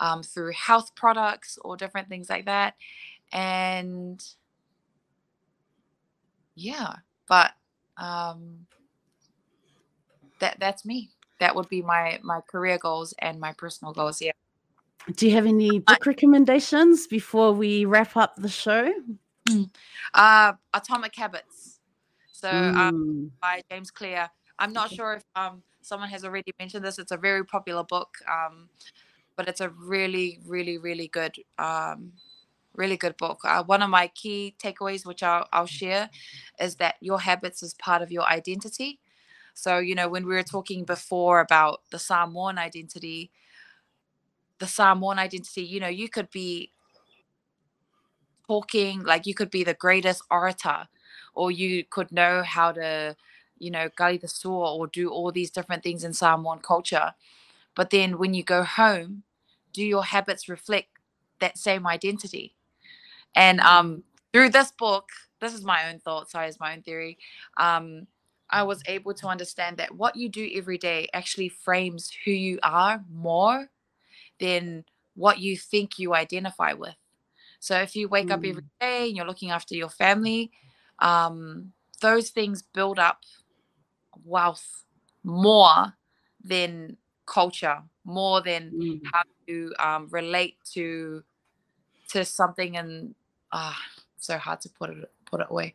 um, 0.00 0.22
through 0.22 0.52
health 0.52 0.94
products, 0.94 1.58
or 1.62 1.76
different 1.76 2.08
things 2.08 2.28
like 2.28 2.44
that. 2.44 2.74
And 3.32 4.22
yeah, 6.54 6.96
but 7.28 7.52
um, 7.96 8.66
that 10.40 10.58
that's 10.60 10.84
me. 10.84 11.10
That 11.38 11.54
would 11.54 11.68
be 11.70 11.80
my 11.80 12.18
my 12.22 12.40
career 12.42 12.76
goals 12.76 13.14
and 13.20 13.40
my 13.40 13.52
personal 13.54 13.94
goals. 13.94 14.20
Yeah. 14.20 14.32
Do 15.16 15.26
you 15.26 15.34
have 15.34 15.46
any 15.46 15.78
book 15.78 16.04
recommendations 16.04 17.06
before 17.06 17.52
we 17.52 17.84
wrap 17.86 18.16
up 18.16 18.36
the 18.36 18.48
show? 18.50 18.92
Uh, 20.12 20.52
Atomic 20.74 21.14
Habits. 21.16 21.80
So 22.32 22.48
um, 22.76 22.90
Mm. 22.92 23.30
by 23.40 23.62
James 23.70 23.90
Clear. 23.90 24.28
I'm 24.58 24.72
not 24.72 24.86
Okay. 24.86 24.96
sure 24.96 25.14
if 25.14 25.24
um, 25.34 25.62
someone 25.82 26.10
has 26.10 26.24
already 26.24 26.52
mentioned 26.58 26.84
this. 26.84 26.98
It's 26.98 27.12
a 27.12 27.16
very 27.16 27.44
popular 27.44 27.84
book, 27.84 28.18
um, 28.30 28.68
but 29.36 29.48
it's 29.48 29.60
a 29.60 29.70
really, 29.70 30.40
really, 30.46 30.78
really 30.78 31.08
good, 31.08 31.36
um, 31.58 32.12
really 32.74 32.96
good 32.96 33.16
book. 33.16 33.40
Uh, 33.44 33.62
one 33.64 33.82
of 33.82 33.90
my 33.90 34.08
key 34.08 34.54
takeaways, 34.62 35.06
which 35.06 35.22
I'll, 35.22 35.48
I'll 35.52 35.66
share, 35.66 36.10
is 36.60 36.76
that 36.76 36.96
your 37.00 37.20
habits 37.20 37.62
is 37.62 37.74
part 37.74 38.02
of 38.02 38.12
your 38.12 38.24
identity. 38.28 39.00
So 39.54 39.78
you 39.78 39.94
know, 39.94 40.08
when 40.08 40.26
we 40.26 40.34
were 40.34 40.42
talking 40.42 40.84
before 40.84 41.40
about 41.40 41.82
the 41.90 41.98
Samoan 41.98 42.58
identity, 42.58 43.30
the 44.58 44.66
Samoan 44.66 45.18
identity, 45.18 45.62
you 45.62 45.80
know, 45.80 45.88
you 45.88 46.08
could 46.08 46.30
be 46.30 46.70
talking 48.46 49.02
like 49.04 49.26
you 49.26 49.34
could 49.34 49.50
be 49.50 49.64
the 49.64 49.74
greatest 49.74 50.22
orator 50.30 50.88
or 51.34 51.50
you 51.50 51.84
could 51.84 52.10
know 52.12 52.42
how 52.42 52.72
to 52.72 53.16
you 53.60 53.70
know 53.70 53.88
gully 53.96 54.18
the 54.18 54.28
saw 54.28 54.74
or 54.76 54.86
do 54.88 55.10
all 55.10 55.32
these 55.32 55.50
different 55.50 55.82
things 55.82 56.04
in 56.04 56.12
Samoan 56.14 56.60
culture. 56.60 57.14
But 57.76 57.90
then 57.90 58.18
when 58.18 58.34
you 58.34 58.42
go 58.44 58.64
home 58.64 59.24
do 59.72 59.84
your 59.84 60.04
habits 60.04 60.48
reflect 60.48 60.88
that 61.40 61.58
same 61.58 61.86
identity? 61.86 62.54
And 63.34 63.60
um 63.60 64.04
through 64.32 64.50
this 64.50 64.72
book 64.72 65.10
this 65.40 65.54
is 65.54 65.64
my 65.64 65.90
own 65.90 65.98
thought 66.00 66.30
sorry 66.30 66.48
it's 66.48 66.60
my 66.60 66.74
own 66.74 66.82
theory 66.82 67.18
um 67.58 68.06
I 68.50 68.64
was 68.64 68.82
able 68.86 69.14
to 69.14 69.28
understand 69.28 69.76
that 69.78 69.94
what 69.94 70.16
you 70.16 70.28
do 70.28 70.50
every 70.54 70.78
day 70.78 71.08
actually 71.14 71.48
frames 71.48 72.10
who 72.24 72.32
you 72.32 72.58
are 72.62 73.04
more 73.12 73.70
than 74.40 74.84
what 75.14 75.38
you 75.38 75.56
think 75.56 75.98
you 75.98 76.14
identify 76.14 76.72
with. 76.72 76.96
So 77.60 77.76
if 77.78 77.94
you 77.94 78.08
wake 78.08 78.30
up 78.30 78.40
every 78.44 78.62
day 78.80 79.08
and 79.08 79.16
you're 79.16 79.26
looking 79.26 79.50
after 79.50 79.74
your 79.74 79.90
family, 79.90 80.50
um, 80.98 81.72
those 82.00 82.30
things 82.30 82.62
build 82.62 82.98
up 82.98 83.20
wealth 84.24 84.84
more 85.24 85.94
than 86.42 86.96
culture, 87.26 87.82
more 88.04 88.40
than 88.42 88.72
Mm. 88.74 89.00
how 89.12 89.22
to 89.46 89.72
um, 89.78 90.08
relate 90.10 90.56
to 90.72 91.22
to 92.08 92.24
something 92.24 92.76
and 92.76 93.14
ah, 93.52 93.78
so 94.18 94.36
hard 94.38 94.60
to 94.62 94.68
put 94.70 94.90
it 94.90 95.10
put 95.26 95.40
it 95.40 95.46
away. 95.50 95.74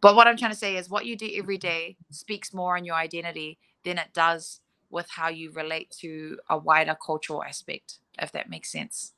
But 0.00 0.16
what 0.16 0.26
I'm 0.26 0.36
trying 0.36 0.52
to 0.52 0.56
say 0.56 0.76
is 0.76 0.88
what 0.90 1.06
you 1.06 1.16
do 1.16 1.30
every 1.34 1.58
day 1.58 1.96
speaks 2.10 2.52
more 2.54 2.76
on 2.76 2.84
your 2.84 2.96
identity 2.96 3.58
than 3.84 3.98
it 3.98 4.12
does 4.14 4.60
with 4.90 5.08
how 5.10 5.28
you 5.28 5.50
relate 5.52 5.90
to 6.00 6.38
a 6.48 6.56
wider 6.58 6.96
cultural 7.04 7.44
aspect, 7.44 7.98
if 8.18 8.32
that 8.32 8.48
makes 8.50 8.70
sense. 8.72 9.12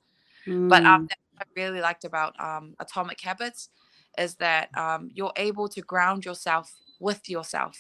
But 0.69 0.85
um, 0.85 1.03
Mm. 1.03 1.09
that's 1.09 1.21
what 1.35 1.47
I 1.47 1.61
really 1.61 1.81
liked 1.81 2.05
about 2.05 2.39
um, 2.41 2.75
Atomic 2.81 3.21
Habits 3.21 3.71
is 4.19 4.35
that 4.37 4.77
um, 4.77 5.11
you're 5.15 5.33
able 5.37 5.69
to 5.69 5.81
ground 5.83 6.25
yourself 6.25 6.73
with 7.01 7.29
yourself. 7.29 7.77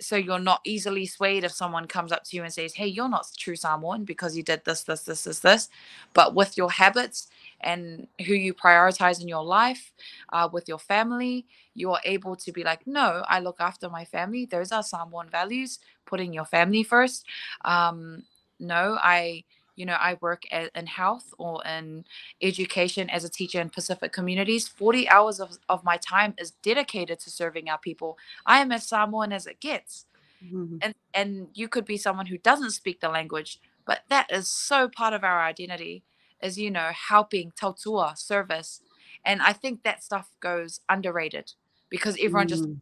So 0.00 0.16
you're 0.16 0.38
not 0.38 0.60
easily 0.64 1.06
swayed 1.06 1.44
if 1.44 1.52
someone 1.52 1.86
comes 1.86 2.12
up 2.12 2.24
to 2.24 2.36
you 2.36 2.42
and 2.44 2.52
says, 2.52 2.74
"Hey, 2.74 2.86
you're 2.86 3.08
not 3.08 3.26
true 3.38 3.56
Samoan 3.56 4.04
because 4.04 4.36
you 4.36 4.42
did 4.42 4.64
this, 4.64 4.82
this, 4.84 5.02
this, 5.02 5.24
this, 5.24 5.40
this." 5.40 5.68
But 6.14 6.34
with 6.34 6.56
your 6.56 6.70
habits 6.70 7.28
and 7.60 8.06
who 8.26 8.34
you 8.34 8.54
prioritize 8.54 9.20
in 9.20 9.28
your 9.28 9.44
life, 9.44 9.92
uh, 10.32 10.48
with 10.52 10.68
your 10.68 10.78
family, 10.78 11.46
you 11.74 11.90
are 11.92 12.00
able 12.04 12.36
to 12.36 12.52
be 12.52 12.64
like, 12.64 12.86
"No, 12.86 13.24
I 13.28 13.40
look 13.40 13.60
after 13.60 13.88
my 13.88 14.04
family. 14.04 14.46
Those 14.46 14.72
are 14.72 14.82
Samoan 14.82 15.28
values. 15.30 15.78
Putting 16.06 16.32
your 16.32 16.44
family 16.46 16.82
first. 16.82 17.24
Um, 17.64 18.24
no, 18.58 18.98
I." 19.00 19.44
you 19.80 19.86
know, 19.86 19.98
I 20.10 20.18
work 20.20 20.42
a- 20.52 20.70
in 20.78 20.86
health 20.86 21.34
or 21.38 21.64
in 21.66 22.04
education 22.42 23.10
as 23.10 23.24
a 23.24 23.28
teacher 23.30 23.60
in 23.60 23.70
Pacific 23.70 24.12
communities. 24.12 24.68
40 24.68 25.08
hours 25.08 25.40
of, 25.40 25.58
of 25.68 25.82
my 25.84 25.96
time 25.98 26.34
is 26.38 26.52
dedicated 26.62 27.18
to 27.20 27.30
serving 27.30 27.70
our 27.70 27.78
people. 27.78 28.18
I 28.46 28.60
am 28.60 28.72
as 28.72 28.86
Samoan 28.88 29.32
as 29.32 29.46
it 29.46 29.60
gets. 29.60 30.06
Mhm. 30.42 30.78
And 30.82 30.94
and 31.14 31.48
you 31.54 31.68
could 31.68 31.86
be 31.86 31.96
someone 31.98 32.26
who 32.26 32.38
doesn't 32.38 32.72
speak 32.72 33.00
the 33.00 33.08
language, 33.08 33.60
but 33.86 34.00
that 34.10 34.26
is 34.30 34.50
so 34.50 34.88
part 34.88 35.14
of 35.14 35.24
our 35.24 35.40
identity 35.42 36.04
is, 36.42 36.58
you 36.58 36.70
know, 36.70 36.90
helping 37.10 37.52
tautua, 37.52 38.16
service. 38.16 38.82
And 39.24 39.42
I 39.42 39.52
think 39.52 39.82
that 39.82 40.02
stuff 40.04 40.28
goes 40.40 40.80
underrated 40.88 41.52
because 41.90 42.16
everyone 42.16 42.48
just 42.48 42.64
Mm. 42.64 42.80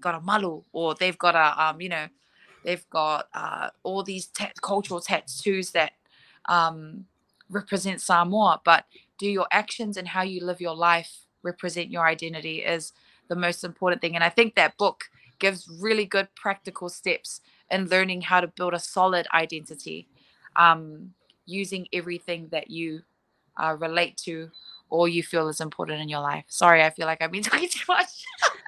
got 0.00 0.14
a 0.14 0.20
malu 0.20 0.64
or 0.72 0.94
they've 0.94 1.18
got 1.18 1.34
a 1.34 1.46
um 1.64 1.80
you 1.80 1.88
know 1.88 2.06
they've 2.64 2.88
got 2.90 3.28
uh 3.34 3.70
all 3.82 4.02
these 4.02 4.28
ta- 4.28 4.52
cultural 4.62 5.00
tattoos 5.00 5.72
that 5.72 5.92
um 6.48 7.06
represent 7.50 8.00
Samoa 8.00 8.60
but 8.64 8.84
do 9.18 9.28
your 9.28 9.46
actions 9.50 9.96
and 9.96 10.08
how 10.08 10.22
you 10.22 10.44
live 10.44 10.60
your 10.60 10.76
life 10.76 11.26
represent 11.42 11.90
your 11.90 12.06
identity 12.06 12.58
is 12.58 12.92
the 13.28 13.36
most 13.36 13.64
important 13.64 14.00
thing. 14.00 14.14
And 14.14 14.24
I 14.24 14.28
think 14.28 14.54
that 14.54 14.76
book 14.76 15.04
gives 15.38 15.68
really 15.68 16.04
good 16.04 16.28
practical 16.34 16.88
steps 16.88 17.40
in 17.70 17.88
learning 17.88 18.22
how 18.22 18.40
to 18.40 18.48
build 18.48 18.74
a 18.74 18.78
solid 18.78 19.26
identity 19.32 20.08
um 20.56 21.12
using 21.46 21.86
everything 21.92 22.48
that 22.50 22.70
you 22.70 23.00
uh, 23.62 23.74
relate 23.78 24.16
to 24.16 24.50
or 24.90 25.08
you 25.08 25.22
feel 25.22 25.48
is 25.48 25.60
important 25.60 26.00
in 26.00 26.08
your 26.08 26.20
life. 26.20 26.44
Sorry 26.48 26.82
I 26.82 26.90
feel 26.90 27.06
like 27.06 27.22
I've 27.22 27.32
been 27.32 27.42
talking 27.50 27.68
too 27.68 27.84
much. 27.88 28.24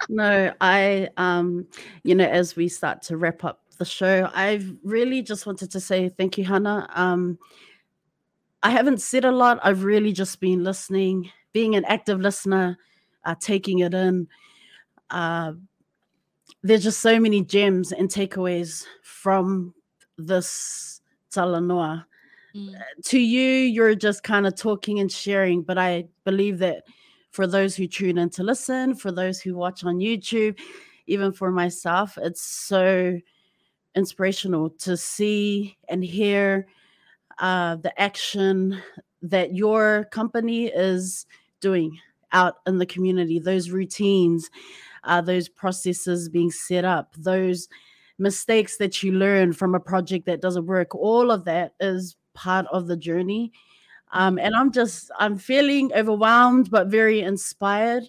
No, 0.09 0.53
I 0.61 1.09
um, 1.17 1.67
you 2.05 2.15
know, 2.15 2.29
as 2.29 2.57
we 2.57 2.69
start 2.69 3.03
to 3.03 3.17
wrap 3.17 3.45
up 3.45 3.61
the 3.79 3.85
show, 3.85 4.31
I've 4.35 4.75
really 4.85 5.23
just 5.23 5.47
wanted 5.47 5.71
to 5.73 5.81
say 5.81 6.09
thank 6.09 6.37
you, 6.37 6.45
Hana. 6.45 6.89
Um, 6.95 7.39
I 8.63 8.71
haven't 8.71 9.01
said 9.01 9.25
a 9.25 9.33
lot. 9.33 9.59
I've 9.63 9.85
really 9.85 10.13
just 10.13 10.41
been 10.41 10.63
listening, 10.63 11.31
being 11.53 11.77
an 11.77 11.85
active 11.87 12.21
listener, 12.21 12.77
uh, 13.25 13.35
taking 13.41 13.81
it 13.81 13.95
in. 13.95 14.29
Uh, 15.09 15.53
there's 16.63 16.83
just 16.83 17.01
so 17.01 17.19
many 17.19 17.43
gems 17.43 17.93
and 17.93 18.09
takeaways 18.09 18.85
from 19.03 19.75
this 20.19 21.01
Talanoa. 21.33 22.05
Mm. 22.55 22.75
to 23.05 23.19
you, 23.19 23.49
you're 23.49 23.95
just 23.95 24.25
kind 24.25 24.45
of 24.45 24.57
talking 24.57 24.99
and 24.99 25.11
sharing, 25.11 25.63
but 25.63 25.79
I 25.79 26.09
believe 26.25 26.59
that 26.59 26.83
for 27.31 27.47
those 27.47 27.77
who 27.77 27.87
tune 27.87 28.19
in 28.19 28.29
to 28.31 28.43
listen, 28.43 28.97
for 28.97 29.13
those 29.13 29.41
who 29.41 29.55
watch 29.55 29.85
on 29.85 29.99
YouTube, 29.99 30.59
even 31.07 31.33
for 31.33 31.53
myself, 31.53 32.19
it's 32.21 32.43
so 32.43 33.21
inspirational 33.95 34.71
to 34.71 34.97
see 34.97 35.77
and 35.89 36.03
hear 36.03 36.67
uh, 37.41 37.77
the 37.77 37.99
action 38.01 38.81
that 39.23 39.55
your 39.55 40.05
company 40.13 40.67
is 40.67 41.27
doing 41.61 41.99
out 42.33 42.57
in 42.67 42.79
the 42.79 42.87
community, 42.87 43.39
those 43.39 43.71
routines, 43.71 44.51
uh, 45.05 45.21
those 45.21 45.49
processes 45.49 46.29
being 46.29 46.51
set 46.51 46.85
up, 46.85 47.15
those 47.17 47.69
mistakes 48.19 48.77
that 48.77 49.03
you 49.03 49.13
learn 49.13 49.53
from 49.53 49.75
a 49.75 49.81
project 49.81 50.27
that 50.27 50.41
doesn't 50.41 50.67
work, 50.67 50.95
all 50.95 51.31
of 51.31 51.45
that 51.45 51.75
is 51.81 52.17
part 52.35 52.67
of 52.71 52.87
the 52.87 52.97
journey. 52.97 53.53
Um, 54.13 54.39
and 54.39 54.55
I'm 54.55 54.73
just 54.73 55.11
I'm 55.19 55.39
feeling 55.39 55.93
overwhelmed 55.95 56.71
but 56.71 56.89
very 56.89 57.21
inspired 57.21 58.05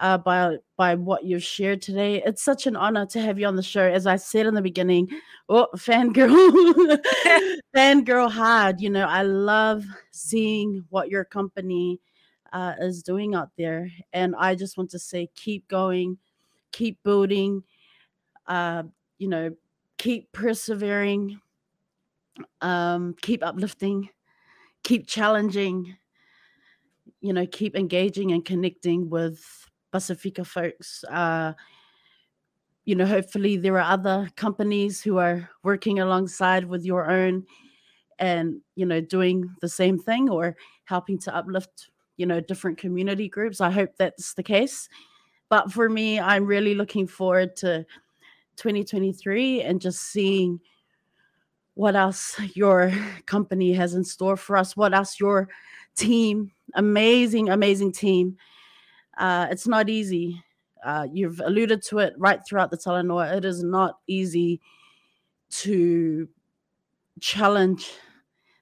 uh, 0.00 0.18
by 0.18 0.56
by 0.76 0.94
what 0.94 1.24
you've 1.24 1.42
shared 1.42 1.82
today. 1.82 2.22
It's 2.24 2.42
such 2.42 2.66
an 2.66 2.76
honor 2.76 3.06
to 3.06 3.20
have 3.20 3.38
you 3.38 3.46
on 3.46 3.56
the 3.56 3.62
show. 3.62 3.82
As 3.84 4.06
I 4.06 4.16
said 4.16 4.46
in 4.46 4.54
the 4.54 4.62
beginning, 4.62 5.08
oh 5.48 5.68
fangirl, 5.76 6.30
fangirl 7.76 8.30
hard. 8.30 8.80
You 8.80 8.90
know, 8.90 9.06
I 9.06 9.22
love 9.22 9.84
seeing 10.10 10.84
what 10.90 11.08
your 11.08 11.24
company 11.24 12.00
uh, 12.52 12.74
is 12.80 13.02
doing 13.02 13.34
out 13.34 13.50
there, 13.56 13.90
and 14.12 14.34
I 14.36 14.54
just 14.54 14.76
want 14.76 14.90
to 14.90 14.98
say, 14.98 15.30
keep 15.34 15.68
going, 15.68 16.18
keep 16.72 17.02
building. 17.02 17.62
Uh, 18.46 18.84
you 19.18 19.28
know, 19.28 19.54
keep 19.98 20.32
persevering. 20.32 21.40
Um, 22.62 23.14
keep 23.20 23.44
uplifting 23.44 24.08
keep 24.82 25.06
challenging, 25.06 25.96
you 27.20 27.32
know, 27.32 27.46
keep 27.46 27.76
engaging 27.76 28.32
and 28.32 28.44
connecting 28.44 29.08
with 29.10 29.68
Pasifika 29.92 30.46
folks. 30.46 31.04
Uh, 31.04 31.52
you 32.84 32.94
know, 32.96 33.06
hopefully 33.06 33.56
there 33.56 33.78
are 33.78 33.92
other 33.92 34.28
companies 34.36 35.02
who 35.02 35.18
are 35.18 35.48
working 35.62 36.00
alongside 36.00 36.64
with 36.64 36.84
your 36.84 37.10
own 37.10 37.46
and, 38.18 38.60
you 38.74 38.86
know, 38.86 39.00
doing 39.00 39.48
the 39.60 39.68
same 39.68 39.98
thing 39.98 40.28
or 40.28 40.56
helping 40.84 41.18
to 41.18 41.34
uplift, 41.34 41.90
you 42.16 42.26
know, 42.26 42.40
different 42.40 42.78
community 42.78 43.28
groups. 43.28 43.60
I 43.60 43.70
hope 43.70 43.90
that's 43.96 44.34
the 44.34 44.42
case. 44.42 44.88
But 45.48 45.70
for 45.70 45.88
me, 45.88 46.18
I'm 46.18 46.46
really 46.46 46.74
looking 46.74 47.06
forward 47.06 47.54
to 47.56 47.84
2023 48.56 49.62
and 49.62 49.80
just 49.80 50.00
seeing 50.00 50.60
what 51.74 51.96
else 51.96 52.38
your 52.54 52.92
company 53.26 53.72
has 53.72 53.94
in 53.94 54.04
store 54.04 54.36
for 54.36 54.56
us, 54.56 54.76
what 54.76 54.94
else 54.94 55.20
your 55.20 55.48
team, 55.94 56.50
amazing, 56.74 57.48
amazing 57.48 57.92
team. 57.92 58.36
Uh, 59.18 59.48
it's 59.50 59.66
not 59.66 59.88
easy. 59.88 60.42
Uh, 60.84 61.06
you've 61.12 61.40
alluded 61.44 61.82
to 61.82 61.98
it 61.98 62.14
right 62.18 62.40
throughout 62.46 62.70
the 62.70 62.76
Talanoa. 62.76 63.36
It 63.36 63.44
is 63.44 63.62
not 63.62 63.98
easy 64.06 64.60
to 65.50 66.28
challenge 67.20 67.90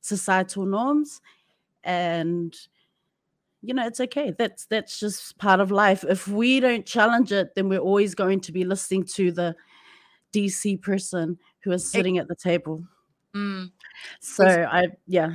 societal 0.01 0.67
norms 0.67 1.21
and 1.85 2.55
you 3.63 3.73
know 3.75 3.87
it's 3.87 4.01
okay 4.01 4.35
that's 4.39 4.67
that's 4.67 4.99
just 4.99 5.37
part 5.39 5.61
of 5.61 5.71
life 5.71 6.05
if 6.09 6.27
we 6.27 6.59
don't 6.61 6.85
challenge 6.87 7.33
it 7.33 7.55
then 7.55 7.69
we're 7.69 7.79
always 7.79 8.15
going 8.15 8.41
to 8.41 8.53
be 8.53 8.65
listening 8.65 9.05
to 9.05 9.31
the 9.31 9.55
dc 10.33 10.81
person 10.83 11.39
who 11.61 11.71
is 11.73 11.91
sitting 11.91 12.19
at 12.19 12.29
the 12.29 12.35
table 12.37 12.83
Mm. 13.35 13.71
so 14.21 14.45
i 14.45 14.89
yeah 15.07 15.31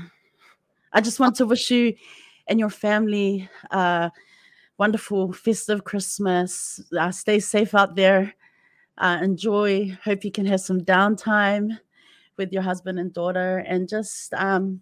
i 0.92 1.00
just 1.00 1.20
want 1.20 1.36
to 1.38 1.46
wish 1.46 1.72
you 1.72 1.96
and 2.48 2.60
your 2.60 2.70
family 2.70 3.50
uh 3.72 4.10
wonderful 4.78 5.32
festive 5.34 5.84
christmas 5.84 6.82
uh, 7.00 7.12
stay 7.12 7.40
safe 7.40 7.74
out 7.74 7.96
there 7.96 8.34
uh, 8.98 9.20
enjoy 9.22 9.96
hope 10.04 10.24
you 10.24 10.32
can 10.32 10.46
have 10.46 10.62
some 10.62 10.82
downtime 10.82 11.78
with 12.38 12.52
your 12.52 12.62
husband 12.62 13.00
and 13.00 13.14
daughter 13.14 13.60
and 13.68 13.88
just 13.88 14.34
um 14.34 14.82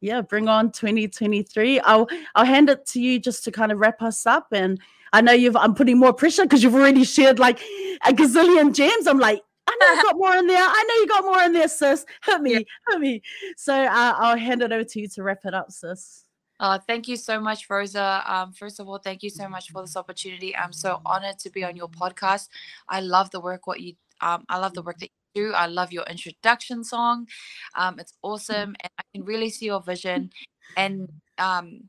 yeah 0.00 0.20
bring 0.20 0.48
on 0.48 0.70
2023 0.70 1.80
i'll 1.80 2.08
i'll 2.34 2.44
hand 2.44 2.68
it 2.68 2.84
to 2.86 3.00
you 3.00 3.18
just 3.18 3.44
to 3.44 3.50
kind 3.50 3.72
of 3.72 3.78
wrap 3.78 4.00
us 4.02 4.26
up 4.26 4.46
and 4.52 4.80
i 5.12 5.20
know 5.20 5.32
you've 5.32 5.56
i'm 5.56 5.74
putting 5.74 5.98
more 5.98 6.12
pressure 6.12 6.42
because 6.42 6.62
you've 6.62 6.74
already 6.74 7.04
shared 7.04 7.38
like 7.38 7.60
a 8.06 8.12
gazillion 8.12 8.74
gems 8.74 9.06
i'm 9.06 9.18
like 9.18 9.42
I 9.68 9.76
know 9.80 9.96
you 9.96 10.02
got 10.04 10.16
more 10.16 10.36
in 10.36 10.46
there. 10.46 10.62
I 10.62 10.84
know 10.88 10.94
you 10.94 11.06
got 11.08 11.24
more 11.24 11.42
in 11.42 11.52
there, 11.52 11.66
sis. 11.66 12.06
Hit 12.24 12.40
me, 12.40 12.52
Yeah. 12.54 12.60
hit 12.90 13.00
me. 13.00 13.22
So 13.56 13.74
uh, 13.74 14.14
I'll 14.16 14.36
hand 14.36 14.62
it 14.62 14.70
over 14.70 14.84
to 14.84 15.00
you 15.00 15.08
to 15.08 15.22
wrap 15.24 15.40
it 15.44 15.54
up, 15.54 15.72
sis. 15.72 16.25
Uh, 16.58 16.78
thank 16.86 17.06
you 17.08 17.16
so 17.16 17.40
much, 17.40 17.68
Rosa. 17.68 18.22
Um, 18.26 18.52
first 18.52 18.80
of 18.80 18.88
all, 18.88 18.98
thank 18.98 19.22
you 19.22 19.30
so 19.30 19.48
much 19.48 19.70
for 19.70 19.82
this 19.82 19.96
opportunity. 20.02 20.56
I'm 20.56 20.72
so 20.72 21.00
honored 21.04 21.38
to 21.40 21.50
be 21.50 21.64
on 21.64 21.76
your 21.76 21.88
podcast. 21.88 22.48
I 22.88 23.00
love 23.00 23.30
the 23.30 23.40
work 23.40 23.66
what 23.66 23.80
you 23.80 23.94
um, 24.22 24.44
I 24.48 24.58
love 24.58 24.72
the 24.72 24.82
work 24.82 24.98
that 25.00 25.10
you 25.34 25.48
do. 25.48 25.52
I 25.52 25.66
love 25.66 25.92
your 25.92 26.04
introduction 26.04 26.82
song. 26.82 27.28
Um, 27.74 27.98
it's 27.98 28.14
awesome, 28.22 28.74
and 28.82 28.90
I 28.98 29.02
can 29.14 29.24
really 29.24 29.50
see 29.50 29.66
your 29.66 29.82
vision 29.82 30.30
and 30.76 31.06
um, 31.38 31.82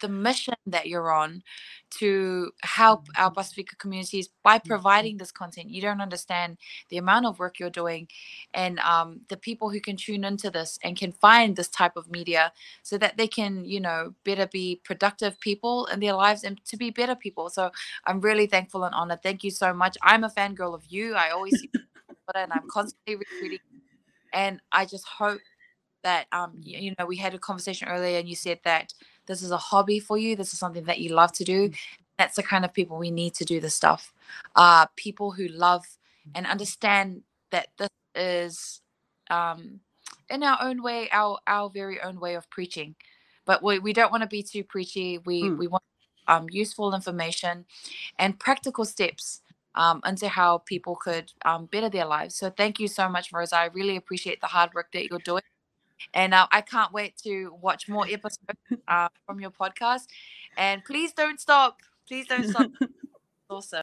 the 0.00 0.08
mission 0.08 0.54
that 0.66 0.88
you're 0.88 1.12
on 1.12 1.42
to 1.90 2.52
help 2.62 3.06
our 3.16 3.32
Pasifika 3.32 3.76
communities 3.78 4.28
by 4.42 4.58
providing 4.58 5.16
this 5.16 5.32
content. 5.32 5.70
You 5.70 5.82
don't 5.82 6.00
understand 6.00 6.58
the 6.88 6.98
amount 6.98 7.26
of 7.26 7.38
work 7.38 7.58
you're 7.58 7.70
doing, 7.70 8.08
and 8.54 8.78
um, 8.80 9.20
the 9.28 9.36
people 9.36 9.70
who 9.70 9.80
can 9.80 9.96
tune 9.96 10.24
into 10.24 10.50
this 10.50 10.78
and 10.84 10.96
can 10.96 11.12
find 11.12 11.56
this 11.56 11.68
type 11.68 11.96
of 11.96 12.10
media 12.10 12.52
so 12.82 12.96
that 12.98 13.16
they 13.16 13.26
can, 13.26 13.64
you 13.64 13.80
know, 13.80 14.14
better 14.24 14.46
be 14.46 14.80
productive 14.84 15.38
people 15.40 15.86
in 15.86 16.00
their 16.00 16.14
lives 16.14 16.44
and 16.44 16.64
to 16.64 16.76
be 16.76 16.90
better 16.90 17.14
people. 17.14 17.50
So 17.50 17.70
I'm 18.06 18.20
really 18.20 18.46
thankful 18.46 18.84
and 18.84 18.94
honored. 18.94 19.22
Thank 19.22 19.44
you 19.44 19.50
so 19.50 19.72
much. 19.72 19.96
I'm 20.02 20.24
a 20.24 20.30
fangirl 20.30 20.74
of 20.74 20.84
you. 20.88 21.14
I 21.14 21.30
always 21.30 21.58
see 21.58 21.70
you 21.74 21.80
and 22.34 22.52
I'm 22.52 22.68
constantly 22.68 23.16
retweeting. 23.16 23.58
And 24.32 24.60
I 24.72 24.84
just 24.84 25.06
hope 25.06 25.40
that 26.02 26.26
um 26.32 26.52
you 26.62 26.94
know 26.98 27.04
we 27.04 27.16
had 27.16 27.34
a 27.34 27.38
conversation 27.38 27.86
earlier 27.88 28.18
and 28.18 28.28
you 28.28 28.34
said 28.34 28.58
that 28.64 28.94
this 29.30 29.42
is 29.42 29.52
a 29.52 29.56
hobby 29.70 29.98
for 30.00 30.18
you. 30.18 30.36
This 30.36 30.52
is 30.52 30.58
something 30.58 30.84
that 30.84 31.00
you 31.00 31.10
love 31.14 31.32
to 31.40 31.44
do. 31.44 31.70
That's 32.18 32.36
the 32.36 32.42
kind 32.42 32.64
of 32.64 32.74
people 32.74 32.98
we 32.98 33.10
need 33.10 33.34
to 33.34 33.44
do 33.44 33.60
this 33.60 33.74
stuff. 33.74 34.12
Uh 34.56 34.86
people 34.96 35.30
who 35.30 35.46
love 35.48 35.84
and 36.34 36.46
understand 36.46 37.22
that 37.50 37.68
this 37.78 37.88
is 38.14 38.80
um 39.30 39.80
in 40.28 40.42
our 40.42 40.58
own 40.60 40.82
way, 40.82 41.08
our 41.12 41.38
our 41.46 41.70
very 41.70 41.98
own 42.00 42.20
way 42.20 42.34
of 42.34 42.48
preaching. 42.50 42.94
But 43.46 43.62
we, 43.62 43.78
we 43.78 43.92
don't 43.92 44.12
want 44.12 44.22
to 44.22 44.28
be 44.28 44.42
too 44.42 44.64
preachy. 44.64 45.18
We 45.18 45.42
Mm. 45.42 45.58
we 45.58 45.66
want 45.68 45.82
um, 46.28 46.46
useful 46.50 46.94
information 46.94 47.64
and 48.18 48.38
practical 48.38 48.84
steps 48.84 49.42
um, 49.74 50.00
into 50.06 50.28
how 50.28 50.58
people 50.58 50.94
could 50.96 51.32
um, 51.44 51.66
better 51.66 51.88
their 51.88 52.06
lives. 52.06 52.36
So 52.36 52.50
thank 52.50 52.78
you 52.78 52.88
so 52.88 53.08
much, 53.08 53.32
Rosa. 53.32 53.56
I 53.56 53.66
really 53.66 53.96
appreciate 53.96 54.40
the 54.40 54.46
hard 54.46 54.70
work 54.74 54.92
that 54.92 55.08
you're 55.08 55.18
doing. 55.30 55.42
And 56.14 56.34
uh, 56.34 56.46
I 56.50 56.60
can't 56.60 56.92
wait 56.92 57.16
to 57.24 57.56
watch 57.60 57.88
more 57.88 58.06
episodes 58.10 58.58
uh, 58.88 59.08
from 59.26 59.40
your 59.40 59.50
podcast. 59.50 60.06
And 60.56 60.84
please 60.84 61.12
don't 61.12 61.40
stop. 61.40 61.78
Please 62.08 62.26
don't 62.26 62.46
stop. 62.48 62.70
awesome. 63.50 63.78